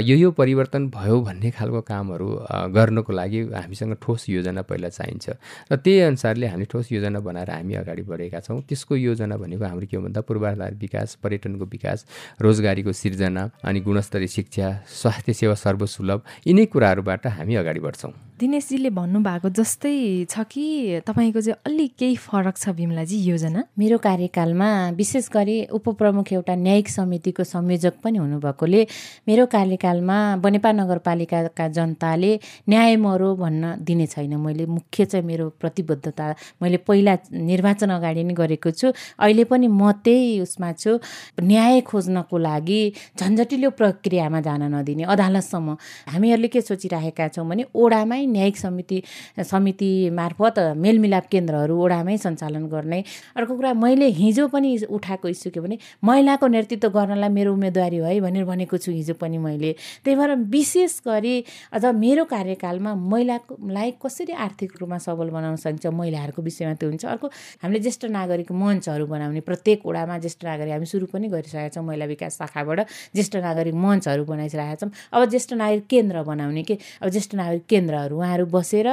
यो 0.00 0.16
यो 0.16 0.30
परिवर्तन 0.30 0.88
भयो 0.88 1.20
भन्ने 1.20 1.50
खालको 1.50 1.80
कामहरू 1.84 2.28
गर्नको 2.72 3.12
लागि 3.12 3.40
हामीसँग 3.54 3.96
ठोस 4.02 4.28
योजना 4.28 4.62
पहिला 4.64 4.88
चाहिन्छ। 4.88 5.26
र 5.72 5.76
त्यही 5.76 6.00
अनुसारले 6.00 6.46
हामीले 6.46 6.66
ठोस 6.72 6.92
योजना 6.92 7.20
बनाएर 7.20 7.50
हामी 7.50 7.74
अगाडि 7.74 8.02
बढेका 8.02 8.40
छौँ। 8.40 8.60
त्यसको 8.68 8.96
योजना 8.96 9.36
भनेको 9.36 9.64
हाम्रो 9.64 9.86
के 9.90 9.98
भन्दा 9.98 10.20
पूर्वाधार 10.24 10.74
विकास 10.80 11.14
पर्यटनको 11.22 11.64
विकास 11.64 12.06
रोजगारीको 12.40 12.92
सिर्जना 12.92 13.42
अनि 13.64 13.80
गुणस्तरीय 13.80 14.28
शिक्षा 14.28 14.68
स्वास्थ्य 14.88 15.32
सेवा 15.32 15.54
सर्वसुलभ 15.54 16.22
यिनै 16.46 16.64
कुराहरूबाट 16.72 17.26
हामी 17.36 17.54
अगाडि 17.60 17.80
बढ्छौँ। 17.80 18.12
दिनेशजीले 18.44 18.90
भन्नुभएको 18.92 19.48
जस्तै 19.56 20.28
छ 20.28 20.44
कि 20.52 20.64
तपाईँको 21.08 21.40
चाहिँ 21.40 21.56
अलिक 21.64 21.92
केही 21.96 22.16
फरक 22.20 22.56
छ 22.60 22.76
बिमलाजी 22.76 23.16
योजना? 23.24 23.60
मेरो 23.80 23.96
कार्यकालमा 24.04 24.68
विशेष 25.00 25.28
गरी 25.32 25.56
उपप्रमुख 25.72 26.32
एउटा 26.32 26.54
न्यायिक 26.54 26.88
समितिको 26.88 27.44
संयोजक 27.44 27.94
पनि 28.04 28.18
हुनुभएकोले 28.20 28.80
मेरो 29.28 29.46
कार्यकालमा 29.48 30.18
बनेपा 30.44 30.72
नगरपालिकाका 30.80 31.68
जनताले 31.76 32.32
न्याय 32.68 32.96
मरो 33.00 33.30
भन्न 33.40 33.64
दिने 33.80 34.06
छैन। 34.12 34.36
मैले 34.36 34.66
मुख्य 34.68 35.04
चाहिँ 35.08 35.24
मेरो 35.24 35.48
प्रतिबद्धता 35.60 36.26
मैले 36.60 36.76
पहिला 36.84 37.14
निर्वाचन 37.48 37.90
अगाडि 37.96 38.24
नै 38.28 38.34
गरेको 38.36 38.70
छु। 38.76 38.92
अहिले 39.24 39.44
पनि 39.48 39.72
म 39.72 39.92
त्यही 40.04 40.40
उसमा 40.44 40.72
छु। 40.76 41.00
न्याय 41.40 41.80
खोज्नको 41.88 42.36
लागि 42.38 42.82
झन्झटिलो 43.16 43.70
प्रक्रियामा 43.80 44.40
जान 44.44 44.62
नदिने 44.74 45.08
अदालतसम्म 45.08 45.68
हामीहरूले 46.12 46.48
के 46.52 46.60
सोचिराखेका 46.60 47.28
छौँ 47.32 47.48
भने 47.48 47.64
ओडामै 47.72 48.22
न्यायिक 48.34 48.56
समिति 48.56 49.02
समिति 49.50 49.90
मार्फत 50.10 50.58
मेलमिलाप 50.76 51.26
केन्द्रहरू 51.30 51.74
ओडामै 51.84 52.16
सञ्चालन 52.18 52.66
गर्ने। 52.68 53.02
अर्को 53.36 53.56
कुरा 53.56 53.72
मैले 53.74 54.08
हिजो 54.20 54.46
पनि 54.48 54.76
उठाएको 54.90 55.28
इस्यु 55.28 55.52
के 55.52 55.60
भने 55.60 55.78
महिलाको 56.04 56.46
नेतृत्व 56.46 56.88
गर्नलाई 56.90 57.28
मेरो 57.30 57.52
उम्मेदवारी 57.52 57.98
हो 57.98 58.20
भनेर 58.20 58.44
भनेको 58.44 58.76
छु 58.78 58.92
हिजो 58.92 59.14
पनि 59.20 59.38
मैले। 59.38 59.72
त्यही 60.04 60.16
भएर 60.16 60.34
विशेष 60.50 61.00
गरी 61.06 61.34
अझ 61.72 61.84
मेरो 61.84 62.24
कार्यकालमा 62.24 62.94
महिलालाई 62.94 63.90
कसरी 64.02 64.32
आर्थिक 64.44 64.72
रूपमा 64.80 64.98
सबल 64.98 65.30
बनाउन 65.30 65.56
सकिन्छ 65.56 65.86
महिलाहरूको 65.86 66.42
विषयमा 66.42 66.74
त्यो 66.74 66.88
हुन्छ। 66.88 67.04
अर्को 67.04 67.26
हामीले 67.62 67.80
ज्येष्ठ 67.80 68.04
नागरिक 68.10 68.52
मञ्चहरू 68.52 69.06
बनाउने 69.06 69.40
प्रत्येक 69.40 69.86
ओडामा 69.86 70.18
ज्येष्ठ 70.18 70.44
नागरिक 70.44 70.72
हामी 70.72 70.86
सुरु 70.86 71.06
पनि 71.12 71.28
गरिसकेका 71.28 71.68
छौँ 71.74 71.84
महिला 71.84 72.04
विकास 72.04 72.38
शाखाबाट 72.38 72.80
ज्येष्ठ 73.14 73.36
नागरिक 73.46 73.74
मञ्चहरू 73.74 74.24
बनाइसकेका 74.24 74.74
छौँ। 74.80 74.90
अब 75.12 75.24
ज्येष्ठ 75.30 75.52
नागरिक 75.54 75.86
केन्द्र 75.90 76.22
बनाउने 76.24 76.62
के? 76.62 76.78
अब 77.02 77.08
ज्येष्ठ 77.08 77.34
नागरिक 77.34 77.64
केन्द्रहरू 77.68 78.13
उहाँहरू 78.14 78.44
उहाँहरू 78.44 78.58
बसेर 78.58 78.86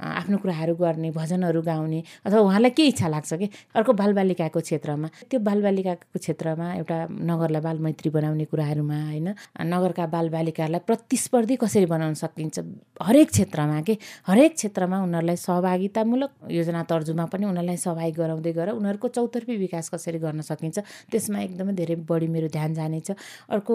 आफ्नो 0.00 0.36
कुराहरू 0.38 0.74
गर्ने 0.74 1.10
भजनहरू 1.10 1.62
गाउने 1.62 2.02
अथवा 2.26 2.40
उहाँलाई 2.40 2.70
के 2.70 2.82
इच्छा 2.86 3.08
लाग्छ 3.08 3.34
कि? 3.34 3.48
अर्को 3.74 3.92
बालबालिकाको 3.92 4.60
क्षेत्रमा। 4.60 5.08
त्यो 5.30 5.40
बालबालिकाको 5.40 6.18
क्षेत्रमा 6.18 6.66
एउटा 6.74 6.96
नगरलाई 7.10 7.62
बालमैत्री 7.62 8.10
बनाउने 8.10 8.44
कुराहरूमा 8.44 8.98
होइन? 9.10 9.28
नगरका 9.60 10.06
बालबालिकाहरूलाई 10.06 10.82
प्रतिस्पर्धी 10.86 11.56
कसरी 11.56 11.86
बनाउन 11.86 12.14
सकिन्छ? 12.14 12.58
हरेक 13.02 13.28
क्षेत्रमा 13.30 13.80
के? 13.82 13.94
हरेक 14.26 14.52
क्षेत्रमा 14.54 14.96
उनीहरूलाई 15.02 15.36
सहभागितामूलक 15.36 16.30
योजना 16.50 16.82
तर्जुमा 16.90 17.24
पनि 17.32 17.44
उनीहरूलाई 17.46 17.76
सहभागी 17.76 18.12
गराउँदै 18.12 18.52
गएर 18.52 18.68
उनीहरूको 18.78 19.08
चौतर्फी 19.08 19.56
विकास 19.56 19.88
कसरी 19.94 20.18
गर्न 20.18 20.40
सकिन्छ? 20.40 20.78
त्यसमा 21.10 21.38
एकदमै 21.46 21.72
धेरै 21.74 21.96
बढी 22.08 22.28
मेरो 22.28 22.48
ध्यान 22.48 22.74
जानेछ 22.74 23.10
अर्को 23.50 23.74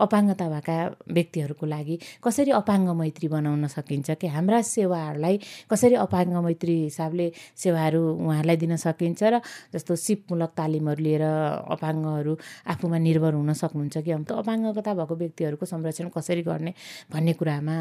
अपाङ्गता 0.00 0.46
भएका 0.48 0.76
व्यक्तिहरूको 1.08 1.64
लागि 1.66 1.96
कसरी 2.24 2.50
अपाङ्ग 2.60 2.88
मैत्री 3.00 3.28
बनाउन 3.28 3.66
सकिन्छ? 3.68 4.10
कि 4.18 4.26
हाम्रा 4.28 4.60
सेवाहरूलाई 4.64 5.36
कसरी 5.70 5.94
अपाङ्ग 5.96 6.36
मैत्री 6.38 6.76
हिसाबले 6.84 7.26
सेवाहरू 7.56 8.02
उहाँहरूलाई 8.16 8.56
दिन 8.56 8.76
सकिन्छ 8.78 9.22
र 9.24 9.40
जस्तो 9.74 9.96
सिपमूलक 9.98 10.50
तालिमहरू 10.56 11.02
लिएर 11.02 11.24
अपाङ्गहरू 11.68 12.32
आफूमा 12.66 12.98
निर्भर 12.98 13.32
हुन 13.34 13.52
सक्नुहुन्छ 13.54 13.96
कि 13.98 14.10
अन्त 14.12 14.30
अपाङ्गता 14.34 14.92
भएको 14.94 15.14
व्यक्तिहरूको 15.16 15.64
संरक्षण 15.66 16.08
कसरी 16.10 16.42
गर्ने 16.42 16.72
भन्ने 17.12 17.32
कुरामा 17.34 17.76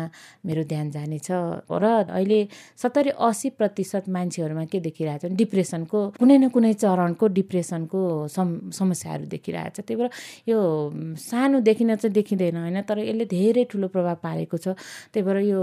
मेरो 0.45 0.63
ध्यान 0.65 0.88
जानेछ 0.91 1.27
र 1.73 1.85
अहिले 2.09 2.39
सत्तरी 2.77 3.11
असी 3.19 3.49
प्रतिशत 3.59 4.09
मान्छेहरूमा 4.09 4.65
के 4.71 4.79
देखिरहेको 4.79 5.27
छ 5.27 5.31
डिप्रेसनको 5.33 5.99
कुनै 6.19 6.38
न 6.38 6.49
कुनै 6.49 6.73
चरणको 6.75 7.25
डिप्रेसनको 7.38 8.01
सम 8.29 8.47
समस्याहरू 8.71 9.25
देखिरहेछ 9.27 9.79
त्यही 9.79 9.95
भएर 9.97 10.09
यो 10.47 10.59
सानो 11.17 11.59
देखिन 11.59 11.95
चाहिँ 11.95 12.13
देखिँदैन 12.13 12.57
होइन? 12.57 12.81
तर 12.81 12.99
यसले 12.99 13.25
धेरै 13.27 13.63
ठुलो 13.71 13.88
प्रभाव 13.88 14.15
पारेको 14.23 14.57
छ। 14.57 14.67
त्यही 15.13 15.23
भएर 15.23 15.38
यो 15.43 15.61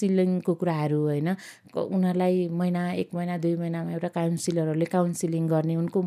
काउन्सिलिङको 0.00 0.52
कुराहरू 0.54 0.98
होइन 1.04 1.28
उनीहरूलाई 1.76 2.48
महिना 2.48 2.82
एक 2.92 3.08
महिना 3.14 3.36
दुई 3.38 3.54
महिनामा 3.56 3.90
एउटा 3.92 4.08
काउन्सिलरहरूले 4.16 4.86
काउन्सिलिङ 4.96 5.46
गर्ने 5.48 5.76
उनको 5.76 6.00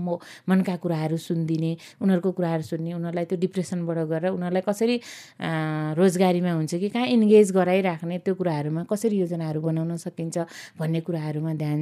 मनका 0.50 0.76
कुराहरू 0.84 1.18
सुनिदिने 1.18 1.72
उनीहरूको 2.02 2.32
कुराहरू 2.38 2.64
सुन्ने 2.64 2.94
उनीहरूलाई 2.94 3.26
त्यो 3.30 3.38
डिप्रेसनबाट 3.46 3.98
गएर 4.10 4.26
उनीहरूलाई 4.34 4.64
कसरी 4.66 4.96
रोजगारीमा 6.00 6.52
हुन्छ 6.58 6.74
कि 6.76 6.90
कहाँ 6.90 7.08
इन्गेज 7.08 7.52
गराइराख्ने 7.54 8.18
त्यो 8.26 8.34
कुराहरूमा 8.36 8.84
कसरी 8.90 9.16
योजनाहरू 9.22 9.62
बनाउन 9.62 9.98
सकिन्छ 9.98 10.38
भन्ने 10.80 11.00
कुराहरूमा 11.08 11.54
ध्यान 11.54 11.80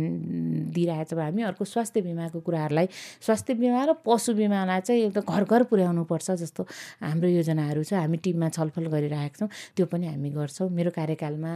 दिइरहेछौँ 0.75 1.19
हामी। 1.21 1.41
अर्को 1.41 1.65
स्वास्थ्य 1.65 2.01
बिमाको 2.01 2.39
कुराहरूलाई 2.43 2.87
स्वास्थ्य 3.25 3.53
बिमा 3.55 3.83
र 3.85 3.91
पशु 4.05 4.33
बिमालाई 4.35 4.81
चाहिँ 4.81 5.01
एउटा 5.07 5.21
घर 5.23 5.43
घर 5.47 5.63
पुर्याउनुपर्छ 5.71 6.31
जस्तो 6.43 6.61
हाम्रो 7.01 7.29
योजनाहरू 7.29 7.83
छ। 7.83 7.93
हामी 7.93 8.17
टिममा 8.23 8.49
छलफल 8.49 8.85
गरिरहेका 8.91 9.37
छौँ 9.39 9.49
त्यो 9.75 9.85
पनि 9.91 10.07
हामी 10.07 10.29
गर्छौँ। 10.35 10.69
मेरो 10.69 10.91
कार्यकालमा 10.91 11.51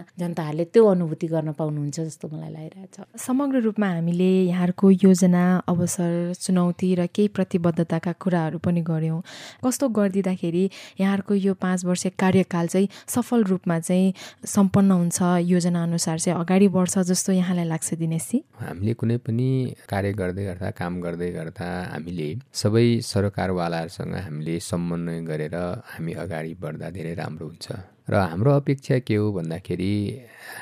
जनताहरूले 0.46 0.66
त्यो 0.74 0.86
अनुभूति 0.86 1.28
गर्न 1.28 1.52
पाउनुहुन्छ 1.58 2.00
जस्तो 2.00 2.28
मलाई 2.30 2.50
लागिरहेछ। 2.54 3.18
समग्र 3.18 3.58
रूपमा 3.66 3.88
हामीले 3.88 4.30
यहाँहरूको 4.46 4.92
योजना 4.92 5.44
अवसर 5.66 6.34
चुनौती 6.38 6.90
र 6.96 7.06
केही 7.10 7.28
प्रतिबद्धताका 7.34 8.12
कुराहरू 8.22 8.58
पनि 8.62 8.82
गऱ्यौँ। 8.82 9.22
कस्तो 9.66 9.90
गरिदिँदाखेरि 9.90 10.64
यहाँहरूको 11.02 11.34
यो 11.34 11.54
पाँच 11.58 11.86
वर्ष 11.86 12.06
कार्यकाल 12.14 12.68
चाहिँ 12.68 12.88
सफल 13.10 13.44
रूपमा 13.44 13.80
चाहिँ 13.80 14.14
सम्पन्न 14.46 14.92
हुन्छ 14.92 15.18
योजना 15.50 15.84
अनुसार 15.84 16.20
चाहिँ 16.20 16.40
अगाडि 16.40 16.68
बढ्छ 16.70 16.98
जस्तो 17.10 17.32
यहाँलाई 17.34 17.66
लाग्छ 17.66 17.94
दिनेशजी 17.98 18.38
हामीले 18.62 18.94
कुनै 18.94 19.18
पनि 19.26 19.50
कार्य 19.90 20.14
गर्दै 20.14 20.44
गर्दा 20.46 20.70
काम 20.78 21.02
गर्दै 21.02 21.32
गर्दा 21.32 21.68
हामीले 21.94 22.30
सबै 22.54 22.86
सरकारवालाहरूसँग 23.02 24.16
हामीले 24.16 24.60
समन्वय 24.62 25.20
गरेर 25.26 25.56
हामी 25.90 26.14
अगाडि 26.14 26.54
बढ्दा 26.62 26.90
धेरै 26.90 27.14
राम्रो 27.16 27.48
हुन्छ। 27.48 27.95
र 28.10 28.16
हाम्रो 28.16 28.52
अपेक्षा 28.54 28.98
के 29.02 29.16
हो 29.16 29.32
भन्दाखेरि 29.34 29.94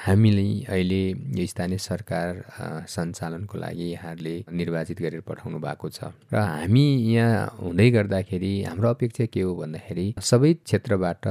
हामीले 0.06 0.44
अहिले 0.64 1.02
यो 1.40 1.46
स्थानीय 1.48 1.78
सरकार 1.78 2.32
सञ्चालनको 2.88 3.58
लागि 3.60 3.88
यहाँहरूले 3.92 4.36
निर्वाचित 4.52 5.02
गरेर 5.02 5.22
पठाउनु 5.28 5.60
भएको 5.60 5.90
छ। 5.90 6.16
र 6.32 6.40
हामी 6.40 6.86
यहाँ 7.14 7.60
हुँदै 7.60 7.90
गर्दाखेरि 7.92 8.54
हाम्रो 8.64 8.90
अपेक्षा 8.90 9.26
के 9.28 9.42
हो 9.42 9.56
भन्दाखेरि 9.56 10.06
सबै 10.24 10.54
क्षेत्रबाट 10.64 11.28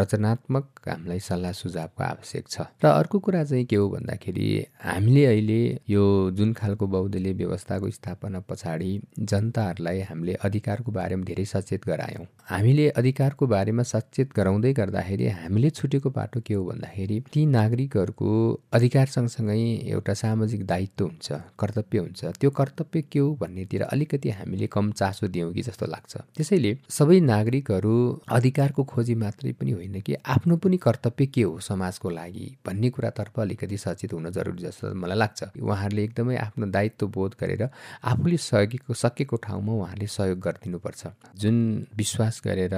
रचनात्मक 0.00 0.64
हामीलाई 0.88 1.20
सल्लाह 1.20 1.52
सुझावको 1.52 2.02
आवश्यक 2.04 2.48
छ। 2.48 2.56
र 2.80 2.86
अर्को 2.88 3.18
कुरा 3.20 3.44
चाहिँ 3.44 3.64
के 3.68 3.76
हो 3.76 3.88
भन्दाखेरि 3.92 4.48
हामीले 4.84 5.26
अहिले 5.26 5.60
यो 5.84 6.04
जुन 6.32 6.52
खालको 6.56 6.86
बहुदलीय 6.96 7.32
व्यवस्थाको 7.44 7.90
स्थापना 7.90 8.40
पछाडि 8.48 8.90
जनताहरूलाई 9.20 10.00
हामीले 10.08 10.34
अधिकारको 10.40 10.92
बारेमा 10.92 11.24
धेरै 11.28 11.44
सचेत 11.44 11.84
गरायौँ। 11.84 12.26
हामीले 12.48 12.88
अधिकारको 12.96 13.46
बारेमा 13.46 13.82
सचेत 13.92 14.32
गराउँदै 14.36 14.72
गर्दाखेरि 14.80 15.28
हामीले 15.42 15.70
छुटेको 15.70 16.10
बाटो 16.10 16.40
के 16.46 16.54
हो 16.54 16.64
भन्दाखेरि 16.64 17.18
ती 17.32 17.44
नागरिकहरूको 17.46 18.30
अधिकार 18.72 19.06
सँगसँगै 19.06 19.58
एउटा 19.90 20.14
सामाजिक 20.14 20.64
दायित्व 20.66 21.04
हुन्छ 21.04 21.32
कर्तव्य 21.58 21.98
हुन्छ। 21.98 22.24
त्यो 22.40 22.50
कर्तव्य 22.50 23.02
के 23.12 23.18
हो 23.18 23.28
भन्नेतिर 23.40 23.82
अलिकति 23.84 24.30
हामीले 24.30 24.66
कम 24.66 24.90
चासो 24.92 25.28
दियौँ 25.28 25.52
कि 25.52 25.62
जस्तो 25.62 25.86
लाग्छ। 25.86 26.16
त्यसैले 26.36 26.76
सबै 26.90 27.18
नागरिकहरू 27.22 27.94
अधिकारको 28.30 28.84
खोजी 28.84 29.14
मात्रै 29.22 29.52
पनि 29.60 29.72
होइन 29.72 30.00
कि 30.00 30.14
आफ्नो 30.26 30.56
पनि 30.56 30.76
कर्तव्य 30.76 31.26
के 31.26 31.42
हो 31.42 31.58
समाजको 31.60 32.10
लागि 32.10 32.46
भन्ने 32.66 32.90
कुरातर्फ 32.90 33.40
अलिकति 33.40 33.76
सचेत 33.78 34.12
हुन 34.12 34.30
जरुरी 34.30 34.62
जस्तो 34.62 34.94
मलाई 34.94 35.18
लाग्छ। 35.18 35.40
उहाँहरूले 35.58 36.04
एकदमै 36.04 36.36
आफ्नो 36.38 36.66
दायित्व 36.70 37.06
बोध 37.08 37.34
गरेर 37.40 37.68
आफूले 38.04 38.36
सकेको 38.38 38.94
सकेको 38.94 39.36
ठाउँमा 39.42 39.72
उहाँहरूले 39.72 40.06
सहयोग 40.08 40.38
गरिदिनुपर्छ। 40.38 41.02
जुन 41.40 41.56
विश्वास 41.96 42.40
गरेर 42.46 42.74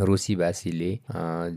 रोसीवासीले 0.00 0.92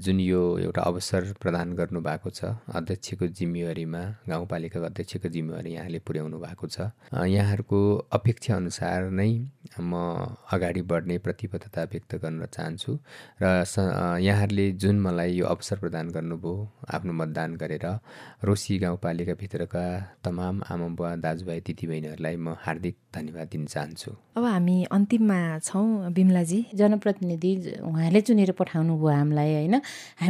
जुन 0.01 0.19
यो 0.21 0.40
एउटा 0.59 0.81
अवसर 0.81 1.21
प्रदान 1.41 1.73
गर्नुभएको 1.79 2.29
छ। 2.29 2.41
अध्यक्षको 2.69 3.27
जिम्मेवारीमा 3.29 4.01
गाउँपालिकाको 4.29 4.85
अध्यक्षको 4.85 5.27
जिम्मेवारी 5.29 5.71
यहाँले 5.73 5.99
पुर्याउनु 6.07 6.37
भएको 6.39 6.67
छ। 6.67 6.91
यहाँहरूको 7.13 7.79
अपेक्षा 8.11 8.55
अनुसार 8.55 9.09
नै 9.11 9.31
म 9.79 9.91
अगाडि 10.51 10.81
बढ्ने 10.81 11.17
प्रतिबद्धता 11.25 11.81
व्यक्त 11.91 12.15
गर्न 12.23 12.45
चाहन्छु 12.51 12.91
र 13.41 13.45
यहाँहरूले 14.19 14.65
जुन 14.81 14.99
मलाई 14.99 15.31
यो 15.33 15.45
अवसर 15.45 15.77
प्रदान 15.83 16.09
गर्नुभयो 16.11 16.53
आफ्नो 16.89 17.13
मतदान 17.13 17.55
गरेर 17.55 17.85
रोसी 18.43 18.77
गाउँपालिकाभित्रका 18.77 19.85
तमाम 20.25 20.55
आमा 20.67 20.87
बुवा 20.97 21.15
दाजुभाइ 21.23 21.59
दिदीबहिनीहरूलाई 21.67 22.35
म 22.35 22.55
हार्दिक 22.59 22.95
धन्यवाद 23.15 23.47
दिन 23.51 23.65
चाहन्छु। 23.65 24.11
अब 24.37 24.43
हामी 24.45 24.75
अन्तिममा 24.91 25.39
छौँ 25.59 26.11
बिमलाजी। 26.11 26.59
जनप्रतिनिधि 26.73 27.51
उहाँले 27.83 28.21
चुनेर 28.21 28.51
पठाउनु 28.59 28.93
भयो 28.97 29.11
हामीलाई 29.11 29.51
होइन? 29.53 29.75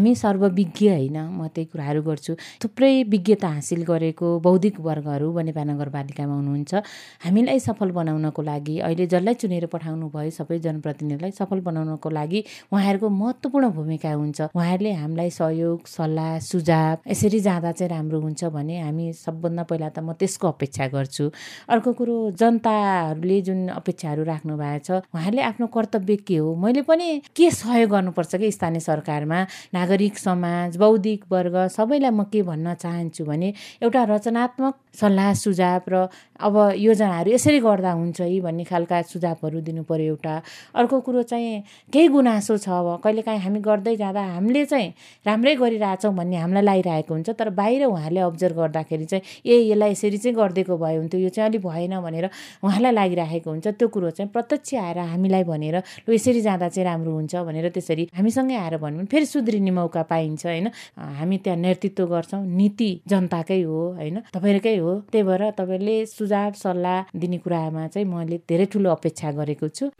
हामी 0.02 0.14
सर्वविज्ञ 0.18 0.88
होइन 0.90 1.18
म 1.30 1.46
त्यही 1.54 1.66
कुराहरू 1.70 2.02
गर्छु। 2.02 2.34
थुप्रै 2.58 3.06
विज्ञता 3.14 3.48
हासिल 3.62 3.82
गरेको 3.86 4.28
बौद्धिक 4.42 4.80
वर्गहरू 4.82 5.28
बनेपा 5.30 5.64
नगरपालिकामा 5.70 6.34
हुनुहुन्छ। 6.42 6.74
हामीलाई 7.22 7.60
सफल 7.62 7.90
बनाउनको 7.94 8.42
लागि 8.42 8.76
अहिले 8.82 9.06
जसलाई 9.14 9.36
चुनेर 9.38 9.66
पठाउनु 9.70 10.10
भयो 10.10 10.32
सबै 10.34 10.58
जनप्रतिनिधिलाई 10.66 11.32
सफल 11.38 11.60
बनाउनको 11.62 12.10
लागि 12.10 12.40
उहाँहरूको 12.74 13.10
महत्त्वपूर्ण 13.22 13.70
भूमिका 13.78 14.12
हुन्छ। 14.18 14.40
उहाँहरूले 14.58 14.92
हामीलाई 15.06 15.30
सहयोग 15.30 15.86
सल्लाह 15.86 16.32
सुझाव 16.50 16.98
यसरी 17.06 17.40
जाँदा 17.46 17.72
चाहिँ 17.78 17.90
राम्रो 17.94 18.18
हुन्छ 18.26 18.42
भने 18.50 18.82
हामी 18.82 19.06
सबभन्दा 19.14 19.64
पहिला 19.70 19.90
त 19.94 20.02
म 20.02 20.18
त्यसको 20.18 20.48
अपेक्षा 20.50 20.88
गर्छु। 20.98 21.30
अर्को 21.70 21.94
कुरो 21.94 22.18
जनताहरूले 22.42 23.38
जुन 23.46 23.60
अपेक्षाहरू 23.78 24.24
राख्नु 24.26 24.58
भएको 24.58 24.82
छ 24.82 24.90
उहाँहरूले 25.14 25.42
आफ्नो 25.46 25.68
कर्तव्य 25.70 26.16
के 26.26 26.38
हो? 26.42 26.58
मैले 26.58 26.82
पनि 26.90 27.22
के 27.38 27.54
सहयोग 27.54 27.90
गर्नुपर्छ 27.94 28.36
कि 28.42 28.52
स्थानीय 28.52 28.82
सरकारमा? 28.82 29.40
नागरिक 29.74 29.91
समाज 29.92 30.78
बौद्धिक 30.78 31.24
वर्ग 31.32 31.56
सबैलाई 31.68 32.12
म 32.12 32.24
के 32.32 32.42
भन्न 32.42 32.74
चाहन्छु 32.74 33.26
भने 33.26 33.54
एउटा 33.84 34.04
रचनात्मक 34.04 34.76
सल्लाह 35.00 35.34
सुझाव 35.34 35.84
र 35.90 36.08
अब 36.40 36.56
योजनाहरू 36.78 37.32
यसरी 37.32 37.60
गर्दा 37.60 37.92
हुन्छ 37.92 38.22
है 38.22 38.40
भन्ने 38.42 38.64
खालका 38.64 39.02
सुझावहरू 39.12 39.62
दिनु 39.62 39.84
पऱ्यो 39.84 40.06
एउटा। 40.06 40.36
अर्को 40.76 41.00
कुरो 41.02 41.24
चाहिँ 41.24 41.64
केही 41.94 42.08
गुनासो 42.08 42.58
छ 42.58 42.70
अब 42.70 43.00
कहिलेकाहीँ 43.04 43.40
हामी 43.40 43.60
गर्दै 43.60 43.96
जाँदा 43.96 44.22
हामीले 44.36 44.66
चाहिँ 44.66 44.94
राम्रै 45.28 45.56
गरिरहेछौँ 45.56 46.14
भन्ने 46.16 46.38
हामीलाई 46.38 46.64
लागिरहेको 46.64 47.14
हुन्छ 47.14 47.30
तर 47.40 47.50
बाहिर 47.52 47.86
उहाँहरूले 47.86 48.22
अब्जर्भ 48.22 48.58
गर्दाखेरि 48.58 49.06
चाहिँ 49.06 49.24
ए 49.46 49.72
यसलाई 49.72 49.92
यसरी 49.92 50.18
चाहिँ 50.18 50.36
गरिदिएको 50.38 50.78
भए 50.78 50.96
हुन्थ्यो 50.98 51.20
यो 51.22 51.30
चाहिँ 51.30 51.50
अलिक 51.50 51.62
भएन 51.62 52.00
भनेर 52.02 52.30
उहाँलाई 52.64 52.92
लागिरहेको 52.92 53.50
हुन्छ। 53.50 53.68
त्यो 53.68 53.88
कुरो 53.88 54.10
चाहिँ 54.12 54.32
प्रत्यक्ष 54.32 54.74
आएर 54.76 54.98
हामीलाई 55.14 55.44
भनेर 55.44 55.82
यसरी 56.10 56.42
जाँदा 56.42 56.70
चाहिँ 56.70 56.86
राम्रो 56.90 57.12
हुन्छ 57.14 57.36
भनेर 57.48 57.70
त्यसरी 57.70 58.10
हामीसँगै 58.18 58.56
आएर 58.56 58.78
भन्यो 58.78 58.98
भने 58.98 59.10
फेरि 59.14 59.26
सुध्रिने 59.26 59.72
मौका 59.82 60.04
पाइन्छ 60.12 60.46
होइन? 60.46 60.70
हामी 61.18 61.38
त्यहाँ 61.38 61.60
नेतृत्व 61.60 62.06
गर्छौँ 62.14 62.46
नीति 62.46 62.92
जनताकै 63.08 63.62
हो 63.64 63.82
होइन? 63.98 64.20
तपाईँहरूकै 64.34 64.78
हो। 64.78 64.94
त्यही 65.12 65.24
भएर 65.24 65.50
तपाईँले 65.60 65.98
सुझाव 66.08 66.52
सल्लाह 66.64 67.18
दिने 67.18 67.38
कुरामा 67.44 67.88
चाहिँ 67.88 68.08
मैले 68.08 68.38
धेरै 68.50 68.66
ठुलो 68.74 68.90
अपेक्षा 68.92 69.32
गरेको 69.42 69.70
छु। 69.70 69.92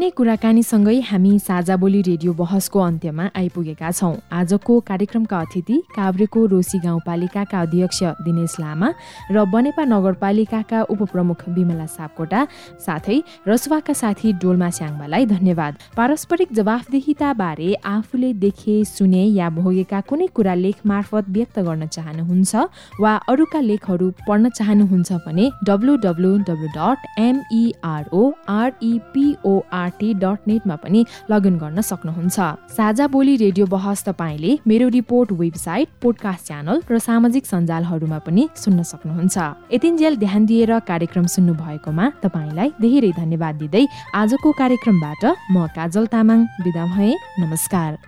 नै 0.00 0.08
कुराकानीसँगै 0.16 0.98
हामी 1.06 1.30
साझा 1.38 1.74
बोली 1.76 2.00
रेडियो 2.02 2.32
बहसको 2.32 2.78
अन्त्यमा 2.80 3.24
आइपुगेका 3.36 3.88
छौँ। 3.92 4.14
आजको 4.32 4.72
कार्यक्रमका 4.90 5.38
अतिथि 5.38 5.76
काभ्रेको 5.96 6.44
रोसी 6.52 6.78
गाउँपालिकाका 6.84 7.60
अध्यक्ष 7.60 8.00
दिनेश 8.24 8.54
लामा 8.60 8.88
र 9.30 9.44
बनेपा 9.54 9.84
नगरपालिकाका 9.84 10.78
उपप्रमुख 10.94 11.40
विमला 11.56 11.86
सापकोटा 11.96 12.40
साथै 12.86 13.18
रसुवाका 13.48 13.94
साथी 14.02 14.32
डोल्मा 14.40 14.68
स्याङ्बालाई 14.78 15.26
धन्यवाद। 15.34 15.72
पारस्परिक 15.98 16.48
जवाफदेहिता 16.58 17.28
बारे 17.42 17.68
आफूले 17.92 18.32
देखे 18.44 18.76
सुने 18.86 19.24
या 19.36 19.50
भोगेका 19.58 20.00
कुनै 20.08 20.26
कुरा 20.32 20.54
लेख 20.64 20.80
मार्फत 20.86 21.28
व्यक्त 21.36 21.56
गर्न 21.68 21.86
चाहनुहुन्छ 21.96 22.52
वा 23.04 23.12
अरूका 23.28 23.60
लेखहरू 23.68 24.08
पढ्न 24.24 24.48
चाहनुहुन्छ 24.56 25.20
भने 25.28 25.50
W 25.68 25.92
W 26.08 26.32
W 26.48 26.72
dot 26.78 26.98
M E R O 27.28 28.24
R E P O R T 29.90 30.14
dot 30.14 30.46
नेटमा 30.46 30.76
पनि 30.76 31.04
लगइन 31.30 31.58
गर्न 31.58 31.80
सक्नुहुन्छ। 31.80 32.38
साझा 32.70 33.06
बोली 33.06 33.36
रेडियो 33.36 33.66
बहस 33.66 34.04
तपाईँले 34.04 34.58
मेरो 34.66 34.88
रिपोर्ट 34.88 35.32
वेबसाइट 35.32 35.88
पोडकास्ट 36.02 36.46
च्यानल 36.46 36.82
र 36.90 36.98
सामाजिक 36.98 37.46
सञ्जालहरूमा 37.46 38.18
पनि 38.18 38.48
सुन्न 38.56 38.82
सक्नुहुन्छ। 38.82 39.36
यतिन्जेल 39.74 40.16
ध्यान 40.16 40.46
दिएर 40.46 40.78
कार्यक्रम 40.80 41.26
सुन्नु 41.26 41.54
भएकोमा 41.54 42.06
तपाईँलाई 42.22 42.68
धेरै 42.80 43.12
धन्यवाद 43.12 43.54
दिँदै 43.56 43.84
आजको 44.14 44.48
कार्यक्रमबाट 44.52 45.22
म 45.50 45.66
काजल 45.74 46.06
तामाङ 46.06 46.38
बिदा 46.62 46.84
भए। 46.94 47.12
नमस्कार। 47.40 47.98